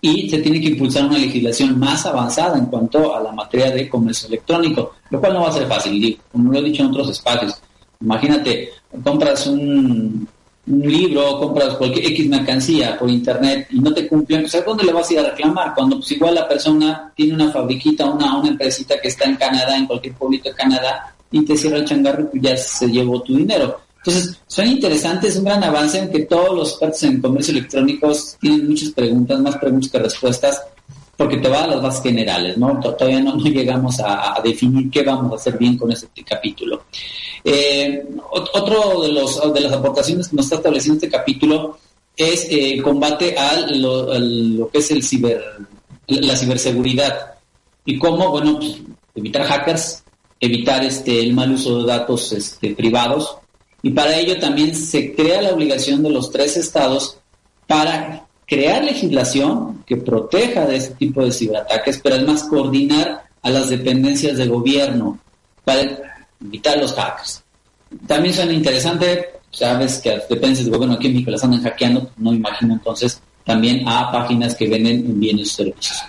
y 0.00 0.28
se 0.28 0.38
tiene 0.38 0.60
que 0.60 0.68
impulsar 0.68 1.06
una 1.06 1.18
legislación 1.18 1.78
más 1.78 2.06
avanzada 2.06 2.56
en 2.56 2.66
cuanto 2.66 3.16
a 3.16 3.20
la 3.20 3.32
materia 3.32 3.70
de 3.70 3.88
comercio 3.88 4.28
electrónico, 4.28 4.94
lo 5.10 5.20
cual 5.20 5.32
no 5.32 5.42
va 5.42 5.48
a 5.48 5.52
ser 5.52 5.66
fácil, 5.66 6.20
como 6.30 6.52
lo 6.52 6.58
he 6.58 6.62
dicho 6.62 6.82
en 6.82 6.90
otros 6.90 7.10
espacios. 7.10 7.60
Imagínate, 8.00 8.70
compras 9.02 9.46
un, 9.48 10.28
libro, 10.68 11.38
compras 11.38 11.74
cualquier 11.74 12.06
X 12.06 12.28
mercancía 12.28 12.98
por 12.98 13.08
internet 13.10 13.68
y 13.70 13.80
no 13.80 13.92
te 13.92 14.06
cumplen, 14.06 14.42
pues 14.42 14.54
¿a 14.54 14.62
dónde 14.62 14.84
le 14.84 14.92
vas 14.92 15.08
a 15.08 15.12
ir 15.12 15.18
a 15.20 15.30
reclamar? 15.30 15.74
Cuando 15.74 15.96
pues 15.96 16.12
igual 16.12 16.34
la 16.34 16.46
persona 16.46 17.12
tiene 17.14 17.34
una 17.34 17.50
fabriquita, 17.50 18.06
una, 18.06 18.38
una 18.38 18.48
empresita 18.48 19.00
que 19.00 19.08
está 19.08 19.24
en 19.24 19.36
Canadá, 19.36 19.76
en 19.76 19.86
cualquier 19.86 20.14
pueblito 20.14 20.48
de 20.48 20.54
Canadá, 20.54 21.14
y 21.30 21.44
te 21.44 21.56
cierra 21.56 21.78
el 21.78 21.84
changarro 21.84 22.22
y 22.22 22.26
pues 22.26 22.42
ya 22.42 22.56
se 22.56 22.88
llevó 22.88 23.22
tu 23.22 23.36
dinero. 23.36 23.80
Entonces, 23.98 24.40
son 24.46 24.66
interesantes, 24.66 25.30
es 25.30 25.36
un 25.36 25.44
gran 25.44 25.62
avance, 25.62 26.00
aunque 26.00 26.20
todos 26.20 26.56
los 26.56 26.70
expertos 26.70 27.02
en 27.02 27.20
comercio 27.20 27.52
electrónico 27.52 28.12
tienen 28.40 28.68
muchas 28.68 28.90
preguntas, 28.90 29.40
más 29.40 29.56
preguntas 29.56 29.90
que 29.90 29.98
respuestas, 29.98 30.62
porque 31.16 31.38
te 31.38 31.48
va 31.48 31.64
a 31.64 31.66
las 31.66 31.82
bases 31.82 32.02
generales, 32.04 32.56
¿no? 32.56 32.78
Todavía 32.78 33.20
no, 33.20 33.36
llegamos 33.36 34.00
a, 34.00 34.40
definir 34.42 34.88
qué 34.88 35.02
vamos 35.02 35.32
a 35.32 35.34
hacer 35.34 35.58
bien 35.58 35.76
con 35.76 35.90
este 35.90 36.22
capítulo. 36.24 36.84
Eh, 37.50 38.06
otro 38.30 39.00
de, 39.00 39.08
los, 39.08 39.54
de 39.54 39.60
las 39.60 39.72
aportaciones 39.72 40.28
que 40.28 40.36
nos 40.36 40.44
está 40.44 40.56
estableciendo 40.56 41.02
este 41.02 41.08
capítulo 41.08 41.78
es 42.14 42.44
el 42.50 42.78
eh, 42.78 42.82
combate 42.82 43.38
a 43.38 43.58
lo, 43.70 44.68
que 44.70 44.78
es 44.78 44.90
el 44.90 45.02
ciber, 45.02 45.42
la 46.06 46.36
ciberseguridad. 46.36 47.34
Y 47.86 47.98
cómo, 47.98 48.30
bueno, 48.30 48.58
pues, 48.58 48.76
evitar 49.14 49.44
hackers, 49.44 50.04
evitar 50.38 50.84
este, 50.84 51.20
el 51.20 51.32
mal 51.32 51.52
uso 51.52 51.80
de 51.80 51.86
datos 51.86 52.32
este, 52.32 52.74
privados, 52.74 53.38
y 53.80 53.90
para 53.90 54.18
ello 54.18 54.38
también 54.38 54.74
se 54.74 55.14
crea 55.14 55.40
la 55.40 55.54
obligación 55.54 56.02
de 56.02 56.10
los 56.10 56.30
tres 56.30 56.58
estados 56.58 57.18
para 57.66 58.26
crear 58.46 58.84
legislación 58.84 59.84
que 59.86 59.96
proteja 59.96 60.66
de 60.66 60.76
este 60.76 60.94
tipo 60.96 61.24
de 61.24 61.32
ciberataques, 61.32 61.98
pero 62.02 62.16
además 62.16 62.44
coordinar 62.44 63.22
a 63.40 63.50
las 63.50 63.70
dependencias 63.70 64.36
del 64.36 64.50
gobierno. 64.50 65.18
Para 65.64 66.17
evitar 66.44 66.78
los 66.78 66.92
hackers. 66.92 67.42
También 68.06 68.34
suena 68.34 68.52
interesante, 68.52 69.40
sabes 69.50 69.98
que 69.98 70.10
dependencias 70.10 70.64
del 70.64 70.74
gobierno 70.74 70.96
aquí 70.96 71.06
en 71.06 71.14
México 71.14 71.30
las 71.30 71.44
andan 71.44 71.62
hackeando, 71.62 72.10
no 72.18 72.32
imagino 72.32 72.74
entonces 72.74 73.20
también 73.44 73.88
a 73.88 74.12
páginas 74.12 74.54
que 74.54 74.68
venden 74.68 75.18
bienes 75.18 75.48
y 75.48 75.50
servicios. 75.50 76.02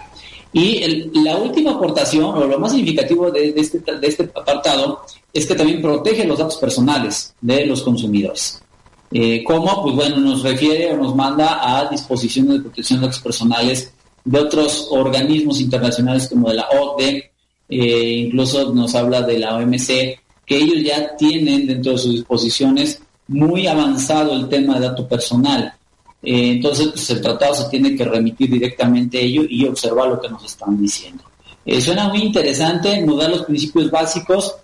Y 0.52 1.10
la 1.24 1.38
última 1.38 1.72
aportación, 1.72 2.26
o 2.26 2.46
lo 2.46 2.60
más 2.60 2.72
significativo 2.72 3.30
de, 3.32 3.54
este, 3.56 3.80
de 3.80 4.08
este 4.08 4.24
apartado, 4.24 5.06
es 5.32 5.46
que 5.46 5.56
también 5.56 5.82
protege 5.82 6.26
los 6.26 6.40
datos 6.40 6.58
personales 6.58 7.34
de 7.40 7.66
los 7.66 7.84
consumidores. 7.84 8.62
Eh, 9.12 9.44
¿Cómo? 9.44 9.84
Pues 9.84 9.96
bueno, 9.96 10.18
nos 10.18 10.44
refiere 10.44 10.92
o 10.92 10.98
nos 10.98 11.16
manda 11.16 11.60
a 11.62 11.90
disposiciones 11.90 12.56
de 12.56 12.60
protección 12.62 13.00
de 13.00 13.08
datos 13.08 13.22
personales 13.22 13.94
de 14.24 14.40
otros 14.40 14.88
organismos 14.92 15.62
internacionales 15.62 16.28
como 16.28 16.50
de 16.50 16.56
la 16.56 16.68
OCDE, 16.70 17.32
eh, 17.70 18.26
incluso 18.26 18.74
nos 18.74 18.96
habla 18.96 19.22
de 19.22 19.40
la 19.40 19.56
OMC, 19.56 20.20
que 20.46 20.58
ellos 20.58 20.84
ya 20.84 21.16
tienen 21.16 21.68
dentro 21.68 21.92
de 21.92 21.98
sus 22.00 22.14
disposiciones 22.14 23.02
muy 23.28 23.68
avanzado 23.68 24.34
el 24.34 24.50
tema 24.50 24.80
de 24.80 24.88
dato 24.88 25.08
personal. 25.08 25.72
Eh, 26.24 26.52
entonces, 26.52 26.88
pues 26.88 27.10
el 27.12 27.22
tratado 27.22 27.54
se 27.54 27.70
tiene 27.70 27.96
que 27.96 28.04
remitir 28.04 28.50
directamente 28.50 29.20
a 29.20 29.22
ello 29.22 29.44
y 29.48 29.66
observar 29.66 30.10
lo 30.10 30.20
que 30.20 30.30
nos 30.30 30.44
están 30.44 30.82
diciendo. 30.82 31.24
Eh, 31.66 31.80
suena 31.80 32.10
muy 32.10 32.24
interesante, 32.24 33.00
nos 33.02 33.18
da 33.20 33.30
los 33.30 33.44
principios 33.44 33.92
básicos 33.92 34.56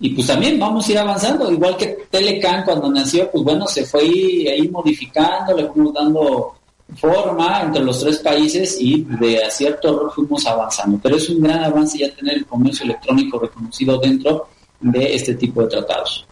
y 0.00 0.10
pues 0.10 0.26
también 0.28 0.58
vamos 0.58 0.88
a 0.88 0.92
ir 0.92 0.98
avanzando, 0.98 1.50
igual 1.52 1.76
que 1.76 1.98
Telecan 2.10 2.64
cuando 2.64 2.90
nació, 2.90 3.30
pues 3.30 3.44
bueno, 3.44 3.66
se 3.66 3.84
fue 3.84 4.00
ahí 4.02 4.68
modificando, 4.70 5.54
le 5.56 5.66
fuimos 5.66 5.92
dando 5.92 6.57
forma 6.96 7.62
entre 7.62 7.82
los 7.82 8.00
tres 8.00 8.18
países 8.18 8.76
y 8.80 9.04
de 9.04 9.44
acierto 9.44 9.88
error 9.88 10.12
fuimos 10.14 10.46
avanzando. 10.46 10.98
Pero 11.02 11.16
es 11.16 11.28
un 11.28 11.42
gran 11.42 11.64
avance 11.64 11.98
ya 11.98 12.14
tener 12.14 12.38
el 12.38 12.46
comercio 12.46 12.84
electrónico 12.84 13.38
reconocido 13.38 13.98
dentro 13.98 14.48
de 14.80 15.14
este 15.14 15.34
tipo 15.34 15.62
de 15.62 15.68
tratados. 15.68 16.26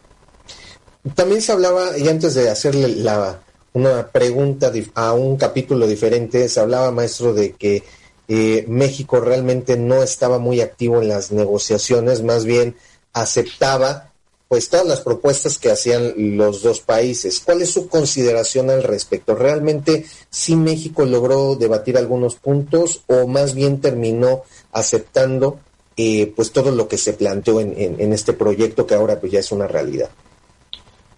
También 1.15 1.41
se 1.41 1.53
hablaba, 1.53 1.97
y 1.99 2.09
antes 2.09 2.35
de 2.35 2.51
hacerle 2.51 2.89
la, 2.89 3.41
una 3.75 4.09
pregunta 4.09 4.73
a 4.95 5.13
un 5.13 5.37
capítulo 5.37 5.87
diferente, 5.87 6.49
se 6.49 6.61
hablaba, 6.61 6.91
maestro, 6.91 7.33
de 7.33 7.53
que 7.53 7.85
eh, 8.29 8.65
México 8.67 9.21
realmente 9.21 9.77
no 9.77 10.03
estaba 10.03 10.39
muy 10.39 10.61
activo 10.61 11.01
en 11.01 11.09
las 11.09 11.31
negociaciones, 11.31 12.23
más 12.23 12.45
bien 12.45 12.77
aceptaba 13.13 14.06
pues 14.49 14.69
todas 14.69 14.87
las 14.87 15.01
propuestas 15.01 15.59
que 15.59 15.71
hacían 15.71 16.37
los 16.37 16.63
dos 16.63 16.81
países. 16.81 17.41
¿Cuál 17.45 17.63
es 17.63 17.71
su 17.71 17.89
consideración 17.89 18.71
al 18.71 18.85
respecto? 18.85 19.35
¿Realmente 19.35 20.07
sí 20.31 20.55
México 20.55 21.05
logró 21.05 21.57
debatir 21.57 21.97
algunos 21.97 22.37
puntos 22.37 23.03
o 23.09 23.27
más 23.27 23.55
bien 23.55 23.81
terminó 23.81 24.43
aceptando 24.73 25.59
eh, 25.97 26.33
pues 26.37 26.53
todo 26.53 26.71
lo 26.71 26.87
que 26.87 26.99
se 26.99 27.15
planteó 27.15 27.61
en, 27.61 28.13
este 28.13 28.35
proyecto 28.35 28.87
que 28.87 28.95
ahora 28.95 29.19
pues 29.19 29.33
ya 29.33 29.41
es 29.41 29.51
una 29.51 29.67
realidad? 29.67 30.11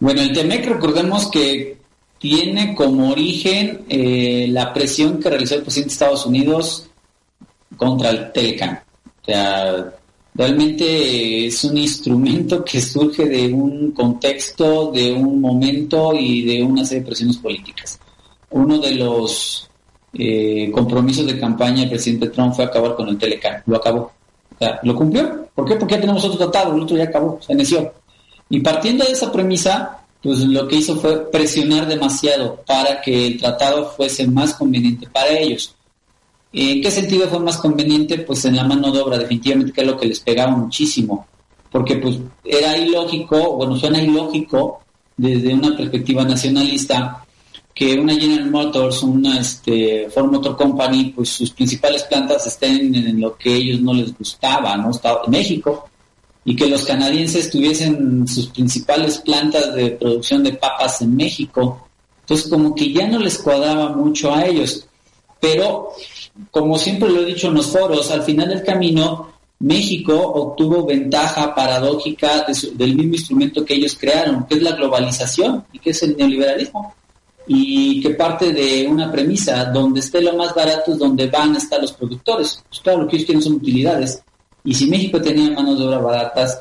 Bueno, 0.00 0.22
el 0.22 0.32
TEMEC 0.32 0.66
recordemos 0.66 1.30
que 1.30 1.76
tiene 2.18 2.74
como 2.74 3.10
origen 3.10 3.84
eh, 3.88 4.46
la 4.48 4.72
presión 4.72 5.20
que 5.20 5.28
realizó 5.28 5.56
el 5.56 5.62
presidente 5.62 5.90
de 5.90 5.94
Estados 5.94 6.26
Unidos 6.26 6.88
contra 7.76 8.10
el 8.10 8.32
Telecan. 8.32 8.82
O 9.22 9.24
sea, 9.24 9.94
realmente 10.38 11.46
es 11.46 11.64
un 11.64 11.76
instrumento 11.76 12.64
que 12.64 12.80
surge 12.80 13.28
de 13.28 13.52
un 13.52 13.90
contexto, 13.90 14.92
de 14.92 15.12
un 15.12 15.40
momento 15.40 16.14
y 16.14 16.44
de 16.44 16.62
una 16.62 16.84
serie 16.84 17.00
de 17.00 17.06
presiones 17.06 17.36
políticas. 17.38 17.98
Uno 18.50 18.78
de 18.78 18.94
los 18.94 19.68
eh, 20.14 20.70
compromisos 20.72 21.26
de 21.26 21.40
campaña 21.40 21.80
del 21.80 21.90
presidente 21.90 22.28
Trump 22.28 22.54
fue 22.54 22.64
acabar 22.64 22.94
con 22.94 23.08
el 23.08 23.18
Telecan. 23.18 23.64
Lo 23.66 23.78
acabó. 23.78 24.12
lo 24.84 24.94
cumplió. 24.94 25.48
¿Por 25.52 25.66
qué? 25.66 25.74
Porque 25.74 25.96
ya 25.96 26.00
tenemos 26.00 26.24
otro 26.24 26.38
tratado, 26.38 26.76
el 26.76 26.82
otro 26.82 26.96
ya 26.96 27.04
acabó, 27.04 27.40
se 27.44 27.52
inició. 27.52 27.92
Y 28.48 28.60
partiendo 28.60 29.04
de 29.04 29.12
esa 29.12 29.32
premisa, 29.32 30.04
pues 30.22 30.38
lo 30.38 30.68
que 30.68 30.76
hizo 30.76 30.96
fue 30.96 31.30
presionar 31.32 31.88
demasiado 31.88 32.62
para 32.64 33.00
que 33.00 33.26
el 33.26 33.38
tratado 33.40 33.90
fuese 33.90 34.24
más 34.28 34.54
conveniente 34.54 35.08
para 35.08 35.30
ellos. 35.30 35.74
¿En 36.52 36.80
qué 36.80 36.90
sentido 36.90 37.28
fue 37.28 37.40
más 37.40 37.58
conveniente? 37.58 38.18
Pues 38.18 38.44
en 38.44 38.56
la 38.56 38.64
mano 38.64 38.90
de 38.90 39.00
obra, 39.00 39.18
definitivamente 39.18 39.72
que 39.72 39.82
es 39.82 39.86
lo 39.86 39.96
que 39.96 40.06
les 40.06 40.20
pegaba 40.20 40.56
muchísimo, 40.56 41.26
porque 41.70 41.96
pues 41.96 42.16
era 42.44 42.76
ilógico, 42.76 43.56
bueno, 43.56 43.76
suena 43.76 44.00
ilógico 44.00 44.80
desde 45.16 45.52
una 45.52 45.76
perspectiva 45.76 46.24
nacionalista 46.24 47.24
que 47.74 47.94
una 47.94 48.14
General 48.14 48.50
Motors, 48.50 49.02
una 49.02 49.38
este, 49.38 50.08
Ford 50.10 50.32
Motor 50.32 50.56
Company, 50.56 51.12
pues 51.14 51.28
sus 51.28 51.50
principales 51.50 52.02
plantas 52.04 52.44
estén 52.46 52.92
en 52.94 53.20
lo 53.20 53.36
que 53.36 53.54
ellos 53.54 53.80
no 53.80 53.94
les 53.94 54.16
gustaba, 54.18 54.76
¿no? 54.76 54.90
Estaba 54.90 55.22
en 55.24 55.30
México, 55.30 55.88
y 56.48 56.56
que 56.56 56.66
los 56.66 56.86
canadienses 56.86 57.50
tuviesen 57.50 58.26
sus 58.26 58.46
principales 58.46 59.18
plantas 59.18 59.74
de 59.74 59.90
producción 59.90 60.42
de 60.42 60.54
papas 60.54 61.02
en 61.02 61.14
México. 61.14 61.88
Entonces, 62.20 62.48
como 62.48 62.74
que 62.74 62.90
ya 62.90 63.06
no 63.06 63.18
les 63.18 63.36
cuadraba 63.36 63.90
mucho 63.90 64.34
a 64.34 64.46
ellos. 64.46 64.86
Pero, 65.38 65.90
como 66.50 66.78
siempre 66.78 67.08
lo 67.08 67.22
he 67.22 67.26
dicho 67.26 67.48
en 67.48 67.54
los 67.54 67.66
foros, 67.66 68.10
al 68.10 68.22
final 68.22 68.48
del 68.48 68.62
camino, 68.62 69.32
México 69.60 70.14
obtuvo 70.14 70.86
ventaja 70.86 71.54
paradójica 71.54 72.46
del 72.74 72.94
mismo 72.94 73.14
instrumento 73.14 73.64
que 73.64 73.74
ellos 73.74 73.96
crearon, 73.98 74.46
que 74.46 74.54
es 74.54 74.62
la 74.62 74.72
globalización 74.72 75.64
y 75.72 75.78
que 75.78 75.90
es 75.90 76.02
el 76.02 76.16
neoliberalismo. 76.16 76.94
Y 77.50 78.02
que 78.02 78.10
parte 78.10 78.52
de 78.52 78.86
una 78.86 79.10
premisa, 79.10 79.64
donde 79.64 80.00
esté 80.00 80.20
lo 80.20 80.36
más 80.36 80.54
barato 80.54 80.92
es 80.92 80.98
donde 80.98 81.28
van 81.28 81.54
a 81.54 81.58
estar 81.58 81.80
los 81.80 81.92
productores. 81.92 82.62
Pues 82.68 82.80
claro, 82.80 83.02
lo 83.02 83.08
que 83.08 83.16
ellos 83.16 83.26
quieren 83.26 83.42
son 83.42 83.54
utilidades. 83.54 84.22
Y 84.64 84.74
si 84.74 84.86
México 84.86 85.20
tenía 85.20 85.50
manos 85.50 85.78
de 85.78 85.86
obra 85.86 85.98
baratas, 85.98 86.60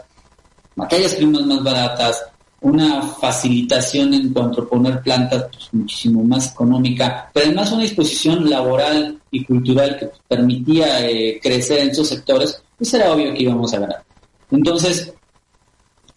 aquellas 0.78 1.16
primas 1.16 1.46
más 1.46 1.62
baratas, 1.62 2.24
una 2.62 3.02
facilitación 3.02 4.14
en 4.14 4.34
cuanto 4.34 4.62
a 4.62 4.70
poner 4.70 5.02
plantas 5.02 5.48
pues, 5.52 5.70
muchísimo 5.74 6.24
más 6.24 6.54
económica, 6.54 7.30
pero 7.34 7.48
además 7.48 7.72
una 7.72 7.84
disposición 7.84 8.50
laboral 8.50 9.17
y 9.32 9.44
cultural 9.46 9.98
que 9.98 10.10
permitía 10.28 11.08
eh, 11.08 11.40
crecer 11.42 11.80
en 11.80 11.90
esos 11.90 12.08
sectores, 12.08 12.62
pues 12.78 12.94
era 12.94 13.12
obvio 13.12 13.34
que 13.34 13.44
íbamos 13.44 13.74
a 13.74 13.80
ganar. 13.80 14.04
Entonces, 14.52 15.14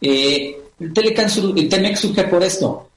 eh, 0.00 0.56
el, 0.78 0.92
el 0.96 1.68
TEMEC 1.68 1.96
surge 1.96 2.24
por 2.24 2.42
esto. 2.42 2.88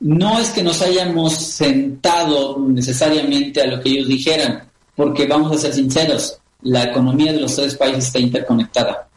No 0.00 0.38
es 0.38 0.50
que 0.50 0.62
nos 0.62 0.82
hayamos 0.82 1.34
sentado 1.34 2.58
necesariamente 2.58 3.62
a 3.62 3.66
lo 3.66 3.80
que 3.80 3.90
ellos 3.90 4.08
dijeran, 4.08 4.68
porque 4.96 5.26
vamos 5.26 5.52
a 5.52 5.58
ser 5.58 5.72
sinceros, 5.72 6.38
la 6.62 6.84
economía 6.84 7.32
de 7.32 7.40
los 7.40 7.54
tres 7.54 7.76
países 7.76 8.06
está 8.06 8.18
interconectada 8.18 9.08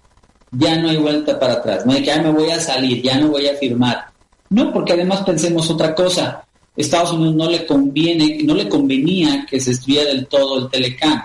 ya 0.57 0.77
no 0.77 0.89
hay 0.89 0.97
vuelta 0.97 1.39
para 1.39 1.53
atrás, 1.53 1.85
no 1.85 1.93
hay 1.93 1.99
que 1.99 2.07
ya 2.07 2.21
me 2.21 2.31
voy 2.31 2.49
a 2.49 2.59
salir, 2.59 3.01
ya 3.01 3.17
no 3.19 3.29
voy 3.29 3.47
a 3.47 3.55
firmar. 3.55 4.05
No, 4.49 4.71
porque 4.71 4.93
además 4.93 5.21
pensemos 5.23 5.69
otra 5.69 5.93
cosa. 5.95 6.45
Estados 6.75 7.13
Unidos 7.13 7.35
no 7.35 7.49
le 7.49 7.65
conviene, 7.65 8.39
no 8.43 8.53
le 8.53 8.67
convenía 8.67 9.45
que 9.49 9.59
se 9.59 9.71
estuviera 9.71 10.09
del 10.09 10.27
todo 10.27 10.59
el 10.59 10.69
Telecán, 10.69 11.23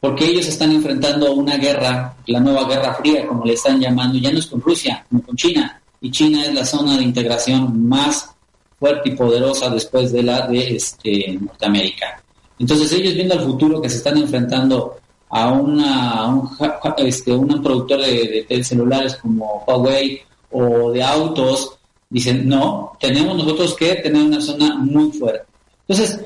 porque 0.00 0.26
ellos 0.26 0.46
están 0.46 0.72
enfrentando 0.72 1.32
una 1.32 1.56
guerra, 1.56 2.16
la 2.26 2.40
nueva 2.40 2.68
guerra 2.68 2.94
fría, 2.94 3.26
como 3.26 3.44
le 3.44 3.54
están 3.54 3.80
llamando, 3.80 4.18
ya 4.18 4.30
no 4.30 4.38
es 4.38 4.46
con 4.46 4.60
Rusia, 4.60 5.04
como 5.08 5.22
con 5.22 5.36
China, 5.36 5.80
y 6.00 6.10
China 6.10 6.44
es 6.44 6.54
la 6.54 6.64
zona 6.64 6.96
de 6.96 7.02
integración 7.02 7.88
más 7.88 8.30
fuerte 8.78 9.08
y 9.08 9.16
poderosa 9.16 9.70
después 9.70 10.12
de 10.12 10.22
la 10.22 10.46
de 10.46 10.76
este, 10.76 11.38
Norteamérica. 11.40 12.22
Entonces 12.58 12.92
ellos 12.92 13.14
viendo 13.14 13.34
al 13.34 13.44
futuro 13.44 13.80
que 13.80 13.90
se 13.90 13.96
están 13.96 14.16
enfrentando 14.18 14.96
a, 15.28 15.50
una, 15.50 16.26
un, 16.28 16.50
este, 16.98 17.32
un 17.32 17.62
productor 17.62 18.00
de, 18.00 18.46
de, 18.48 18.64
celulares 18.64 19.16
como 19.16 19.64
Huawei 19.66 20.22
o 20.50 20.92
de 20.92 21.02
autos, 21.02 21.78
dicen, 22.16 22.48
no, 22.48 22.96
tenemos 22.98 23.36
nosotros 23.36 23.74
que 23.74 23.96
tener 23.96 24.22
una 24.22 24.40
zona 24.40 24.74
muy 24.78 25.12
fuerte. 25.12 25.44
Entonces, 25.86 26.18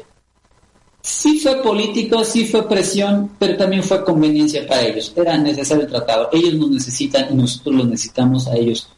sí 1.03 1.41
fue 1.41 1.61
político, 1.61 2.23
sí 2.23 2.47
fue 2.47 2.69
presión, 2.69 3.33
pero 3.41 3.57
también 3.57 3.83
fue 3.83 4.05
conveniencia 4.05 4.65
para 4.69 4.83
ellos. 4.83 5.13
Era 5.17 5.37
necesario 5.37 5.83
el 5.83 5.91
tratado. 5.91 6.29
Ellos 6.33 6.55
nos 6.55 6.71
necesitan 6.71 7.27
y 7.33 7.35
nosotros 7.35 7.75
los 7.75 7.89
necesitamos 7.89 8.47
a 8.47 8.55
ellos. 8.55 8.89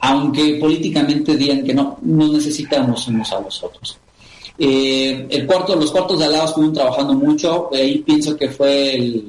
Aunque 0.00 0.58
políticamente 0.60 1.36
digan 1.36 1.62
que 1.62 1.72
no, 1.72 1.98
no 2.02 2.32
necesitamos 2.32 3.06
unos 3.06 3.32
a 3.32 3.40
los 3.40 3.62
otros. 3.62 3.96
Eh, 4.58 5.24
el 5.30 5.46
cuarto, 5.46 5.76
los 5.76 5.92
cuartos 5.92 6.18
de 6.18 6.24
al 6.24 6.32
lado 6.32 6.46
estuvieron 6.46 6.74
trabajando 6.74 7.14
mucho, 7.14 7.70
ahí 7.72 7.98
pienso 7.98 8.36
que 8.36 8.48
fue 8.48 9.22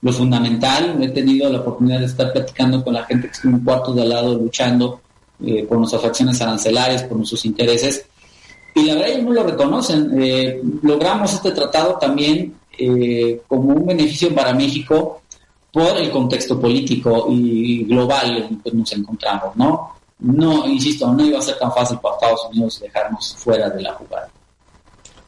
lo 0.00 0.12
fundamental. 0.12 1.02
He 1.02 1.08
tenido 1.08 1.50
la 1.50 1.58
oportunidad 1.58 1.98
de 1.98 2.06
estar 2.06 2.32
platicando 2.32 2.84
con 2.84 2.94
la 2.94 3.04
gente 3.06 3.26
que 3.26 3.32
estuvo 3.32 3.56
en 3.56 3.64
cuartos 3.64 3.96
de 3.96 4.02
al 4.02 4.08
lado 4.08 4.34
luchando 4.36 5.00
eh, 5.44 5.64
por 5.68 5.78
nuestras 5.78 6.04
acciones 6.04 6.40
arancelarias, 6.40 7.04
por 7.04 7.16
nuestros 7.16 7.44
intereses. 7.44 8.04
Y 8.74 8.84
la 8.84 8.94
verdad 8.94 9.10
ellos 9.10 9.24
no 9.24 9.32
lo 9.32 9.42
reconocen. 9.44 10.22
Eh, 10.22 10.60
logramos 10.82 11.32
este 11.32 11.52
tratado 11.52 11.98
también 11.98 12.54
como 13.46 13.74
un 13.74 13.86
beneficio 13.86 14.34
para 14.34 14.54
México 14.54 15.20
por 15.72 15.96
el 15.96 16.10
contexto 16.10 16.60
político 16.60 17.26
y 17.30 17.84
global 17.84 18.48
en 18.48 18.60
que 18.60 18.70
nos 18.72 18.92
encontramos, 18.92 19.56
¿no? 19.56 19.92
No, 20.20 20.68
insisto, 20.68 21.12
no 21.12 21.24
iba 21.24 21.38
a 21.38 21.42
ser 21.42 21.58
tan 21.58 21.72
fácil 21.72 21.98
para 21.98 22.14
Estados 22.14 22.40
Unidos 22.50 22.80
dejarnos 22.80 23.34
fuera 23.36 23.68
de 23.70 23.82
la 23.82 23.92
jugada. 23.94 24.28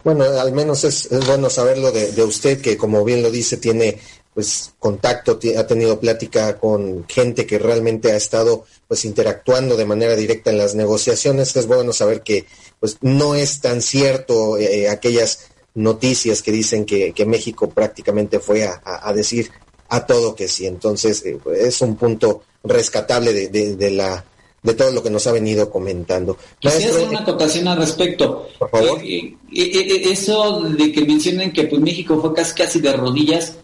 Bueno, 0.05 0.25
al 0.25 0.53
menos 0.53 0.85
es, 0.85 1.09
bueno 1.27 1.49
saberlo 1.49 1.91
de, 1.91 2.23
usted, 2.23 2.61
que 2.61 2.77
como 2.77 3.03
bien 3.05 3.23
lo 3.23 3.31
dice, 3.31 3.57
tiene 3.57 3.99
pues 4.35 4.75
contacto, 4.79 5.39
ha 5.57 5.67
tenido 5.67 6.01
plática 6.01 6.59
con 6.59 7.07
gente 7.09 7.47
que 7.47 7.59
realmente 7.59 8.13
ha 8.13 8.17
estado 8.17 8.65
pues 8.89 9.05
interactuando 9.05 9.77
de 9.77 9.87
manera 9.87 10.17
directa 10.17 10.51
en 10.51 10.59
las 10.59 10.75
negociaciones. 10.75 11.55
Es 11.57 11.67
bueno 11.67 11.93
saber 11.93 12.23
que 12.23 12.47
pues 12.81 12.99
no 13.01 13.35
es 13.35 13.61
tan 13.61 13.81
cierto 13.81 14.59
eh, 14.59 14.89
aquellas 14.89 15.51
noticias 15.75 16.43
que 16.43 16.53
dicen 16.53 16.85
que, 16.85 17.13
México 17.27 17.71
prácticamente 17.71 18.41
fue 18.41 18.65
a, 18.65 19.13
decir 19.13 19.51
a 19.89 20.05
todo 20.07 20.35
que 20.35 20.49
sí. 20.49 20.67
Entonces 20.67 21.25
eh, 21.25 21.39
es 21.57 21.81
un 21.81 21.97
punto 21.97 22.43
rescatable 22.65 23.49
de 23.49 23.91
la 23.91 24.25
de 24.65 24.73
todo 24.75 24.91
lo 24.91 25.03
que 25.03 25.11
nos 25.11 25.27
ha 25.27 25.33
venido 25.33 25.71
comentando. 25.71 26.39
Quisiera 26.59 26.91
hacer 26.91 27.09
una 27.09 27.21
acotación 27.21 27.69
al 27.69 27.77
respecto. 27.77 28.49
Por 28.59 28.71
favor. 28.71 29.01
Eh, 29.05 29.37
eh, 29.53 29.71
eh, 29.75 30.03
eso 30.11 30.63
de 30.63 30.91
que 30.91 31.05
mencionen 31.05 31.53
que 31.53 31.65
pues 31.65 31.81
México 31.83 32.19
fue 32.21 32.33
casi, 32.33 32.55
casi 32.55 32.81
de 32.81 32.95
rodillas, 32.95 33.57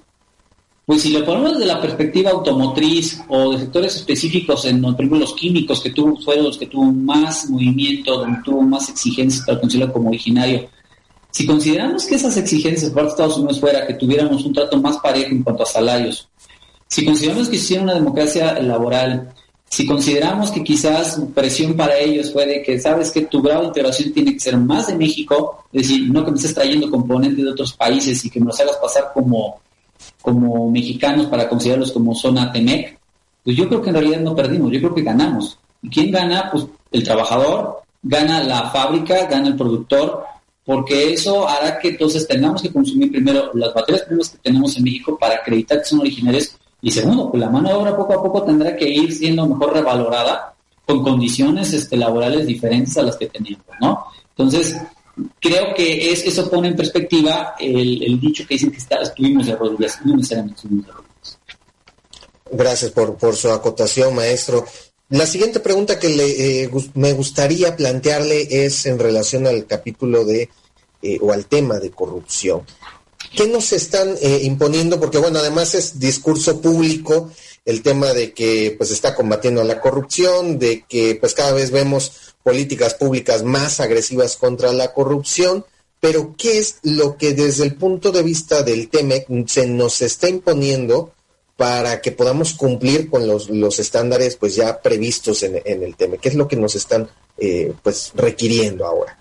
pues 0.91 1.03
si 1.03 1.11
lo 1.11 1.25
ponemos 1.25 1.53
desde 1.53 1.67
la 1.67 1.81
perspectiva 1.81 2.33
automotriz 2.33 3.23
o 3.29 3.53
de 3.53 3.61
sectores 3.61 3.95
específicos, 3.95 4.65
en 4.65 4.83
los 4.83 5.35
químicos, 5.35 5.81
que 5.81 5.91
tuvo, 5.91 6.17
fueron 6.21 6.47
los 6.47 6.59
que 6.59 6.67
tuvo 6.67 6.91
más 6.91 7.49
movimiento, 7.49 8.19
donde 8.19 8.41
tuvo 8.45 8.63
más 8.63 8.89
exigencias 8.89 9.47
para 9.47 9.61
considerarlo 9.61 9.93
como 9.93 10.09
originario, 10.09 10.69
si 11.31 11.47
consideramos 11.47 12.07
que 12.07 12.17
esas 12.17 12.37
exigencias 12.37 12.91
por 12.91 13.07
Estados 13.07 13.37
Unidos 13.37 13.61
fuera 13.61 13.87
que 13.87 13.95
tuviéramos 13.95 14.45
un 14.45 14.53
trato 14.53 14.81
más 14.81 14.97
parejo 14.99 15.31
en 15.31 15.45
cuanto 15.45 15.63
a 15.63 15.67
salarios, 15.67 16.29
si 16.89 17.05
consideramos 17.05 17.49
que 17.49 17.55
hiciera 17.55 17.85
una 17.85 17.95
democracia 17.95 18.61
laboral, 18.61 19.33
si 19.69 19.87
consideramos 19.87 20.51
que 20.51 20.65
quizás 20.65 21.23
presión 21.33 21.75
para 21.75 21.97
ellos 21.99 22.33
fue 22.33 22.47
de 22.47 22.63
que 22.63 22.81
sabes 22.81 23.13
que 23.13 23.27
tu 23.27 23.41
grado 23.41 23.61
de 23.61 23.69
integración 23.69 24.13
tiene 24.13 24.33
que 24.33 24.41
ser 24.41 24.57
más 24.57 24.89
de 24.89 24.97
México, 24.97 25.67
es 25.73 25.83
decir, 25.83 26.11
no 26.11 26.25
que 26.25 26.33
me 26.33 26.37
estés 26.37 26.53
trayendo 26.53 26.91
componentes 26.91 27.45
de 27.45 27.53
otros 27.53 27.75
países 27.75 28.25
y 28.25 28.29
que 28.29 28.41
me 28.41 28.47
los 28.47 28.59
hagas 28.59 28.77
pasar 28.79 29.13
como, 29.15 29.61
como 30.21 30.71
mexicanos 30.71 31.27
para 31.27 31.49
considerarlos 31.49 31.93
como 31.93 32.15
zona 32.15 32.53
TEMEC, 32.53 32.99
pues 33.45 33.57
yo 33.57 33.69
creo 33.69 33.83
que 33.83 33.89
en 33.89 33.95
realidad 33.97 34.21
no 34.21 34.37
perdimos, 34.37 34.73
yo 34.73 34.79
creo 34.79 34.95
que 34.95 35.03
ganamos. 35.03 35.59
¿Y 35.83 35.89
quién 35.89 36.11
gana? 36.11 36.51
Pues 36.51 36.67
el 36.93 37.05
trabajador, 37.05 37.83
gana 38.03 38.43
la 38.43 38.71
fábrica, 38.71 39.27
gana 39.27 39.49
el 39.49 39.57
productor, 39.57 40.25
porque 40.65 41.13
eso 41.13 41.49
hará 41.49 41.79
que 41.79 41.89
entonces 41.89 42.29
tengamos 42.29 42.63
que 42.63 42.73
consumir 42.73 43.11
primero 43.11 43.51
las 43.55 43.75
materias 43.75 44.03
primas 44.03 44.29
que 44.31 44.39
tenemos 44.39 44.77
en 44.77 44.85
México 44.85 45.19
para 45.19 45.37
acreditar 45.37 45.79
que 45.79 45.85
son 45.85 46.01
originarias 46.01 46.57
y 46.83 46.91
segundo, 46.91 47.31
pues 47.31 47.41
la 47.41 47.51
mano 47.51 47.69
de 47.69 47.75
obra 47.75 47.97
poco 47.97 48.15
a 48.15 48.23
poco 48.23 48.43
tendrá 48.43 48.75
que 48.75 48.89
ir 48.89 49.13
siendo 49.13 49.47
mejor 49.47 49.75
revalorada 49.75 50.55
con 50.87 51.03
condiciones 51.03 51.73
este, 51.73 51.97
laborales 51.97 52.47
diferentes 52.47 52.97
a 52.97 53.03
las 53.03 53.17
que 53.17 53.27
teníamos, 53.27 53.67
¿no? 53.81 54.07
Entonces, 54.31 54.77
creo 55.41 55.75
que 55.75 56.13
es, 56.13 56.25
eso 56.25 56.51
pone 56.51 56.69
en 56.69 56.77
perspectiva 56.77 57.55
el, 57.59 58.21
dicho 58.21 58.47
que 58.47 58.55
dicen 58.55 58.71
que 58.71 58.79
está, 58.79 58.97
estuvimos 59.03 59.47
de 59.47 59.57
rodillas, 59.57 59.99
no 60.05 60.17
necesariamente 60.17 60.57
estuvimos 60.57 60.87
de 60.87 60.93
rodillas. 60.93 61.39
Gracias 62.53 62.91
por, 62.91 63.37
su 63.37 63.51
acotación, 63.51 64.15
maestro. 64.15 64.65
La 65.11 65.27
siguiente 65.27 65.61
pregunta 65.61 65.99
que 65.99 66.09
le, 66.09 66.65
eh, 66.65 66.71
me 66.95 67.13
gustaría 67.13 67.77
plantearle 67.77 68.65
es 68.65 68.87
en 68.87 68.99
relación 68.99 69.47
al 69.47 69.67
capítulo 69.67 70.25
de, 70.25 70.49
eh, 71.03 71.19
o 71.21 71.33
al 71.33 71.47
tema 71.47 71.79
de 71.79 71.91
corrupción. 71.91 72.63
¿Qué 73.35 73.47
nos 73.47 73.73
están 73.73 74.17
eh, 74.21 74.41
imponiendo? 74.43 74.99
Porque 74.99 75.19
bueno, 75.19 75.39
además 75.39 75.75
es 75.75 76.01
discurso 76.01 76.61
público 76.61 77.31
el 77.65 77.83
tema 77.83 78.13
de 78.13 78.33
que 78.33 78.75
pues 78.77 78.91
está 78.91 79.15
combatiendo 79.15 79.63
la 79.63 79.81
corrupción, 79.81 80.59
de 80.59 80.85
que 80.89 81.15
pues 81.15 81.35
cada 81.35 81.53
vez 81.53 81.71
vemos 81.71 82.30
políticas 82.43 82.95
públicas 82.95 83.43
más 83.43 83.81
agresivas 83.81 84.37
contra 84.37 84.73
la 84.73 84.93
corrupción, 84.93 85.65
pero 86.01 86.35
¿qué 86.37 86.59
es 86.59 86.79
lo 86.83 87.17
que 87.17 87.35
desde 87.35 87.65
el 87.65 87.75
punto 87.75 88.11
de 88.11 88.23
vista 88.23 88.63
del 88.63 88.89
TEMEC 88.89 89.27
se 89.47 89.67
nos 89.67 90.01
está 90.01 90.29
imponiendo 90.29 91.13
para 91.57 92.01
que 92.01 92.13
podamos 92.13 92.55
cumplir 92.55 93.11
con 93.11 93.27
los, 93.27 93.51
los 93.51 93.79
estándares 93.79 94.37
pues 94.37 94.57
ya 94.57 94.81
previstos 94.81 95.43
en, 95.43 95.61
el 95.65 95.95
TEMEC? 95.97 96.21
¿Qué 96.21 96.29
es 96.31 96.35
lo 96.35 96.49
que 96.49 96.57
nos 96.57 96.75
están 96.75 97.09
eh, 97.37 97.73
pues 97.83 98.13
requiriendo 98.15 98.87
ahora? 98.87 99.19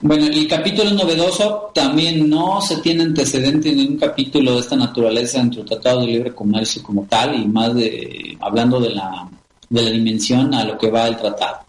Bueno, 0.00 0.26
el 0.26 0.46
capítulo 0.46 0.92
novedoso 0.92 1.72
también 1.74 2.30
no 2.30 2.60
se 2.60 2.76
tiene 2.76 3.02
antecedente 3.02 3.70
en 3.70 3.80
un 3.80 3.96
capítulo 3.96 4.54
de 4.54 4.60
esta 4.60 4.76
naturaleza 4.76 5.40
entre 5.40 5.62
el 5.62 5.66
Tratado 5.66 6.02
de 6.02 6.06
Libre 6.06 6.32
Comercio 6.32 6.84
como 6.84 7.04
tal 7.06 7.34
y 7.34 7.48
más 7.48 7.74
de 7.74 8.38
hablando 8.40 8.78
de 8.78 8.90
la, 8.90 9.28
de 9.68 9.82
la 9.82 9.90
dimensión 9.90 10.54
a 10.54 10.64
lo 10.64 10.78
que 10.78 10.88
va 10.88 11.08
el 11.08 11.16
tratado. 11.16 11.67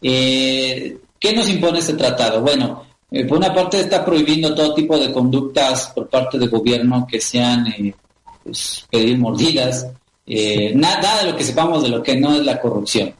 Eh, 0.00 0.98
¿Qué 1.18 1.32
nos 1.32 1.48
impone 1.48 1.78
este 1.78 1.94
tratado? 1.94 2.40
Bueno, 2.40 2.84
eh, 3.10 3.24
por 3.24 3.38
una 3.38 3.54
parte 3.54 3.80
está 3.80 4.04
prohibiendo 4.04 4.54
todo 4.54 4.74
tipo 4.74 4.98
de 4.98 5.12
conductas 5.12 5.92
por 5.94 6.08
parte 6.08 6.38
del 6.38 6.50
gobierno 6.50 7.06
que 7.10 7.20
sean 7.20 7.66
eh, 7.68 7.94
pues, 8.42 8.86
pedir 8.90 9.18
mordidas, 9.18 9.86
nada 10.74 11.22
de 11.22 11.30
lo 11.30 11.36
que 11.36 11.44
sepamos 11.44 11.82
de 11.82 11.88
lo 11.88 12.02
que 12.02 12.16
no 12.16 12.34
es 12.34 12.44
la 12.44 12.60
corrupción. 12.60 13.14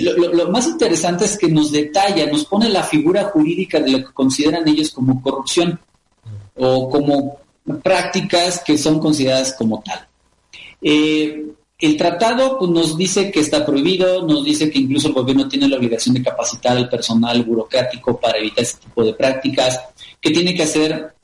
lo, 0.00 0.50
más 0.50 0.66
interesante 0.66 1.26
es 1.26 1.38
que 1.38 1.48
nos 1.48 1.70
detalla, 1.70 2.26
nos 2.26 2.46
pone 2.46 2.68
la 2.68 2.82
figura 2.82 3.24
jurídica 3.24 3.78
de 3.78 3.90
lo 3.90 3.98
que 3.98 4.12
consideran 4.12 4.66
ellos 4.66 4.90
como 4.90 5.22
corrupción 5.22 5.78
o 6.56 6.88
como 6.88 7.38
prácticas 7.82 8.62
que 8.64 8.78
son 8.78 8.98
consideradas 8.98 9.54
como 9.56 9.82
tal. 9.82 10.06
El 11.80 11.96
tratado 11.96 12.58
pues, 12.58 12.70
nos 12.70 12.96
dice 12.98 13.30
que 13.30 13.40
está 13.40 13.64
prohibido, 13.64 14.26
nos 14.26 14.44
dice 14.44 14.70
que 14.70 14.78
incluso 14.78 15.08
el 15.08 15.14
gobierno 15.14 15.48
tiene 15.48 15.68
la 15.68 15.76
obligación 15.76 16.14
de 16.14 16.22
capacitar 16.22 16.76
al 16.76 16.88
personal 16.88 17.42
burocrático 17.42 18.20
para 18.20 18.38
evitar 18.38 18.64
este 18.64 18.86
tipo 18.86 19.02
de 19.02 19.14
prácticas, 19.14 19.80
que 20.20 20.30
tiene 20.30 20.54
que 20.54 20.64
hacer 20.64 21.14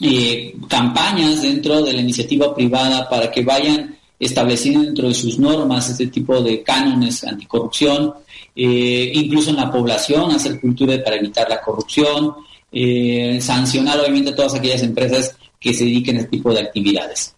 eh, 0.00 0.54
campañas 0.68 1.42
dentro 1.42 1.82
de 1.82 1.92
la 1.92 2.00
iniciativa 2.00 2.54
privada 2.54 3.08
para 3.08 3.30
que 3.30 3.42
vayan 3.42 3.96
estableciendo 4.18 4.82
dentro 4.82 5.08
de 5.08 5.14
sus 5.14 5.38
normas 5.38 5.88
este 5.88 6.08
tipo 6.08 6.40
de 6.40 6.62
cánones 6.62 7.24
anticorrupción, 7.24 8.14
eh, 8.54 9.12
incluso 9.14 9.50
en 9.50 9.56
la 9.56 9.70
población, 9.70 10.30
hacer 10.30 10.60
cultura 10.60 11.02
para 11.02 11.16
evitar 11.16 11.48
la 11.48 11.60
corrupción, 11.60 12.34
eh, 12.70 13.38
sancionar 13.40 14.00
obviamente 14.00 14.30
a 14.30 14.36
todas 14.36 14.54
aquellas 14.54 14.82
empresas 14.82 15.36
que 15.58 15.72
se 15.72 15.84
dediquen 15.84 16.16
a 16.16 16.20
este 16.20 16.36
tipo 16.36 16.52
de 16.52 16.60
actividades. 16.60 17.34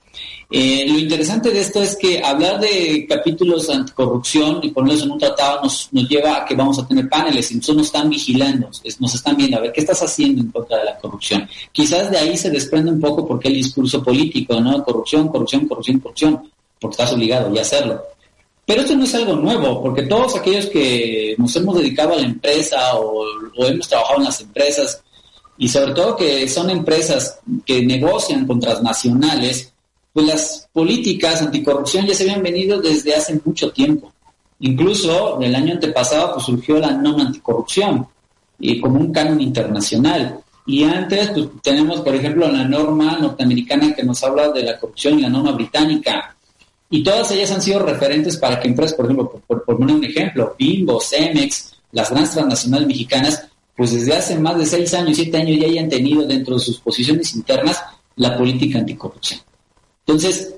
Eh, 0.48 0.86
lo 0.88 0.98
interesante 0.98 1.50
de 1.50 1.60
esto 1.60 1.82
es 1.82 1.96
que 1.96 2.22
hablar 2.22 2.60
de 2.60 3.04
capítulos 3.08 3.68
anticorrupción 3.68 4.60
y 4.62 4.70
ponerlos 4.70 5.02
en 5.02 5.10
un 5.10 5.18
tratado 5.18 5.62
nos, 5.62 5.88
nos 5.90 6.08
lleva 6.08 6.36
a 6.36 6.44
que 6.44 6.54
vamos 6.54 6.78
a 6.78 6.86
tener 6.86 7.08
paneles 7.08 7.50
y 7.50 7.56
nos 7.56 7.68
están 7.86 8.08
vigilando, 8.08 8.70
nos 9.00 9.14
están 9.14 9.36
viendo 9.36 9.56
a 9.56 9.60
ver 9.60 9.72
qué 9.72 9.80
estás 9.80 10.00
haciendo 10.02 10.42
en 10.42 10.50
contra 10.52 10.78
de 10.78 10.84
la 10.84 10.98
corrupción. 10.98 11.48
Quizás 11.72 12.12
de 12.12 12.18
ahí 12.18 12.36
se 12.36 12.50
desprende 12.50 12.92
un 12.92 13.00
poco 13.00 13.26
porque 13.26 13.48
el 13.48 13.54
discurso 13.54 14.02
político, 14.04 14.60
¿no? 14.60 14.84
Corrupción, 14.84 15.28
corrupción, 15.28 15.66
corrupción, 15.66 15.98
corrupción, 15.98 16.50
porque 16.80 16.92
estás 16.92 17.12
obligado 17.12 17.52
ya 17.52 17.60
a 17.60 17.62
hacerlo. 17.62 18.02
Pero 18.64 18.82
esto 18.82 18.94
no 18.94 19.04
es 19.04 19.14
algo 19.14 19.34
nuevo, 19.34 19.82
porque 19.82 20.02
todos 20.02 20.36
aquellos 20.36 20.66
que 20.66 21.34
nos 21.38 21.54
hemos 21.56 21.76
dedicado 21.76 22.12
a 22.12 22.16
la 22.16 22.26
empresa 22.26 22.96
o, 22.96 23.24
o 23.56 23.66
hemos 23.66 23.88
trabajado 23.88 24.18
en 24.18 24.24
las 24.24 24.40
empresas, 24.40 25.02
y 25.58 25.68
sobre 25.68 25.92
todo 25.92 26.16
que 26.16 26.48
son 26.48 26.70
empresas 26.70 27.40
que 27.64 27.84
negocian 27.84 28.46
con 28.46 28.60
transnacionales, 28.60 29.72
pues 30.16 30.28
las 30.28 30.68
políticas 30.72 31.42
anticorrupción 31.42 32.06
ya 32.06 32.14
se 32.14 32.22
habían 32.22 32.42
venido 32.42 32.80
desde 32.80 33.14
hace 33.14 33.38
mucho 33.44 33.70
tiempo. 33.70 34.14
Incluso 34.60 35.38
el 35.42 35.54
año 35.54 35.74
antepasado 35.74 36.32
pues, 36.32 36.46
surgió 36.46 36.78
la 36.78 36.92
norma 36.92 37.26
anticorrupción 37.26 38.06
y 38.58 38.80
como 38.80 38.98
un 38.98 39.12
canon 39.12 39.42
internacional. 39.42 40.40
Y 40.64 40.84
antes 40.84 41.32
pues, 41.32 41.48
tenemos, 41.62 42.00
por 42.00 42.14
ejemplo, 42.14 42.50
la 42.50 42.64
norma 42.64 43.18
norteamericana 43.18 43.94
que 43.94 44.04
nos 44.04 44.24
habla 44.24 44.48
de 44.52 44.62
la 44.62 44.80
corrupción 44.80 45.18
y 45.18 45.22
la 45.22 45.28
norma 45.28 45.52
británica. 45.52 46.34
Y 46.88 47.02
todas 47.04 47.30
ellas 47.32 47.50
han 47.50 47.60
sido 47.60 47.80
referentes 47.80 48.38
para 48.38 48.58
que 48.58 48.68
empresas, 48.68 48.96
por 48.96 49.04
ejemplo, 49.04 49.42
por, 49.46 49.64
poner 49.66 49.96
un 49.96 50.02
ejemplo, 50.02 50.54
Bimbo, 50.58 50.98
Cemex, 50.98 51.74
las 51.92 52.08
grandes 52.08 52.32
transnacionales 52.32 52.88
mexicanas, 52.88 53.48
pues 53.76 53.92
desde 53.92 54.14
hace 54.14 54.38
más 54.38 54.56
de 54.56 54.64
seis 54.64 54.94
años, 54.94 55.14
siete 55.14 55.36
años 55.36 55.60
ya 55.60 55.66
hayan 55.66 55.90
tenido 55.90 56.26
dentro 56.26 56.54
de 56.54 56.60
sus 56.60 56.80
posiciones 56.80 57.34
internas 57.34 57.82
la 58.16 58.34
política 58.34 58.78
anticorrupción. 58.78 59.40
Entonces, 60.06 60.54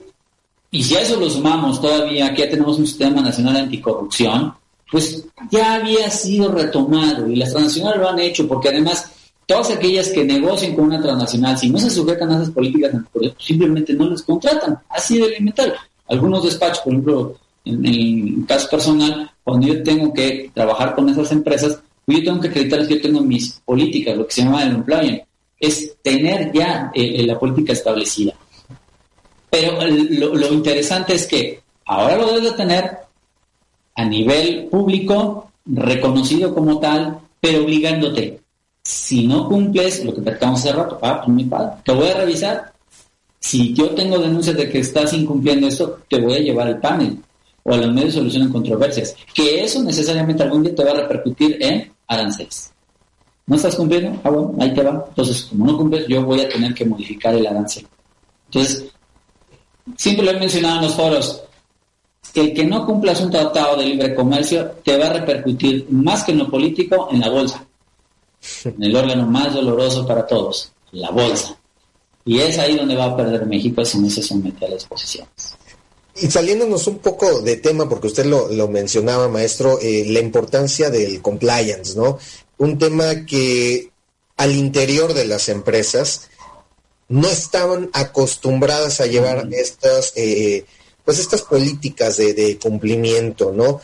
y 0.70 0.82
si 0.82 0.94
a 0.96 1.00
eso 1.00 1.18
lo 1.18 1.30
sumamos 1.30 1.80
todavía 1.80 2.34
que 2.34 2.42
ya 2.42 2.50
tenemos 2.50 2.78
un 2.78 2.86
sistema 2.86 3.22
nacional 3.22 3.56
anticorrupción, 3.56 4.52
pues 4.90 5.24
ya 5.50 5.74
había 5.74 6.10
sido 6.10 6.52
retomado 6.52 7.28
y 7.28 7.36
las 7.36 7.52
transnacionales 7.52 8.00
lo 8.00 8.08
han 8.08 8.18
hecho 8.18 8.46
porque 8.46 8.68
además 8.68 9.10
todas 9.46 9.70
aquellas 9.70 10.10
que 10.10 10.24
negocien 10.24 10.74
con 10.74 10.86
una 10.86 11.00
transnacional, 11.00 11.56
si 11.56 11.70
no 11.70 11.78
se 11.78 11.88
sujetan 11.88 12.30
a 12.30 12.36
esas 12.36 12.50
políticas 12.50 12.92
anticorrupción, 12.92 13.34
simplemente 13.38 13.94
no 13.94 14.10
les 14.10 14.22
contratan, 14.22 14.78
así 14.90 15.18
de 15.18 15.26
elemental. 15.26 15.74
Algunos 16.06 16.44
despachos, 16.44 16.80
por 16.80 16.92
ejemplo, 16.92 17.36
en 17.64 17.86
el 17.86 18.44
caso 18.46 18.68
personal, 18.68 19.30
cuando 19.42 19.66
yo 19.66 19.82
tengo 19.82 20.12
que 20.12 20.50
trabajar 20.52 20.94
con 20.94 21.08
esas 21.08 21.32
empresas, 21.32 21.80
pues 22.04 22.18
yo 22.18 22.24
tengo 22.24 22.40
que 22.40 22.48
acreditarles 22.48 22.88
que 22.88 22.96
yo 22.96 23.02
tengo 23.02 23.20
mis 23.22 23.60
políticas, 23.64 24.16
lo 24.16 24.26
que 24.26 24.32
se 24.32 24.42
llama 24.42 24.62
el 24.64 24.74
employment, 24.76 25.22
es 25.58 25.96
tener 26.02 26.52
ya 26.52 26.90
eh, 26.94 27.26
la 27.26 27.38
política 27.38 27.72
establecida. 27.72 28.34
Pero 29.50 29.78
lo, 29.80 30.52
interesante 30.52 31.14
es 31.14 31.26
que 31.26 31.60
ahora 31.86 32.16
lo 32.16 32.26
debes 32.26 32.50
de 32.50 32.52
tener 32.52 32.98
a 33.94 34.04
nivel 34.04 34.66
público, 34.66 35.50
reconocido 35.64 36.54
como 36.54 36.78
tal, 36.78 37.18
pero 37.40 37.64
obligándote. 37.64 38.40
Si 38.82 39.26
no 39.26 39.48
cumples 39.48 40.04
lo 40.04 40.14
que 40.14 40.22
platicamos 40.22 40.60
hace 40.60 40.72
rato, 40.72 40.98
ah, 41.02 41.20
pues 41.24 41.34
mi 41.34 41.44
padre, 41.44 41.76
te 41.84 41.92
voy 41.92 42.08
a 42.08 42.14
revisar. 42.14 42.72
Si 43.38 43.72
yo 43.74 43.90
tengo 43.90 44.18
denuncias 44.18 44.56
de 44.56 44.68
que 44.68 44.80
estás 44.80 45.12
incumpliendo 45.12 45.68
esto, 45.68 46.00
te 46.08 46.20
voy 46.20 46.34
a 46.34 46.40
llevar 46.40 46.68
al 46.68 46.80
panel 46.80 47.18
o 47.62 47.72
a 47.72 47.76
los 47.76 47.92
medios 47.92 48.14
de 48.14 48.20
solución 48.20 48.42
en 48.44 48.52
controversias. 48.52 49.14
Que 49.34 49.62
eso 49.62 49.82
necesariamente 49.82 50.42
algún 50.42 50.62
día 50.62 50.74
te 50.74 50.84
va 50.84 50.92
a 50.92 51.02
repercutir 51.02 51.56
en 51.60 51.92
aranceles. 52.06 52.72
¿No 53.46 53.56
estás 53.56 53.76
cumpliendo? 53.76 54.20
Ah, 54.24 54.30
bueno, 54.30 54.54
ahí 54.60 54.74
te 54.74 54.82
va. 54.82 55.04
Entonces, 55.08 55.44
como 55.44 55.66
no 55.66 55.76
cumples, 55.76 56.06
yo 56.06 56.22
voy 56.22 56.40
a 56.40 56.48
tener 56.48 56.74
que 56.74 56.84
modificar 56.84 57.34
el 57.34 57.46
arancel. 57.46 57.86
Entonces, 58.46 58.86
siempre 59.96 60.24
lo 60.24 60.32
he 60.32 60.38
mencionado 60.38 60.76
en 60.76 60.82
los 60.84 60.94
foros, 60.94 61.42
el 62.38 62.54
que 62.54 62.64
no 62.64 62.86
cumplas 62.86 63.20
un 63.20 63.30
tratado 63.30 63.76
de 63.76 63.86
libre 63.86 64.14
comercio 64.14 64.70
te 64.84 64.96
va 64.96 65.06
a 65.06 65.12
repercutir 65.12 65.86
más 65.90 66.24
que 66.24 66.32
en 66.32 66.38
lo 66.38 66.50
político 66.50 67.08
en 67.10 67.20
la 67.20 67.30
bolsa, 67.30 67.66
en 68.64 68.82
el 68.82 68.94
órgano 68.94 69.26
más 69.26 69.52
doloroso 69.54 70.06
para 70.06 70.26
todos, 70.26 70.72
la 70.92 71.10
bolsa. 71.10 71.56
Y 72.24 72.38
es 72.40 72.58
ahí 72.58 72.76
donde 72.76 72.94
va 72.94 73.06
a 73.06 73.16
perder 73.16 73.46
México 73.46 73.84
si 73.84 73.98
no 73.98 74.10
se 74.10 74.22
somete 74.22 74.66
a 74.66 74.68
las 74.68 74.84
posiciones. 74.84 75.56
Y 76.20 76.26
saliéndonos 76.26 76.86
un 76.86 76.98
poco 76.98 77.40
de 77.40 77.56
tema, 77.56 77.88
porque 77.88 78.08
usted 78.08 78.26
lo, 78.26 78.68
mencionaba, 78.68 79.28
maestro, 79.28 79.78
eh, 79.80 80.04
la 80.08 80.18
importancia 80.18 80.90
del 80.90 81.22
compliance, 81.22 81.96
¿no? 81.96 82.18
Un 82.58 82.76
tema 82.76 83.24
que 83.24 83.90
al 84.36 84.54
interior 84.54 85.14
de 85.14 85.26
las 85.26 85.48
empresas 85.48 86.28
no 87.08 87.28
estaban 87.28 87.90
acostumbradas 87.92 89.00
a 89.00 89.06
llevar 89.06 89.48
estas, 89.52 90.12
eh, 90.16 90.64
pues 91.04 91.18
estas 91.18 91.42
políticas 91.42 92.16
de, 92.18 92.58
cumplimiento, 92.62 93.52
¿no? 93.52 93.80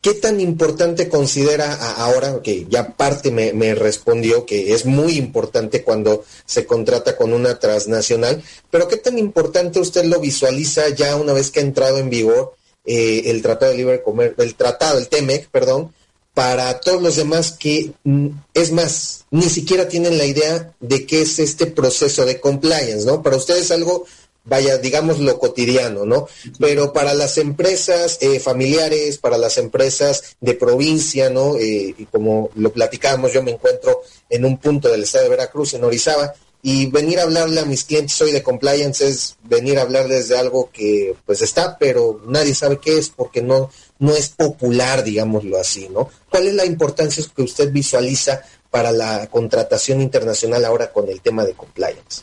¿Qué 0.00 0.14
tan 0.14 0.40
importante 0.40 1.08
considera 1.08 1.74
ahora, 1.96 2.40
que 2.40 2.66
ya 2.68 2.96
parte 2.96 3.30
me, 3.32 3.52
me, 3.52 3.74
respondió 3.74 4.46
que 4.46 4.72
es 4.72 4.86
muy 4.86 5.16
importante 5.18 5.82
cuando 5.82 6.24
se 6.46 6.66
contrata 6.66 7.16
con 7.16 7.32
una 7.32 7.58
transnacional, 7.58 8.42
pero 8.70 8.86
qué 8.86 8.96
tan 8.96 9.18
importante 9.18 9.80
usted 9.80 10.04
lo 10.04 10.20
visualiza 10.20 10.88
ya 10.90 11.16
una 11.16 11.32
vez 11.32 11.50
que 11.50 11.60
ha 11.60 11.64
entrado 11.64 11.98
en 11.98 12.10
vigor 12.10 12.54
eh, 12.90 13.30
el 13.30 13.42
Tratado 13.42 13.72
de 13.72 13.76
Libre 13.76 14.02
Comercio, 14.02 14.42
el 14.42 14.54
Tratado, 14.54 14.98
el 14.98 15.08
TEMEC, 15.08 15.48
perdón, 15.50 15.92
para 16.38 16.78
todos 16.78 17.02
los 17.02 17.16
demás 17.16 17.50
que, 17.50 17.90
mm, 18.04 18.28
es 18.54 18.70
más, 18.70 19.24
ni 19.32 19.48
siquiera 19.48 19.88
tienen 19.88 20.18
la 20.18 20.24
idea 20.24 20.72
de 20.78 21.04
qué 21.04 21.22
es 21.22 21.40
este 21.40 21.66
proceso 21.66 22.24
de 22.24 22.38
compliance, 22.38 23.04
¿no? 23.04 23.24
Para 23.24 23.36
ustedes 23.36 23.72
algo, 23.72 24.04
vaya, 24.44 24.78
digamos 24.78 25.18
lo 25.18 25.36
cotidiano, 25.36 26.06
¿no? 26.06 26.28
Pero 26.60 26.92
para 26.92 27.12
las 27.12 27.38
empresas 27.38 28.18
eh, 28.20 28.38
familiares, 28.38 29.18
para 29.18 29.36
las 29.36 29.58
empresas 29.58 30.36
de 30.40 30.54
provincia, 30.54 31.28
¿no? 31.28 31.56
Eh, 31.56 31.96
y 31.98 32.04
como 32.04 32.50
lo 32.54 32.72
platicábamos, 32.72 33.32
yo 33.32 33.42
me 33.42 33.50
encuentro 33.50 34.02
en 34.30 34.44
un 34.44 34.58
punto 34.58 34.88
del 34.88 35.02
estado 35.02 35.24
de 35.24 35.30
Veracruz, 35.30 35.74
en 35.74 35.82
Orizaba, 35.82 36.34
y 36.62 36.86
venir 36.86 37.20
a 37.20 37.22
hablarle 37.22 37.60
a 37.60 37.64
mis 37.64 37.84
clientes 37.84 38.20
hoy 38.20 38.32
de 38.32 38.42
compliance 38.42 39.06
es 39.06 39.36
venir 39.44 39.78
a 39.78 39.82
hablarles 39.82 40.28
de 40.28 40.38
algo 40.38 40.70
que 40.72 41.14
pues 41.24 41.40
está, 41.40 41.78
pero 41.78 42.20
nadie 42.26 42.54
sabe 42.54 42.78
qué 42.78 42.98
es 42.98 43.10
porque 43.10 43.42
no, 43.42 43.70
no 44.00 44.14
es 44.14 44.28
popular, 44.30 45.04
digámoslo 45.04 45.58
así, 45.58 45.88
¿no? 45.88 46.10
¿Cuál 46.28 46.48
es 46.48 46.54
la 46.54 46.66
importancia 46.66 47.24
que 47.34 47.42
usted 47.42 47.72
visualiza 47.72 48.42
para 48.70 48.90
la 48.90 49.28
contratación 49.28 50.00
internacional 50.00 50.64
ahora 50.64 50.92
con 50.92 51.08
el 51.08 51.20
tema 51.20 51.44
de 51.44 51.52
compliance? 51.52 52.22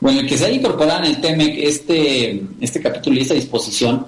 Bueno, 0.00 0.20
el 0.20 0.28
que 0.28 0.36
se 0.36 0.46
haya 0.46 0.56
incorporado 0.56 1.04
en 1.04 1.12
el 1.12 1.20
TEMEC 1.20 1.58
este, 1.58 2.42
este 2.60 2.82
capítulo 2.82 3.16
y 3.16 3.22
esta 3.22 3.34
disposición, 3.34 4.06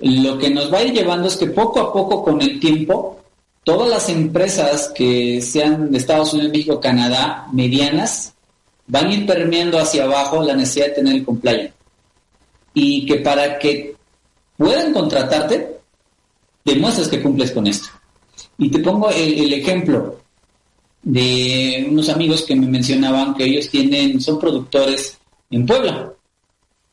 lo 0.00 0.38
que 0.38 0.50
nos 0.50 0.72
va 0.72 0.78
a 0.78 0.82
ir 0.82 0.92
llevando 0.92 1.28
es 1.28 1.36
que 1.36 1.46
poco 1.46 1.80
a 1.80 1.92
poco 1.92 2.22
con 2.22 2.42
el 2.42 2.60
tiempo, 2.60 3.20
todas 3.64 3.88
las 3.88 4.08
empresas 4.08 4.92
que 4.94 5.40
sean 5.40 5.90
de 5.90 5.98
Estados 5.98 6.32
Unidos, 6.34 6.52
México, 6.52 6.80
Canadá, 6.80 7.46
medianas, 7.52 8.34
van 8.90 9.06
a 9.06 9.14
ir 9.14 9.24
permeando 9.24 9.78
hacia 9.78 10.04
abajo 10.04 10.42
la 10.42 10.54
necesidad 10.54 10.86
de 10.86 10.92
tener 10.92 11.14
el 11.14 11.24
compliance. 11.24 11.72
Y 12.74 13.06
que 13.06 13.16
para 13.16 13.58
que 13.58 13.94
puedan 14.56 14.92
contratarte, 14.92 15.78
demuestres 16.64 17.08
que 17.08 17.22
cumples 17.22 17.52
con 17.52 17.66
esto. 17.66 17.88
Y 18.58 18.68
te 18.68 18.80
pongo 18.80 19.10
el, 19.10 19.52
ejemplo 19.52 20.18
de 21.02 21.86
unos 21.88 22.08
amigos 22.08 22.42
que 22.42 22.56
me 22.56 22.66
mencionaban 22.66 23.34
que 23.34 23.44
ellos 23.44 23.70
tienen, 23.70 24.20
son 24.20 24.38
productores 24.38 25.18
en 25.50 25.64
Puebla. 25.64 26.12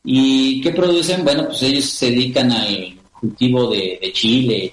¿Y 0.04 0.60
qué 0.60 0.70
producen? 0.70 1.24
Bueno, 1.24 1.46
pues 1.48 1.62
ellos 1.62 1.84
se 1.84 2.10
dedican 2.10 2.50
al 2.52 2.98
cultivo 3.20 3.70
de, 3.70 4.10
chile 4.12 4.72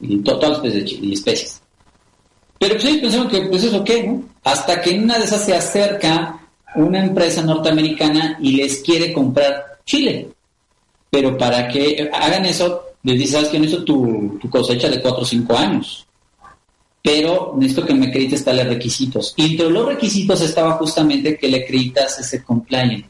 y 0.00 0.18
todas 0.18 0.64
las 0.64 0.74
especies, 0.74 1.12
especies. 1.12 1.62
Pero 2.60 2.74
pues 2.74 2.84
ellos 2.84 3.00
pensaron 3.00 3.28
que 3.28 3.40
pues 3.40 3.64
eso 3.64 3.82
qué, 3.82 4.02
¿no? 4.02 4.22
Hasta 4.44 4.82
que 4.82 4.90
en 4.90 5.04
una 5.04 5.18
de 5.18 5.24
esas 5.24 5.46
se 5.46 5.54
acerca 5.54 6.38
una 6.74 7.02
empresa 7.02 7.42
norteamericana 7.42 8.36
y 8.38 8.52
les 8.52 8.82
quiere 8.82 9.14
comprar 9.14 9.78
Chile. 9.86 10.28
Pero 11.08 11.38
para 11.38 11.66
que 11.68 12.10
hagan 12.12 12.44
eso, 12.44 12.82
les 13.02 13.18
dice, 13.18 13.32
¿sabes 13.32 13.48
qué? 13.48 13.58
Necesito 13.58 13.84
tu, 13.86 14.38
tu 14.38 14.50
cosecha 14.50 14.90
de 14.90 15.00
4 15.00 15.22
o 15.22 15.24
5 15.24 15.56
años. 15.56 16.06
Pero 17.02 17.54
necesito 17.56 17.86
que 17.86 17.94
me 17.94 18.08
acredites 18.08 18.44
tales 18.44 18.68
requisitos. 18.68 19.32
Y 19.38 19.52
entre 19.52 19.70
los 19.70 19.86
requisitos 19.86 20.42
estaba 20.42 20.72
justamente 20.72 21.38
que 21.38 21.48
le 21.48 21.64
acreditas 21.64 22.18
ese 22.18 22.44
compliance, 22.44 23.08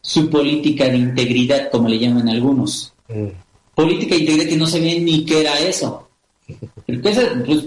su 0.00 0.30
política 0.30 0.86
de 0.86 0.96
integridad, 0.96 1.70
como 1.70 1.90
le 1.90 1.98
llaman 1.98 2.30
algunos. 2.30 2.94
Mm. 3.08 3.26
Política 3.74 4.14
de 4.14 4.22
integridad 4.22 4.48
que 4.48 4.56
no 4.56 4.66
sabían 4.66 5.04
ni 5.04 5.26
qué 5.26 5.42
era 5.42 5.58
eso. 5.58 6.05
Pues, 6.46 7.16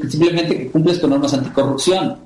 simplemente 0.09 0.57
que 0.57 0.71
cumples 0.71 0.99
con 0.99 1.09
normas 1.09 1.33
anticorrupción. 1.33 2.17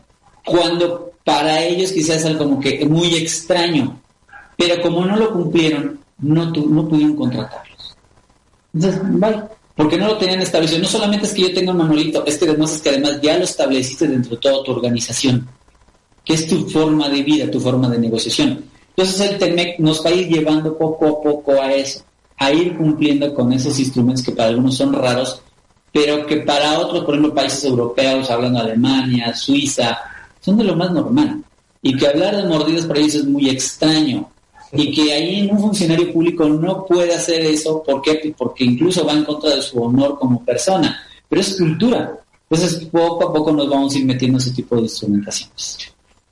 Cuando 0.45 1.11
para 1.23 1.63
ellos 1.63 1.91
quizás 1.91 2.17
es 2.17 2.25
algo 2.25 2.45
como 2.45 2.59
que 2.59 2.85
muy 2.85 3.15
extraño. 3.15 3.99
Pero 4.57 4.81
como 4.81 5.05
no 5.05 5.15
lo 5.15 5.31
cumplieron, 5.33 5.99
no, 6.19 6.45
no 6.45 6.87
pudieron 6.87 7.15
contratarlos. 7.15 7.95
Entonces, 8.73 9.01
vale, 9.03 9.43
porque 9.75 9.97
no 9.97 10.07
lo 10.07 10.17
tenían 10.17 10.41
establecido. 10.41 10.81
No 10.81 10.87
solamente 10.87 11.25
es 11.25 11.33
que 11.33 11.43
yo 11.43 11.53
tenga 11.53 11.71
un 11.71 11.77
manualito, 11.79 12.25
es 12.25 12.37
que 12.37 12.45
además 12.45 12.75
es 12.75 12.81
que 12.81 12.89
además 12.89 13.19
ya 13.21 13.37
lo 13.37 13.43
estableciste 13.43 14.07
dentro 14.07 14.31
de 14.31 14.37
toda 14.37 14.63
tu 14.63 14.71
organización, 14.71 15.47
que 16.23 16.33
es 16.33 16.47
tu 16.47 16.69
forma 16.69 17.09
de 17.09 17.23
vida, 17.23 17.49
tu 17.49 17.59
forma 17.59 17.89
de 17.89 17.97
negociación. 17.97 18.63
Entonces 18.95 19.31
el 19.31 19.37
TEMEC 19.39 19.79
nos 19.79 20.05
va 20.05 20.09
a 20.09 20.13
ir 20.13 20.27
llevando 20.27 20.77
poco 20.77 21.07
a 21.07 21.21
poco 21.21 21.59
a 21.59 21.73
eso, 21.73 22.01
a 22.37 22.51
ir 22.51 22.77
cumpliendo 22.77 23.33
con 23.33 23.51
esos 23.51 23.79
instrumentos 23.79 24.23
que 24.23 24.31
para 24.31 24.49
algunos 24.49 24.77
son 24.77 24.93
raros, 24.93 25.41
pero 25.93 26.25
que 26.25 26.37
para 26.37 26.79
otros, 26.79 27.05
por 27.05 27.13
ejemplo, 27.13 27.35
países 27.35 27.63
europeos, 27.63 28.29
hablando 28.29 28.59
de 28.59 28.71
Alemania, 28.71 29.33
Suiza, 29.35 29.99
son 30.41 30.57
de 30.57 30.63
lo 30.63 30.75
más 30.75 30.91
normal. 30.91 31.43
Y 31.83 31.95
que 31.95 32.07
hablar 32.07 32.35
de 32.35 32.45
mordidas 32.45 32.85
para 32.85 32.99
ellos 32.99 33.15
es 33.15 33.25
muy 33.25 33.49
extraño 33.49 34.29
y 34.75 34.91
que 34.91 35.13
ahí 35.13 35.47
un 35.51 35.59
funcionario 35.59 36.11
público 36.11 36.45
no 36.49 36.85
puede 36.85 37.13
hacer 37.13 37.45
eso, 37.45 37.83
¿por 37.83 38.01
qué? 38.01 38.33
Porque 38.35 38.63
incluso 38.63 39.05
va 39.05 39.13
en 39.13 39.23
contra 39.23 39.55
de 39.55 39.61
su 39.61 39.79
honor 39.79 40.17
como 40.17 40.43
persona, 40.43 40.99
pero 41.29 41.41
es 41.41 41.55
cultura. 41.55 42.19
Entonces, 42.49 42.85
poco 42.85 43.29
a 43.29 43.33
poco 43.33 43.51
nos 43.51 43.69
vamos 43.69 43.93
a 43.93 43.99
ir 43.99 44.05
metiendo 44.05 44.39
ese 44.39 44.51
tipo 44.51 44.75
de 44.75 44.83
instrumentaciones. 44.83 45.77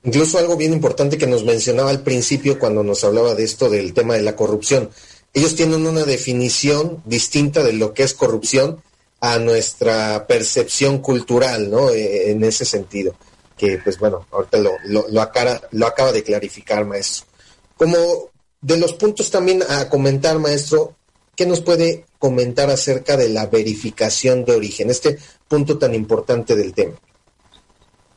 Incluso 0.02 0.38
algo 0.38 0.56
bien 0.56 0.72
importante 0.72 1.16
que 1.16 1.28
nos 1.28 1.44
mencionaba 1.44 1.90
al 1.90 2.00
principio 2.00 2.58
cuando 2.58 2.82
nos 2.82 3.04
hablaba 3.04 3.36
de 3.36 3.44
esto 3.44 3.70
del 3.70 3.94
tema 3.94 4.14
de 4.14 4.22
la 4.22 4.34
corrupción. 4.34 4.90
Ellos 5.32 5.54
tienen 5.54 5.86
una 5.86 6.02
definición 6.02 7.00
distinta 7.04 7.62
de 7.62 7.74
lo 7.74 7.94
que 7.94 8.02
es 8.02 8.12
corrupción 8.12 8.82
a 9.24 9.38
nuestra 9.38 10.26
percepción 10.26 10.98
cultural, 10.98 11.70
¿no? 11.70 11.90
E, 11.90 12.32
en 12.32 12.42
ese 12.42 12.64
sentido. 12.64 13.14
Que, 13.56 13.78
pues 13.78 13.96
bueno, 13.96 14.26
ahorita 14.32 14.58
lo, 14.58 14.72
lo, 14.86 15.06
lo, 15.08 15.30
lo 15.70 15.86
acaba 15.86 16.12
de 16.12 16.22
clarificar, 16.24 16.84
maestro. 16.84 17.28
Como 17.76 17.96
de 18.60 18.76
los 18.76 18.94
puntos 18.94 19.30
también 19.30 19.62
a 19.68 19.88
comentar, 19.88 20.40
maestro, 20.40 20.96
¿qué 21.36 21.46
nos 21.46 21.60
puede 21.60 22.04
comentar 22.18 22.68
acerca 22.68 23.16
de 23.16 23.28
la 23.28 23.46
verificación 23.46 24.44
de 24.44 24.56
origen, 24.56 24.90
este 24.90 25.16
punto 25.46 25.78
tan 25.78 25.94
importante 25.94 26.56
del 26.56 26.74
tema? 26.74 26.94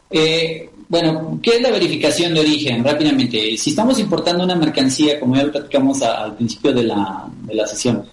Eh, 0.09 0.71
bueno, 0.87 1.39
¿qué 1.43 1.57
es 1.57 1.61
la 1.61 1.69
verificación 1.69 2.33
de 2.33 2.39
origen? 2.39 2.83
Rápidamente, 2.83 3.55
si 3.57 3.69
estamos 3.69 3.99
importando 3.99 4.43
una 4.43 4.55
mercancía, 4.55 5.19
como 5.19 5.35
ya 5.35 5.43
lo 5.43 5.51
platicamos 5.51 6.01
al 6.01 6.35
principio 6.35 6.73
de 6.73 6.83
la, 6.83 7.27
de 7.43 7.53
la 7.53 7.67
sesión, 7.67 8.07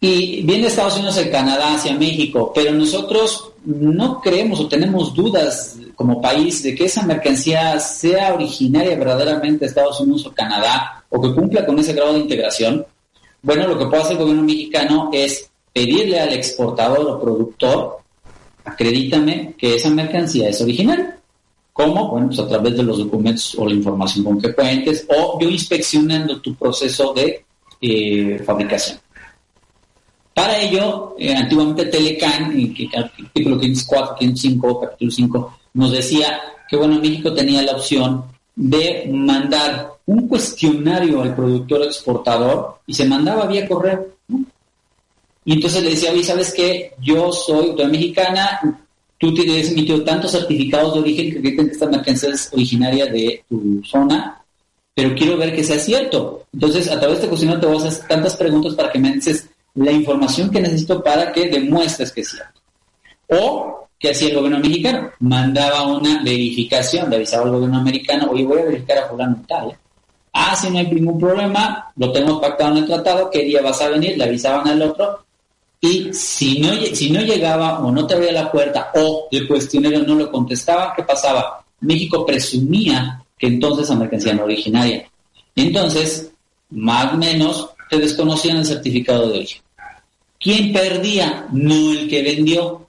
y 0.00 0.42
viene 0.42 0.66
Estados 0.66 0.96
Unidos 0.96 1.18
a 1.18 1.30
Canadá 1.30 1.74
hacia 1.74 1.94
México, 1.94 2.52
pero 2.54 2.72
nosotros 2.72 3.52
no 3.64 4.20
creemos 4.20 4.60
o 4.60 4.68
tenemos 4.68 5.14
dudas 5.14 5.76
como 5.94 6.20
país 6.20 6.62
de 6.62 6.74
que 6.74 6.84
esa 6.84 7.02
mercancía 7.06 7.78
sea 7.80 8.34
originaria 8.34 8.96
verdaderamente 8.96 9.60
de 9.60 9.66
Estados 9.66 10.00
Unidos 10.00 10.26
o 10.26 10.32
Canadá 10.32 11.04
o 11.08 11.20
que 11.20 11.32
cumpla 11.34 11.64
con 11.64 11.78
ese 11.78 11.92
grado 11.92 12.14
de 12.14 12.20
integración, 12.20 12.84
bueno, 13.42 13.68
lo 13.68 13.78
que 13.78 13.86
puede 13.86 14.02
hacer 14.02 14.12
el 14.12 14.22
gobierno 14.22 14.42
mexicano 14.42 15.10
es 15.12 15.50
pedirle 15.72 16.18
al 16.18 16.32
exportador 16.32 17.06
o 17.06 17.20
productor, 17.20 17.98
acredítame 18.64 19.54
que 19.56 19.74
esa 19.74 19.90
mercancía 19.90 20.48
es 20.48 20.60
original. 20.60 21.16
¿Cómo? 21.72 22.08
Bueno, 22.08 22.28
pues 22.28 22.38
a 22.38 22.48
través 22.48 22.76
de 22.76 22.84
los 22.84 22.98
documentos 22.98 23.54
o 23.58 23.66
la 23.66 23.74
información 23.74 24.24
con 24.24 24.40
que 24.40 24.54
cuentes 24.54 25.06
o 25.08 25.38
yo 25.40 25.48
inspeccionando 25.48 26.40
tu 26.40 26.54
proceso 26.54 27.12
de 27.12 27.44
eh, 27.80 28.42
fabricación. 28.46 28.98
Para 30.34 30.60
ello, 30.60 31.14
eh, 31.16 31.32
antiguamente 31.34 31.86
Telecan, 31.86 32.58
en 32.58 32.74
que 32.74 32.88
artículo 32.96 33.58
504, 33.58 34.16
505, 34.18 34.80
capítulo 34.80 35.10
5, 35.10 35.58
nos 35.74 35.92
decía 35.92 36.40
que 36.68 36.76
bueno, 36.76 36.98
México 36.98 37.32
tenía 37.32 37.62
la 37.62 37.72
opción 37.72 38.24
de 38.56 39.08
mandar 39.12 39.92
un 40.06 40.28
cuestionario 40.28 41.22
al 41.22 41.34
productor 41.34 41.82
exportador 41.82 42.80
y 42.86 42.94
se 42.94 43.04
mandaba 43.04 43.46
vía 43.46 43.68
correo. 43.68 44.08
Y 45.46 45.52
entonces 45.52 45.82
le 45.82 45.90
decía, 45.90 46.10
oye, 46.10 46.24
¿sabes 46.24 46.52
qué? 46.52 46.94
Yo 47.00 47.30
soy 47.30 47.74
mexicana, 47.86 48.60
tú 49.18 49.32
tienes 49.34 49.70
emitido 49.70 50.02
tantos 50.02 50.32
certificados 50.32 50.94
de 50.94 51.00
origen 51.00 51.32
que 51.32 51.38
dicen 51.38 51.66
que 51.66 51.72
esta 51.72 51.86
mercancía 51.86 52.30
es 52.30 52.50
originaria 52.52 53.06
de 53.06 53.44
tu 53.48 53.82
zona, 53.84 54.42
pero 54.94 55.14
quiero 55.14 55.36
ver 55.36 55.54
que 55.54 55.62
sea 55.62 55.78
cierto. 55.78 56.44
Entonces, 56.52 56.90
a 56.90 56.98
través 56.98 57.18
de 57.18 57.24
este 57.24 57.28
cuestionario 57.28 57.60
te 57.60 57.66
voy 57.66 57.84
a 57.84 57.88
hacer 57.88 58.08
tantas 58.08 58.36
preguntas 58.36 58.74
para 58.74 58.90
que 58.90 58.98
me 58.98 59.12
dices 59.12 59.48
la 59.74 59.92
información 59.92 60.50
que 60.50 60.60
necesito 60.60 61.02
para 61.02 61.32
que 61.32 61.48
demuestres 61.48 62.12
que 62.12 62.20
es 62.20 62.30
cierto. 62.30 62.60
O 63.28 63.84
¿Qué 64.04 64.10
hacía 64.10 64.28
el 64.28 64.34
gobierno 64.34 64.58
mexicano? 64.58 65.10
Mandaba 65.20 65.86
una 65.86 66.22
verificación, 66.22 67.08
le 67.08 67.16
avisaba 67.16 67.44
al 67.44 67.52
gobierno 67.52 67.78
americano, 67.78 68.28
oye, 68.30 68.44
voy 68.44 68.60
a 68.60 68.64
verificar 68.64 68.98
a 68.98 69.08
fulano 69.08 69.42
tal. 69.48 69.70
¿eh? 69.70 69.78
Ah, 70.34 70.54
si 70.54 70.68
no 70.68 70.78
hay 70.78 70.90
ningún 70.90 71.18
problema, 71.18 71.90
lo 71.96 72.12
tenemos 72.12 72.38
pactado 72.38 72.72
en 72.72 72.76
el 72.78 72.86
tratado, 72.86 73.30
¿qué 73.30 73.44
día 73.44 73.62
vas 73.62 73.80
a 73.80 73.88
venir? 73.88 74.18
Le 74.18 74.24
avisaban 74.24 74.68
al 74.68 74.82
otro. 74.82 75.24
Y 75.80 76.12
si 76.12 76.60
no, 76.60 76.74
si 76.92 77.08
no 77.08 77.22
llegaba 77.22 77.78
o 77.78 77.90
no 77.90 78.06
te 78.06 78.12
abría 78.12 78.32
la 78.32 78.52
puerta 78.52 78.90
o 78.94 79.28
el 79.30 79.48
cuestionario 79.48 80.02
no 80.02 80.16
lo 80.16 80.30
contestaba, 80.30 80.92
¿qué 80.94 81.02
pasaba? 81.02 81.64
México 81.80 82.26
presumía 82.26 83.24
que 83.38 83.46
entonces 83.46 83.88
la 83.88 83.96
mercancía 83.96 84.34
era 84.34 84.44
originaria. 84.44 85.08
Entonces, 85.56 86.30
más 86.68 87.14
o 87.14 87.16
menos, 87.16 87.70
te 87.88 87.98
desconocían 87.98 88.58
el 88.58 88.66
certificado 88.66 89.28
de 89.28 89.38
origen. 89.38 89.62
¿Quién 90.44 90.74
perdía? 90.74 91.48
No 91.52 91.92
el 91.92 92.06
que 92.06 92.22
vendió, 92.22 92.86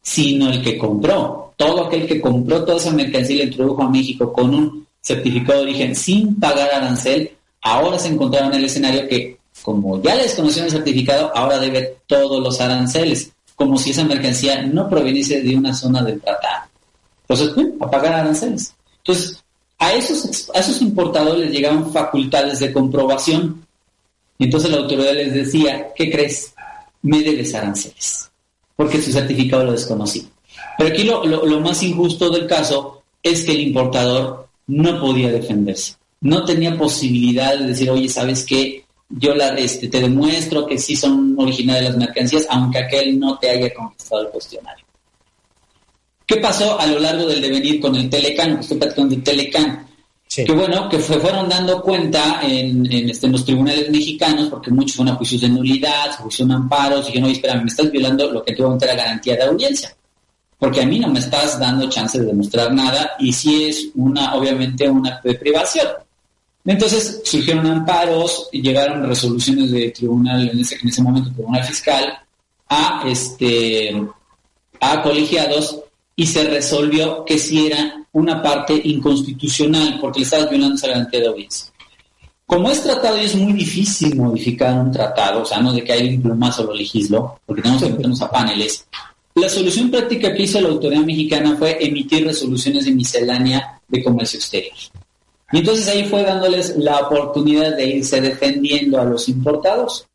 sino 0.00 0.52
el 0.52 0.62
que 0.62 0.78
compró. 0.78 1.52
Todo 1.56 1.84
aquel 1.86 2.06
que 2.06 2.20
compró 2.20 2.64
toda 2.64 2.78
esa 2.78 2.92
mercancía 2.92 3.34
y 3.34 3.38
la 3.38 3.44
introdujo 3.46 3.82
a 3.82 3.90
México 3.90 4.32
con 4.32 4.54
un 4.54 4.86
certificado 5.00 5.58
de 5.58 5.64
origen 5.64 5.96
sin 5.96 6.38
pagar 6.38 6.72
arancel, 6.72 7.32
ahora 7.60 7.98
se 7.98 8.06
encontraba 8.06 8.46
en 8.46 8.54
el 8.54 8.66
escenario 8.66 9.08
que, 9.08 9.36
como 9.62 10.00
ya 10.00 10.14
le 10.14 10.22
desconocieron 10.22 10.66
el 10.66 10.76
certificado, 10.76 11.32
ahora 11.34 11.58
debe 11.58 11.96
todos 12.06 12.40
los 12.40 12.60
aranceles, 12.60 13.32
como 13.56 13.78
si 13.78 13.90
esa 13.90 14.04
mercancía 14.04 14.62
no 14.62 14.88
proveniese 14.88 15.42
de 15.42 15.56
una 15.56 15.74
zona 15.74 16.04
del 16.04 16.20
tratado. 16.20 16.66
Entonces, 17.28 17.66
a 17.80 17.90
pagar 17.90 18.12
aranceles. 18.12 18.72
Entonces, 18.98 19.42
a 19.80 19.92
esos, 19.92 20.50
a 20.54 20.60
esos 20.60 20.80
importadores 20.82 21.46
les 21.46 21.50
llegaban 21.50 21.92
facultades 21.92 22.60
de 22.60 22.72
comprobación. 22.72 23.66
Y 24.38 24.44
entonces 24.44 24.70
la 24.70 24.76
autoridad 24.76 25.14
les 25.14 25.34
decía, 25.34 25.88
¿qué 25.96 26.12
crees? 26.12 26.52
Me 27.06 27.22
debes 27.22 27.54
aranceles 27.54 28.30
porque 28.74 29.00
su 29.00 29.10
certificado 29.12 29.64
lo 29.64 29.72
desconocí. 29.72 30.28
Pero 30.78 30.90
aquí 30.90 31.04
lo, 31.04 31.60
más 31.60 31.82
injusto 31.82 32.30
del 32.30 32.46
caso 32.46 33.02
es 33.22 33.44
que 33.44 33.52
el 33.52 33.60
importador 33.60 34.48
no 34.66 35.00
podía 35.00 35.30
defenderse. 35.30 35.94
No 36.20 36.44
tenía 36.44 36.76
posibilidad 36.76 37.56
de 37.56 37.68
decir, 37.68 37.90
oye, 37.90 38.08
¿sabes 38.08 38.44
qué? 38.44 38.84
Yo 39.08 39.34
la, 39.34 39.48
este, 39.50 39.88
te 39.88 40.00
demuestro 40.00 40.66
que 40.66 40.78
sí 40.78 40.96
son 40.96 41.34
originales 41.38 41.84
las 41.84 41.96
mercancías, 41.96 42.46
aunque 42.50 42.78
aquel 42.78 43.18
no 43.18 43.38
te 43.38 43.50
haya 43.50 43.72
contestado 43.72 44.22
el 44.22 44.28
cuestionario. 44.28 44.84
¿Qué 46.26 46.36
pasó 46.36 46.78
a 46.78 46.86
lo 46.86 46.98
largo 46.98 47.26
del 47.26 47.40
devenir 47.40 47.80
con 47.80 47.94
el 47.94 48.10
Telecan? 48.10 48.58
Estoy 48.58 48.78
platicando 48.78 49.14
del 49.14 49.22
Telecan. 49.22 49.86
Que 50.44 50.52
bueno, 50.52 50.88
que 50.88 51.00
se 51.00 51.18
fueron 51.18 51.48
dando 51.48 51.80
cuenta 51.80 52.40
en, 52.42 52.84
este, 53.08 53.26
en, 53.26 53.32
los 53.32 53.44
tribunales 53.44 53.90
mexicanos, 53.90 54.48
porque 54.48 54.70
muchos 54.70 54.96
fueron 54.96 55.14
a 55.14 55.16
juicios 55.16 55.40
de 55.40 55.48
nulidad, 55.48 56.16
se 56.16 56.22
pusieron 56.22 56.52
amparos, 56.52 57.08
y 57.08 57.14
yo 57.14 57.20
no, 57.20 57.28
espera, 57.28 57.54
me 57.54 57.66
estás 57.66 57.90
violando 57.90 58.30
lo 58.30 58.44
que 58.44 58.54
tuvo 58.54 58.76
era 58.80 58.94
garantía 58.94 59.36
de 59.36 59.44
audiencia. 59.44 59.94
Porque 60.58 60.82
a 60.82 60.86
mí 60.86 60.98
no 60.98 61.08
me 61.08 61.20
estás 61.20 61.58
dando 61.58 61.88
chance 61.88 62.18
de 62.18 62.26
demostrar 62.26 62.72
nada, 62.72 63.12
y 63.18 63.32
si 63.32 63.64
es 63.64 63.88
una, 63.94 64.34
obviamente, 64.34 64.88
un 64.88 65.06
acto 65.06 65.28
de 65.28 65.34
privación. 65.36 65.86
Entonces 66.64 67.22
surgieron 67.24 67.66
amparos 67.66 68.48
y 68.50 68.60
llegaron 68.60 69.06
resoluciones 69.06 69.70
de 69.70 69.90
tribunal, 69.90 70.48
en 70.48 70.58
ese, 70.58 70.76
en 70.82 70.88
ese 70.88 71.02
momento 71.02 71.32
tribunal 71.32 71.62
fiscal, 71.64 72.18
a 72.68 73.04
este 73.06 73.94
a 74.80 75.02
colegiados 75.02 75.80
y 76.16 76.26
se 76.26 76.44
resolvió 76.44 77.24
que 77.24 77.38
si 77.38 77.66
era 77.66 78.06
una 78.12 78.42
parte 78.42 78.80
inconstitucional 78.82 79.98
porque 80.00 80.20
le 80.20 80.48
violando 80.48 80.74
esa 80.74 80.88
garantía 80.88 81.20
de 81.20 81.26
audiencia. 81.28 81.70
Como 82.46 82.70
es 82.70 82.82
tratado 82.82 83.20
y 83.20 83.24
es 83.24 83.34
muy 83.34 83.52
difícil 83.52 84.16
modificar 84.16 84.78
un 84.78 84.90
tratado, 84.90 85.42
o 85.42 85.44
sea, 85.44 85.60
no 85.60 85.72
de 85.72 85.84
que 85.84 85.92
hay 85.92 86.14
un 86.14 86.22
plumazo 86.22 86.64
lo 86.64 86.74
legislo, 86.74 87.40
porque 87.44 87.60
tenemos 87.60 87.82
que 87.82 87.90
meternos 87.90 88.22
a 88.22 88.30
paneles, 88.30 88.86
la 89.34 89.50
solución 89.50 89.90
práctica 89.90 90.32
que 90.32 90.44
hizo 90.44 90.60
la 90.60 90.70
autoridad 90.70 91.02
mexicana 91.02 91.56
fue 91.58 91.76
emitir 91.84 92.24
resoluciones 92.24 92.86
de 92.86 92.92
miscelánea 92.92 93.82
de 93.86 94.02
comercio 94.02 94.38
exterior. 94.38 94.74
Y 95.52 95.58
entonces 95.58 95.86
ahí 95.88 96.04
fue 96.04 96.22
dándoles 96.22 96.76
la 96.78 97.00
oportunidad 97.00 97.76
de 97.76 97.86
irse 97.86 98.20
defendiendo 98.20 98.98
a 98.98 99.04
los 99.04 99.28
importados. 99.28 100.06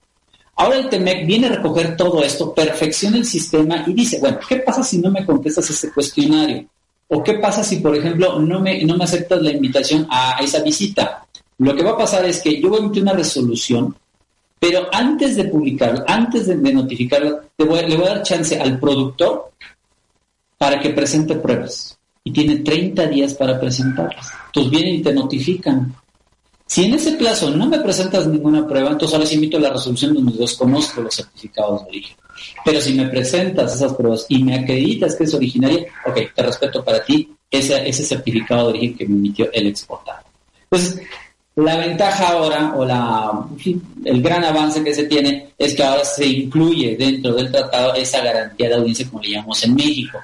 Ahora 0.62 0.78
el 0.78 0.90
TEMEC 0.90 1.26
viene 1.26 1.48
a 1.48 1.54
recoger 1.54 1.98
todo 1.98 2.22
esto, 2.22 2.54
perfecciona 2.54 3.18
el 3.18 3.26
sistema 3.26 3.84
y 3.88 3.94
dice, 3.94 4.20
bueno, 4.20 4.38
¿qué 4.48 4.58
pasa 4.58 4.84
si 4.84 5.00
no 5.00 5.10
me 5.10 5.26
contestas 5.26 5.68
ese 5.72 5.92
cuestionario? 5.92 6.68
¿O 7.08 7.24
qué 7.24 7.34
pasa 7.40 7.64
si, 7.64 7.78
por 7.78 7.96
ejemplo, 7.96 8.38
no 8.38 8.60
me, 8.60 8.86
no 8.86 8.96
me 8.96 9.06
aceptas 9.06 9.42
la 9.42 9.50
invitación 9.50 10.06
a 10.08 10.38
esa 10.40 10.62
visita? 10.62 11.26
Lo 11.58 11.76
que 11.76 11.82
va 11.82 11.94
a 11.94 11.98
pasar 11.98 12.26
es 12.26 12.42
que 12.42 12.62
yo 12.62 12.70
voy 12.70 12.78
a 12.78 12.82
emitir 12.84 13.02
una 13.02 13.14
resolución, 13.14 13.96
pero 14.60 14.88
antes 14.92 15.36
de 15.36 15.46
publicarla, 15.46 16.06
antes 16.08 16.46
de, 16.46 16.56
notificarla, 16.56 17.42
le 17.58 17.66
voy 17.66 17.80
a 17.80 18.10
dar 18.10 18.22
chance 18.22 18.60
al 18.60 18.80
productor 18.80 19.54
para 20.60 20.80
que 20.80 20.92
presente 20.92 21.38
pruebas. 21.38 21.98
Y 22.24 22.32
tiene 22.32 22.58
30 22.58 23.08
días 23.08 23.34
para 23.34 23.60
presentarlas. 23.60 24.32
Entonces 24.46 24.72
vienen 24.72 24.94
y 24.94 25.02
te 25.02 25.12
notifican. 25.12 25.96
Si 26.72 26.86
en 26.86 26.94
ese 26.94 27.12
plazo 27.18 27.52
no 27.52 27.68
me 27.68 27.82
presentas 27.82 28.26
ninguna 28.28 28.66
prueba, 28.66 28.92
entonces 28.92 29.14
ahora 29.14 29.28
sí 29.28 29.36
emito 29.36 29.60
la 29.60 29.72
resolución 29.72 30.14
donde 30.14 30.38
desconozco 30.38 31.02
los 31.02 31.14
certificados 31.14 31.82
de 31.82 31.90
origen. 31.90 32.16
Pero 32.64 32.80
si 32.80 32.94
me 32.94 33.10
presentas 33.10 33.76
esas 33.76 33.94
pruebas 33.94 34.26
y 34.30 34.42
me 34.42 34.56
acreditas 34.56 35.14
que 35.18 35.26
es 35.26 35.34
originaria, 35.34 35.86
ok, 36.06 36.18
te 36.34 36.42
respeto 36.42 36.82
para 36.82 37.04
ti 37.04 37.30
ese, 37.50 37.90
ese 37.90 38.04
certificado 38.06 38.68
de 38.68 38.78
origen 38.78 38.98
que 38.98 39.06
me 39.06 39.18
emitió 39.18 39.50
el 39.52 39.68
exportador. 39.68 40.24
Entonces, 40.64 41.02
la 41.56 41.76
ventaja 41.76 42.30
ahora, 42.30 42.74
o 42.78 42.86
la, 42.86 43.46
el 44.06 44.22
gran 44.22 44.46
avance 44.46 44.82
que 44.82 44.94
se 44.94 45.04
tiene, 45.04 45.50
es 45.58 45.76
que 45.76 45.84
ahora 45.84 46.06
se 46.06 46.26
incluye 46.26 46.96
dentro 46.96 47.34
del 47.34 47.52
tratado 47.52 47.96
esa 47.96 48.24
garantía 48.24 48.70
de 48.70 48.76
audiencia, 48.76 49.10
como 49.10 49.22
le 49.22 49.32
llamamos 49.32 49.62
en 49.66 49.76
México. 49.76 50.20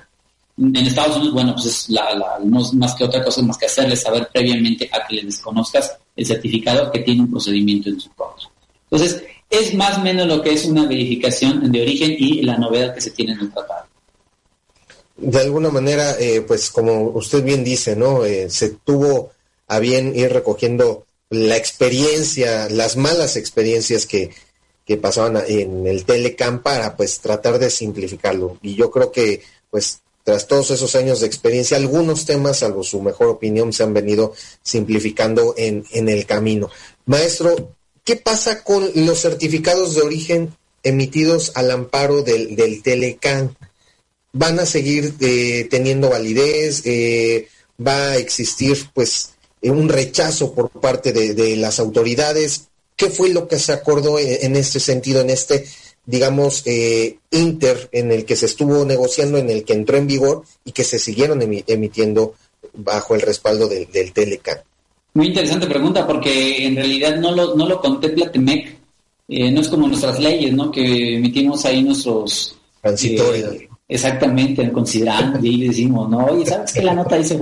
En 0.58 0.76
Estados 0.76 1.18
Unidos, 1.18 1.34
bueno, 1.36 1.54
pues 1.54 1.68
es 1.68 1.90
la, 1.90 2.40
no 2.44 2.62
es 2.62 2.74
más 2.74 2.96
que 2.96 3.04
otra 3.04 3.24
cosa, 3.24 3.44
más 3.44 3.58
que 3.58 3.68
hacerle 3.68 3.96
saber 3.96 4.28
previamente 4.34 4.90
a 4.92 5.06
que 5.08 5.18
le 5.18 5.24
desconozcas 5.24 5.98
el 6.16 6.26
certificado 6.26 6.92
que 6.92 7.00
tiene 7.00 7.22
un 7.22 7.32
procedimiento 7.32 7.90
en 7.90 8.00
su 8.00 8.10
contra. 8.14 8.50
Entonces, 8.90 9.24
es 9.50 9.74
más 9.76 10.00
o 10.00 10.02
menos 10.02 10.28
lo 10.28 10.42
que 10.42 10.54
es 10.54 10.66
una 10.66 10.88
verificación 10.88 11.72
de 11.72 11.82
origen 11.82 12.16
y 12.18 12.42
la 12.42 12.58
novedad 12.58 12.94
que 12.96 13.02
se 13.02 13.12
tiene 13.12 13.34
en 13.34 13.40
el 13.42 13.54
tratado. 13.54 13.86
De 15.18 15.40
alguna 15.40 15.70
manera, 15.70 16.16
eh, 16.20 16.42
pues 16.42 16.70
como 16.72 17.10
usted 17.10 17.44
bien 17.44 17.64
dice, 17.64 17.96
¿no? 17.96 18.26
Eh, 18.26 18.50
se 18.50 18.70
tuvo 18.70 19.32
a 19.68 19.80
bien 19.80 20.16
ir 20.16 20.32
recogiendo 20.32 21.06
la 21.30 21.58
experiencia, 21.58 22.70
las 22.70 22.98
malas 22.98 23.36
experiencias 23.36 24.06
que, 24.06 24.32
que 24.86 24.98
pasaban 24.98 25.44
en 25.48 25.86
el 25.86 26.06
Telecam 26.06 26.62
para 26.62 26.96
pues 26.96 27.20
tratar 27.20 27.60
de 27.60 27.70
simplificarlo. 27.70 28.58
Y 28.62 28.76
yo 28.76 28.90
creo 28.90 29.12
que 29.12 29.42
pues 29.70 30.02
tras 30.28 30.46
todos 30.46 30.72
esos 30.72 30.94
años 30.98 31.22
de 31.22 31.28
experiencia, 31.28 31.78
algunos 31.78 32.26
temas, 32.26 32.60
salvo 32.60 32.84
su 32.84 33.02
mejor 33.02 33.28
opinión, 33.28 33.72
se 33.72 33.84
han 33.84 33.94
venido 33.94 34.34
simplificando 34.62 35.54
en, 35.56 35.86
en 35.92 36.10
el 36.10 36.26
camino. 36.26 36.70
Maestro, 37.06 37.72
¿qué 38.04 38.18
pasa 38.18 38.62
con 38.62 38.92
los 38.94 39.22
certificados 39.22 39.96
de 39.96 40.02
origen 40.02 40.54
emitidos 40.84 41.54
al 41.56 41.72
amparo 41.72 42.24
del, 42.24 42.58
del 42.58 42.84
Telecam? 42.84 43.56
¿Van 44.34 44.60
a 44.60 44.66
seguir 44.66 45.14
eh, 45.22 45.66
teniendo 45.72 46.10
validez? 46.10 46.82
Eh, 46.84 47.48
¿Va 47.80 48.10
a 48.10 48.18
existir 48.18 48.78
pues 48.94 49.30
un 49.62 49.88
rechazo 49.88 50.54
por 50.54 50.72
parte 50.72 51.14
de, 51.14 51.56
las 51.56 51.80
autoridades. 51.80 52.64
¿Qué 52.98 53.10
fue 53.10 53.30
lo 53.30 53.48
que 53.48 53.60
se 53.60 53.72
acordó 53.72 54.20
en, 54.20 54.58
este 54.58 54.82
sentido, 54.82 55.22
en 55.22 55.30
este, 55.30 55.66
digamos, 56.08 56.64
eh, 56.66 57.20
inter 57.32 57.90
en 57.92 58.12
el 58.12 58.26
que 58.26 58.38
se 58.38 58.48
estuvo 58.48 58.84
negociando, 58.86 59.38
en 59.38 59.50
el 59.50 59.66
que 59.66 59.74
entró 59.74 59.98
en 59.98 60.08
vigor 60.08 60.44
y 60.64 60.72
que 60.72 60.86
se 60.86 60.98
siguieron 60.98 61.42
emitiendo 61.68 62.34
bajo 62.74 63.14
el 63.14 63.22
respaldo 63.22 63.68
del 63.68 64.14
Telecan? 64.14 64.60
Muy 65.14 65.28
interesante 65.28 65.68
pregunta 65.68 66.08
porque 66.08 66.66
en 66.66 66.78
realidad 66.78 67.18
no 67.18 67.32
lo, 67.32 67.56
no 67.56 67.68
lo 67.68 67.82
contempla 67.82 68.32
TEMEC. 68.32 68.78
Eh, 69.28 69.52
no 69.52 69.60
es 69.60 69.68
como 69.68 69.88
nuestras 69.88 70.18
leyes, 70.20 70.54
¿no? 70.54 70.72
Que 70.72 71.18
emitimos 71.18 71.66
ahí 71.66 71.84
nuestros... 71.84 72.58
Transitorios. 72.82 73.56
exactamente, 73.90 74.72
considerando 74.72 75.40
y 75.44 75.50
ahí 75.50 75.68
decimos, 75.68 76.08
no, 76.10 76.28
oye, 76.28 76.46
¿sabes 76.46 76.72
qué 76.72 76.82
la 76.84 76.94
nota 76.94 77.18
dice? 77.18 77.38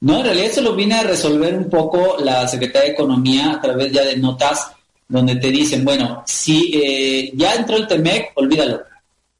No, 0.00 0.18
en 0.18 0.24
realidad 0.24 0.46
eso 0.46 0.60
lo 0.60 0.76
viene 0.76 0.94
a 0.94 1.02
resolver 1.02 1.56
un 1.56 1.68
poco 1.68 2.16
la 2.20 2.46
Secretaría 2.46 2.88
de 2.88 2.94
Economía 2.94 3.54
a 3.54 3.60
través 3.60 3.90
ya 3.90 4.04
de 4.04 4.16
notas 4.18 4.70
donde 5.08 5.36
te 5.36 5.48
dicen, 5.48 5.84
bueno, 5.84 6.22
si 6.26 6.70
eh, 6.74 7.32
ya 7.34 7.54
entró 7.54 7.76
el 7.76 7.86
TEMEC, 7.86 8.32
olvídalo. 8.34 8.82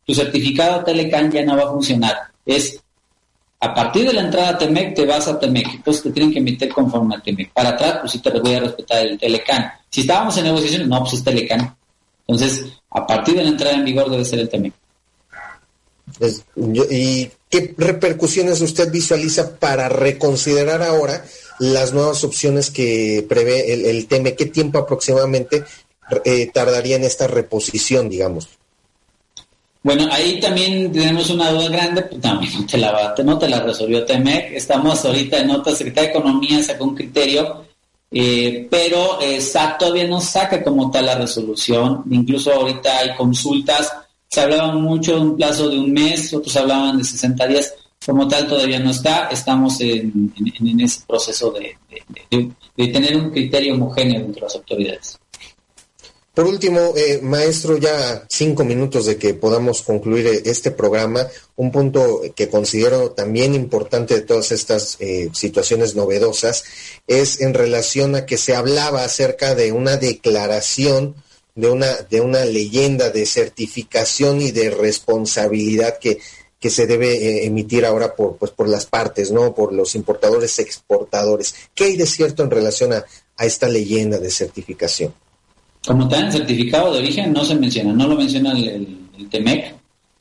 Tu 0.05 0.15
certificado 0.15 0.83
Telecan 0.83 1.31
ya 1.31 1.45
no 1.45 1.57
va 1.57 1.65
a 1.65 1.73
funcionar. 1.73 2.17
Es 2.47 2.81
a 3.61 3.75
partir 3.75 4.07
de 4.07 4.13
la 4.13 4.23
entrada 4.23 4.51
a 4.51 4.59
TEMEC 4.59 4.95
te 4.95 5.05
vas 5.05 5.29
a 5.29 5.39
TEMEC. 5.39 5.75
Entonces 5.75 6.03
te 6.03 6.11
tienen 6.11 6.33
que 6.33 6.41
meter 6.41 6.69
conforme 6.71 7.17
a 7.17 7.21
TEMEC. 7.21 7.53
Para 7.53 7.71
atrás, 7.71 7.99
pues 8.01 8.13
sí 8.13 8.19
te 8.21 8.31
voy 8.31 8.55
a 8.55 8.61
respetar 8.61 9.05
el 9.05 9.19
Telecan. 9.19 9.71
Si 9.91 10.03
estábamos 10.03 10.37
en 10.39 10.45
negociaciones, 10.45 10.89
no, 10.89 11.01
pues 11.01 11.15
es 11.15 11.25
Telecan. 11.25 11.77
Entonces, 12.27 12.67
a 12.91 13.07
partir 13.07 13.37
de 13.37 13.43
la 13.43 13.51
entrada 13.51 13.75
en 13.75 13.85
vigor 13.85 14.11
debe 14.11 14.25
ser 14.25 14.39
el 14.39 14.49
TEMEC. 14.49 14.73
¿Y 16.91 17.31
qué 17.51 17.75
repercusiones 17.77 18.61
usted 18.61 18.91
visualiza 18.91 19.57
para 19.59 19.89
reconsiderar 19.89 20.83
ahora 20.83 21.23
las 21.59 21.93
nuevas 21.93 22.25
opciones 22.25 22.71
que 22.71 23.25
prevé 23.29 23.91
el, 23.91 24.07
TEME? 24.07 24.35
¿Qué 24.35 24.47
tiempo 24.47 24.79
aproximadamente 24.79 25.65
eh, 26.25 26.51
tardaría 26.53 26.97
en 26.97 27.05
esta 27.05 27.27
reposición, 27.27 28.09
digamos? 28.09 28.49
Bueno, 29.83 30.09
ahí 30.11 30.41
también 30.41 30.93
tenemos 30.93 31.31
una 31.31 31.51
duda 31.51 31.69
grande, 31.69 32.03
pues 32.03 32.21
también 32.21 32.53
no 32.53 32.67
te 32.67 32.79
la, 32.79 33.15
no 33.25 33.39
te 33.39 33.49
la 33.49 33.61
resolvió 33.61 34.05
TEMEC. 34.05 34.53
Estamos 34.53 35.05
ahorita 35.05 35.39
en 35.39 35.51
otra 35.51 35.75
Secretaría 35.75 36.11
de 36.11 36.19
Economía 36.19 36.63
sacó 36.63 36.85
un 36.85 36.95
criterio, 36.95 37.65
eh, 38.11 38.67
pero 38.71 39.21
eh, 39.21 39.41
todavía 39.79 40.07
no 40.07 40.21
saca 40.21 40.63
como 40.63 40.91
tal 40.91 41.07
la 41.07 41.15
resolución. 41.15 42.05
Incluso 42.11 42.53
ahorita 42.53 42.99
hay 42.99 43.15
consultas 43.17 43.93
se 44.29 44.43
hablaba 44.43 44.73
mucho 44.73 45.15
de 45.15 45.21
un 45.21 45.37
plazo 45.37 45.69
de 45.69 45.79
un 45.79 45.93
mes, 45.93 46.33
otros 46.35 46.55
hablaban 46.57 46.99
de 46.99 47.05
60 47.05 47.47
días, 47.47 47.75
como 48.09 48.27
tal 48.27 48.49
todavía 48.49 48.81
no 48.81 48.91
está, 48.91 49.29
estamos 49.29 49.83
en, 49.83 50.33
ese 50.81 51.01
proceso 51.07 51.53
de, 51.53 51.77
tener 52.91 53.15
un 53.15 53.31
criterio 53.31 53.75
homogéneo 53.75 54.23
entre 54.23 54.41
las 54.41 54.55
autoridades. 54.55 55.19
Por 56.33 56.47
último, 56.47 56.95
eh, 56.97 57.21
maestro, 57.23 57.77
ya 57.77 58.25
cinco 58.31 58.65
minutos 58.65 59.05
de 59.05 59.19
que 59.19 59.35
podamos 59.35 59.83
concluir 59.83 60.27
eh, 60.27 60.43
este 60.47 60.71
programa, 60.71 61.27
un 61.57 61.71
punto 61.71 62.23
que 62.35 62.49
considero 62.49 63.11
también 63.11 63.55
importante 63.55 64.15
de 64.15 64.23
todas 64.23 64.53
estas 64.53 64.97
eh, 65.01 65.29
situaciones 65.35 65.95
novedosas 65.95 66.65
es 67.07 67.43
en 67.43 67.53
relación 67.53 68.15
a 68.15 68.25
que 68.25 68.39
se 68.39 68.57
hablaba 68.57 69.05
acerca 69.05 69.55
de 69.55 69.71
una 69.73 69.99
declaración 69.99 71.15
de 71.55 71.69
una, 71.69 71.93
de 72.09 72.23
una 72.23 72.47
leyenda 72.47 73.11
de 73.11 73.27
certificación 73.27 74.41
y 74.41 74.53
de 74.53 74.71
responsabilidad 74.71 75.99
que, 75.99 76.21
que 76.61 76.71
se 76.71 76.87
debe 76.87 77.15
eh, 77.15 77.47
emitir 77.47 77.85
ahora 77.85 78.15
por, 78.15 78.37
pues, 78.37 78.51
por 78.51 78.69
las 78.69 78.87
partes, 78.87 79.31
¿no? 79.31 79.55
Por 79.55 79.73
los 79.73 79.95
importadores 79.95 80.59
exportadores. 80.59 81.55
¿Qué 81.75 81.85
hay 81.85 81.97
de 81.97 82.07
cierto 82.07 82.43
en 82.43 82.51
relación 82.51 82.93
a, 82.93 83.05
esta 83.39 83.69
leyenda 83.69 84.19
de 84.19 84.31
certificación? 84.31 85.15
Como 85.87 86.09
tal, 86.09 86.27
el 86.27 86.33
certificado 86.33 86.93
de 86.93 86.99
origen 86.99 87.33
no 87.33 87.45
se 87.45 87.55
menciona, 87.55 87.93
no 87.93 88.09
lo 88.09 88.17
menciona 88.17 88.53
el, 88.53 88.99
el, 89.17 89.29
TEMEC. 89.29 89.75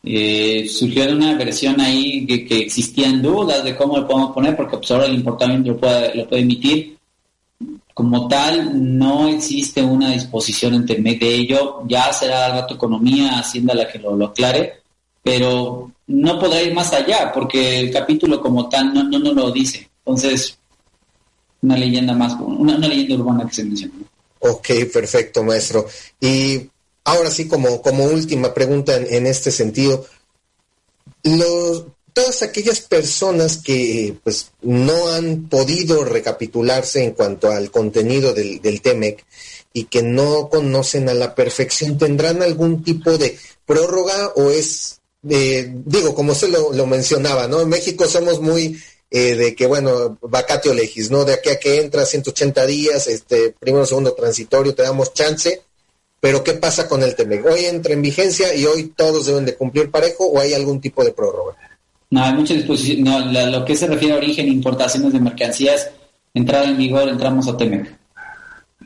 Eh, 0.03 0.67
surgió 0.69 1.11
una 1.11 1.35
versión 1.35 1.81
ahí 1.81 2.25
que, 2.27 2.45
que, 2.45 2.59
existían 2.59 3.21
dudas 3.21 3.63
de 3.63 3.75
cómo 3.75 3.97
lo 3.97 4.07
podemos 4.07 4.31
poner, 4.33 4.55
porque 4.55 4.77
pues, 4.77 4.91
ahora 4.91 5.07
el 5.07 5.15
importador 5.15 5.59
lo 5.65 5.77
puede, 5.77 6.15
lo 6.15 6.29
puede 6.29 6.43
emitir 6.43 6.97
como 7.97 8.27
tal, 8.27 8.95
no 8.95 9.27
existe 9.27 9.81
una 9.81 10.11
disposición 10.11 10.75
entre 10.75 11.01
de 11.01 11.33
ello. 11.33 11.81
Ya 11.87 12.13
será 12.13 12.49
la 12.49 12.67
economía, 12.69 13.39
Hacienda 13.39 13.73
la 13.73 13.87
que 13.87 13.97
lo, 13.97 14.23
aclare, 14.23 14.81
pero 15.23 15.91
no 16.07 16.39
podrá 16.39 16.61
ir 16.61 16.73
más 16.73 16.93
allá 16.93 17.31
porque 17.33 17.79
el 17.79 17.91
capítulo 17.91 18.41
como 18.41 18.69
tal 18.69 18.93
no, 18.93 19.03
no, 19.03 19.33
lo 19.33 19.51
dice. 19.51 19.89
Entonces, 19.99 20.57
una 21.61 21.77
leyenda 21.77 22.13
más, 22.13 22.33
una, 22.39 22.77
leyenda 22.77 23.15
urbana 23.15 23.47
que 23.47 23.55
se 23.55 23.63
menciona. 23.63 23.93
Ok, 24.39 24.67
perfecto, 24.91 25.43
maestro. 25.43 25.85
Y 26.19 26.69
ahora 27.03 27.29
sí, 27.29 27.47
como, 27.47 27.81
como 27.81 28.05
última 28.05 28.53
pregunta 28.53 28.95
en, 28.95 29.13
en 29.13 29.27
este 29.27 29.51
sentido, 29.51 30.05
los, 31.23 31.85
todas 32.13 32.41
aquellas 32.41 32.81
personas 32.81 33.57
que 33.57 34.15
pues 34.23 34.51
no 34.61 35.09
han 35.09 35.47
podido 35.49 36.03
recapitularse 36.03 37.03
en 37.03 37.11
cuanto 37.11 37.51
al 37.51 37.69
contenido 37.69 38.33
del, 38.33 38.59
del 38.59 38.81
TEMEC 38.81 39.23
y 39.71 39.83
que 39.83 40.01
no 40.01 40.49
conocen 40.49 41.09
a 41.09 41.13
la 41.13 41.35
perfección, 41.35 41.99
¿tendrán 41.99 42.41
algún 42.41 42.83
tipo 42.83 43.19
de 43.19 43.37
prórroga 43.67 44.29
o 44.35 44.49
es, 44.49 45.01
digo, 45.27 46.15
como 46.15 46.31
usted 46.31 46.49
lo, 46.49 46.85
mencionaba, 46.85 47.47
¿no? 47.47 47.61
En 47.61 47.69
México 47.69 48.05
somos 48.05 48.39
muy 48.39 48.79
eh, 49.11 49.35
de 49.35 49.55
que, 49.55 49.65
bueno, 49.67 50.17
vacatio 50.21 50.73
legis, 50.73 51.11
¿no? 51.11 51.25
De 51.25 51.33
aquí 51.33 51.49
a 51.49 51.59
que 51.59 51.79
entra 51.79 52.05
180 52.05 52.65
días, 52.65 53.07
este, 53.07 53.53
primero, 53.59 53.85
segundo 53.85 54.13
transitorio, 54.13 54.73
te 54.73 54.83
damos 54.83 55.13
chance, 55.13 55.61
pero 56.19 56.43
¿qué 56.43 56.53
pasa 56.53 56.87
con 56.87 57.03
el 57.03 57.15
TEMEC? 57.15 57.45
Hoy 57.45 57.65
entra 57.65 57.93
en 57.93 58.01
vigencia 58.01 58.53
y 58.55 58.65
hoy 58.65 58.93
todos 58.95 59.25
deben 59.25 59.45
de 59.45 59.55
cumplir 59.55 59.91
parejo 59.91 60.25
o 60.25 60.39
hay 60.39 60.53
algún 60.53 60.81
tipo 60.81 61.03
de 61.03 61.11
prórroga. 61.11 61.55
No, 62.09 62.23
hay 62.23 62.33
muchas 62.33 62.57
disposiciones, 62.57 63.03
no, 63.03 63.49
lo 63.51 63.65
que 63.65 63.75
se 63.75 63.87
refiere 63.87 64.13
a 64.13 64.17
origen, 64.17 64.47
importaciones 64.47 65.11
de 65.11 65.19
mercancías, 65.19 65.89
entrada 66.33 66.65
en 66.65 66.77
vigor, 66.77 67.07
entramos 67.09 67.47
a 67.47 67.57
TEMEC. 67.57 67.97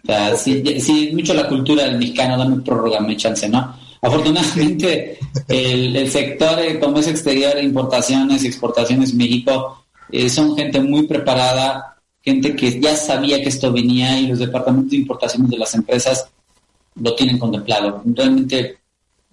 O 0.04 0.08
sea, 0.08 0.36
si 0.36 1.12
mucho 1.14 1.34
la 1.34 1.48
cultura 1.48 1.84
del 1.84 2.00
mexicano, 2.00 2.38
dame 2.38 2.64
prórroga, 2.64 3.00
me 3.00 3.16
chance, 3.16 3.48
¿no? 3.48 3.76
Afortunadamente, 4.02 5.20
el, 5.48 6.10
sector 6.10 6.56
de 6.56 6.80
comercio 6.80 7.12
exterior, 7.12 7.62
importaciones 7.62 8.44
y 8.44 8.48
exportaciones 8.48 9.14
México 9.14 9.84
eh, 10.12 10.28
son 10.28 10.56
gente 10.56 10.80
muy 10.80 11.04
preparada, 11.04 11.98
gente 12.22 12.56
que 12.56 12.80
ya 12.80 12.96
sabía 12.96 13.42
que 13.42 13.50
esto 13.50 13.72
venía 13.72 14.20
y 14.20 14.28
los 14.28 14.40
departamentos 14.40 14.92
de 14.92 14.98
importaciones 14.98 15.50
de 15.52 15.58
las 15.58 15.74
empresas 15.76 16.28
lo 16.96 17.14
tienen 17.16 17.38
contemplado. 17.38 18.02
Realmente 18.06 18.80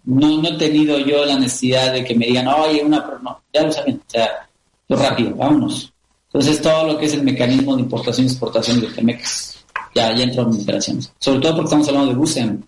no, 0.05 0.43
no 0.43 0.49
he 0.49 0.59
tenido 0.59 0.99
yo 0.99 1.25
la 1.25 1.39
necesidad 1.39 1.93
de 1.93 2.05
que 2.05 2.15
me 2.15 2.27
digan, 2.27 2.49
oye, 2.49 2.83
una, 2.85 3.19
no, 3.23 3.41
ya 3.53 3.63
lo 3.63 3.73
saben, 3.73 3.97
o 3.97 4.11
sea, 4.11 4.49
lo 4.89 4.97
rápido, 4.97 5.35
vámonos. 5.35 5.93
Entonces 6.27 6.61
todo 6.61 6.89
lo 6.89 6.99
que 6.99 7.07
es 7.07 7.15
el 7.15 7.23
mecanismo 7.23 7.75
de 7.75 7.83
importación 7.83 8.27
y 8.27 8.31
exportación 8.31 8.81
de 8.81 8.89
Temex 8.89 9.65
ya, 9.95 10.15
ya 10.15 10.25
entró 10.25 10.43
en 10.43 10.61
operaciones. 10.61 11.11
Sobre 11.19 11.41
todo 11.41 11.53
porque 11.53 11.65
estamos 11.65 11.89
hablando 11.89 12.11
de 12.11 12.17
BUSEM 12.19 12.63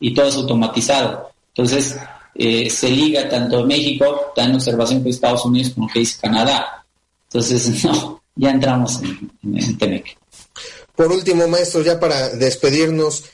y 0.00 0.12
todo 0.12 0.26
es 0.26 0.36
automatizado. 0.36 1.30
Entonces, 1.56 1.96
eh, 2.34 2.68
se 2.68 2.90
liga 2.90 3.28
tanto 3.28 3.64
México, 3.64 4.32
en 4.36 4.54
observación 4.54 5.00
con 5.00 5.10
Estados 5.10 5.44
Unidos 5.46 5.72
como 5.74 5.88
que 5.88 6.00
dice 6.00 6.18
Canadá. 6.20 6.84
Entonces, 7.28 7.84
no, 7.84 8.22
ya 8.34 8.50
entramos 8.50 9.00
en, 9.02 9.30
en, 9.42 9.78
Temec. 9.78 10.18
Por 10.94 11.10
último, 11.10 11.48
maestro, 11.48 11.82
ya 11.82 11.98
para 11.98 12.28
despedirnos, 12.30 13.24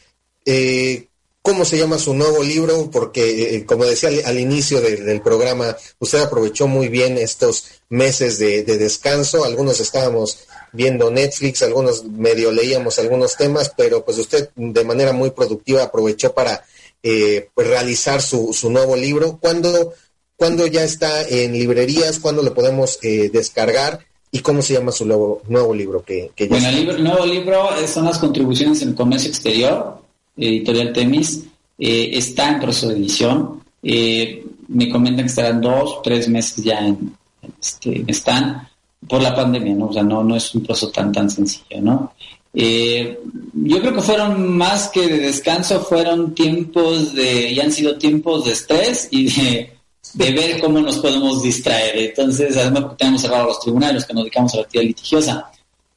eh, 0.45 1.09
¿cómo 1.43 1.65
se 1.65 1.79
llama 1.79 1.99
su 1.99 2.15
nuevo 2.15 2.45
libro? 2.45 2.91
Porque, 2.93 3.57
eh, 3.57 3.67
como 3.67 3.85
decía 3.85 4.11
al, 4.25 4.39
inicio 4.39 4.81
del 4.81 5.21
programa, 5.21 5.77
usted 5.99 6.21
aprovechó 6.21 6.69
muy 6.69 6.89
bien 6.89 7.19
estos 7.19 7.65
meses 7.89 8.39
de, 8.39 8.63
de 8.63 8.79
descanso. 8.79 9.45
Algunos 9.45 9.81
estábamos 9.81 10.47
viendo 10.73 11.11
Netflix, 11.11 11.63
algunos 11.63 12.05
medio 12.05 12.53
leíamos 12.53 12.99
algunos 12.99 13.37
temas, 13.37 13.73
pero 13.77 14.05
pues 14.05 14.19
usted 14.19 14.51
de 14.55 14.85
manera 14.85 15.13
muy 15.13 15.31
productiva 15.31 15.83
aprovechó 15.83 16.33
para 16.33 16.65
eh, 17.03 17.49
pues 17.55 17.67
realizar 17.67 18.23
su, 18.23 18.53
su, 18.53 18.71
nuevo 18.71 18.97
libro. 18.97 19.39
¿Cuándo, 19.41 19.93
¿Cuándo, 20.37 20.67
ya 20.67 20.85
está 20.85 21.27
en 21.29 21.53
librerías? 21.53 22.19
¿Cuándo 22.19 22.43
lo 22.43 22.55
podemos 22.55 22.99
eh, 23.03 23.31
descargar? 23.33 24.01
¿Y 24.31 24.39
cómo 24.41 24.63
se 24.63 24.75
llama 24.75 24.93
su 24.93 25.05
nuevo, 25.05 25.43
nuevo 25.49 25.75
libro? 25.75 26.05
Que, 26.05 26.31
que 26.35 26.49
bueno, 26.49 26.69
el, 26.69 27.03
nuevo 27.03 27.27
libro 27.27 27.69
son 27.87 28.07
las 28.07 28.19
contribuciones 28.19 28.83
en 28.83 28.91
el 28.91 28.95
comercio 28.95 29.29
exterior, 29.29 30.03
editorial 30.37 30.93
Temis. 30.93 31.45
Eh, 31.79 32.11
está 32.13 32.51
en 32.51 32.61
proceso 32.61 32.89
de 32.89 32.97
edición. 32.97 33.63
me 33.83 34.89
comentan 34.91 35.25
que 35.25 35.31
estarán 35.31 35.61
dos, 35.61 36.01
tres 36.03 36.29
meses 36.29 36.65
ya 36.65 36.87
en, 36.87 37.17
este, 37.61 38.05
están 38.07 38.69
por 39.09 39.21
la 39.21 39.35
pandemia, 39.35 39.75
¿no? 39.75 39.87
O 39.87 39.93
sea, 39.93 40.03
no, 40.03 40.23
no 40.23 40.37
es 40.37 40.55
un 40.55 40.63
proceso 40.63 40.91
tan, 40.91 41.13
tan 41.13 41.29
sencillo, 41.29 41.81
¿no? 41.81 42.13
Eh, 42.55 43.19
yo 43.55 43.81
creo 43.81 43.95
que 43.95 44.03
fueron 44.03 44.57
más 44.57 44.89
que 44.89 45.07
de 45.07 45.19
descanso, 45.19 45.81
fueron 45.81 46.35
tiempos 46.35 47.15
de, 47.15 47.55
ya 47.55 47.65
han 47.65 47.73
sido 47.73 47.97
tiempos 47.97 48.45
de 48.45 48.53
estrés 48.53 49.09
y 49.11 49.31
de, 49.31 49.79
ver 50.15 50.61
cómo 50.61 50.81
nos 50.81 50.99
podemos 50.99 51.43
distraer. 51.43 51.97
Entonces, 51.97 52.57
además 52.57 52.83
porque 52.83 52.97
tenemos 52.97 53.23
cerrado 53.23 53.47
los 53.47 53.61
tribunales, 53.61 54.05
que 54.05 54.13
nos 54.13 54.25
dedicamos 54.25 54.53
a 54.55 54.59
la 54.59 54.63
actividad 54.65 54.89
litigiosa. 54.89 55.51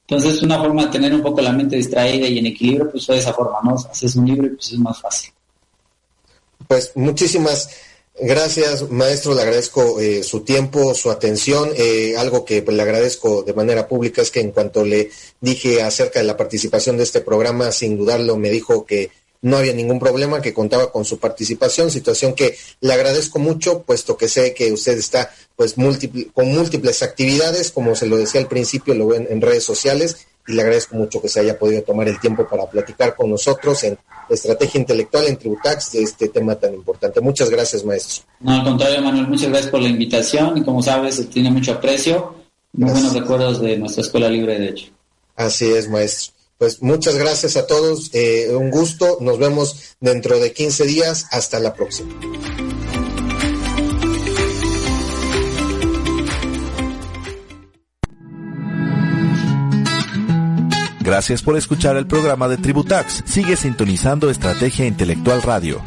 Entonces, 0.07 0.41
una 0.43 0.59
forma 0.59 0.85
de 0.85 0.91
tener 0.91 1.13
un 1.13 1.21
poco 1.21 1.41
la 1.41 1.51
mente 1.51 1.75
distraída 1.75 2.27
y 2.27 2.37
en 2.37 2.45
equilibrio, 2.45 2.91
pues 2.91 3.05
fue 3.05 3.15
de 3.15 3.21
esa 3.21 3.33
forma, 3.33 3.59
¿no? 3.63 3.75
Haces 3.75 4.15
un 4.15 4.27
libro 4.27 4.47
y 4.47 4.51
pues 4.51 4.71
es 4.71 4.79
más 4.79 5.01
fácil. 5.01 5.31
Pues 6.67 6.91
muchísimas 6.95 7.69
Gracias, 8.19 8.89
maestro. 8.89 9.33
Le 9.33 9.41
agradezco 9.41 9.99
eh, 9.99 10.23
su 10.23 10.41
tiempo, 10.41 10.93
su 10.93 11.11
atención. 11.11 11.71
Eh, 11.75 12.15
algo 12.17 12.45
que 12.45 12.61
pues, 12.61 12.75
le 12.75 12.83
agradezco 12.83 13.43
de 13.43 13.53
manera 13.53 13.87
pública 13.89 14.21
es 14.21 14.31
que 14.31 14.39
en 14.39 14.51
cuanto 14.51 14.85
le 14.85 15.09
dije 15.41 15.83
acerca 15.83 16.19
de 16.19 16.25
la 16.25 16.37
participación 16.37 16.95
de 16.95 17.03
este 17.03 17.19
programa, 17.19 17.73
sin 17.73 17.97
dudarlo, 17.97 18.37
me 18.37 18.49
dijo 18.49 18.85
que 18.85 19.11
no 19.41 19.57
había 19.57 19.73
ningún 19.73 19.99
problema, 19.99 20.41
que 20.41 20.53
contaba 20.53 20.91
con 20.91 21.03
su 21.05 21.19
participación, 21.19 21.91
situación 21.91 22.33
que 22.33 22.57
le 22.79 22.93
agradezco 22.93 23.37
mucho, 23.37 23.83
puesto 23.83 24.17
que 24.17 24.29
sé 24.29 24.53
que 24.53 24.71
usted 24.71 24.97
está 24.97 25.31
pues 25.55 25.75
con 26.33 26.47
múltiples 26.47 27.03
actividades, 27.03 27.69
como 27.69 27.95
se 27.95 28.07
lo 28.07 28.17
decía 28.17 28.41
al 28.41 28.47
principio, 28.47 28.95
lo 28.95 29.07
ven 29.07 29.27
en 29.29 29.41
redes 29.41 29.63
sociales, 29.63 30.25
y 30.47 30.53
le 30.53 30.61
agradezco 30.61 30.95
mucho 30.95 31.21
que 31.21 31.29
se 31.29 31.39
haya 31.39 31.57
podido 31.57 31.81
tomar 31.83 32.07
el 32.07 32.19
tiempo 32.19 32.47
para 32.47 32.69
platicar 32.69 33.15
con 33.15 33.29
nosotros 33.29 33.83
en 33.83 33.97
estrategia 34.29 34.79
intelectual 34.79 35.25
en 35.25 35.37
Tributax 35.37 35.93
de 35.93 36.03
este 36.03 36.29
tema 36.29 36.55
tan 36.55 36.73
importante. 36.73 37.21
Muchas 37.21 37.49
gracias, 37.49 37.83
maestro. 37.83 38.25
No, 38.39 38.53
al 38.53 38.63
contrario, 38.63 39.01
Manuel, 39.01 39.27
muchas 39.27 39.49
gracias 39.49 39.71
por 39.71 39.81
la 39.81 39.89
invitación 39.89 40.57
y 40.57 40.63
como 40.63 40.81
sabes, 40.81 41.29
tiene 41.29 41.51
mucho 41.51 41.73
aprecio. 41.73 42.35
Muy 42.73 42.91
buenos 42.91 43.13
recuerdos 43.13 43.61
de 43.61 43.77
nuestra 43.77 44.01
Escuela 44.01 44.29
Libre 44.29 44.53
de 44.53 44.59
Derecho. 44.59 44.87
Así 45.35 45.65
es, 45.65 45.89
maestro. 45.89 46.33
Pues 46.57 46.81
muchas 46.81 47.15
gracias 47.15 47.57
a 47.57 47.67
todos, 47.67 48.11
eh, 48.13 48.47
un 48.55 48.71
gusto, 48.71 49.17
nos 49.19 49.37
vemos 49.37 49.95
dentro 49.99 50.39
de 50.39 50.53
15 50.53 50.85
días, 50.85 51.27
hasta 51.31 51.59
la 51.59 51.73
próxima. 51.73 52.13
Gracias 61.05 61.43
por 61.43 61.55
escuchar 61.55 61.97
el 61.97 62.07
programa 62.07 62.47
de 62.47 62.57
Tributax. 62.57 63.21
Sigue 63.27 63.55
sintonizando 63.55 64.27
Estrategia 64.27 64.87
Intelectual 64.87 65.43
Radio. 65.43 65.79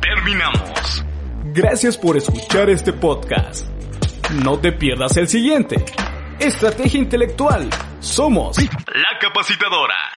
Terminamos. 0.00 1.04
Gracias 1.46 1.98
por 1.98 2.16
escuchar 2.16 2.70
este 2.70 2.92
podcast. 2.92 3.66
No 4.44 4.60
te 4.60 4.70
pierdas 4.70 5.16
el 5.16 5.26
siguiente. 5.26 5.84
Estrategia 6.38 7.00
Intelectual. 7.00 7.68
Somos 7.98 8.56
la 8.60 9.18
capacitadora. 9.20 10.12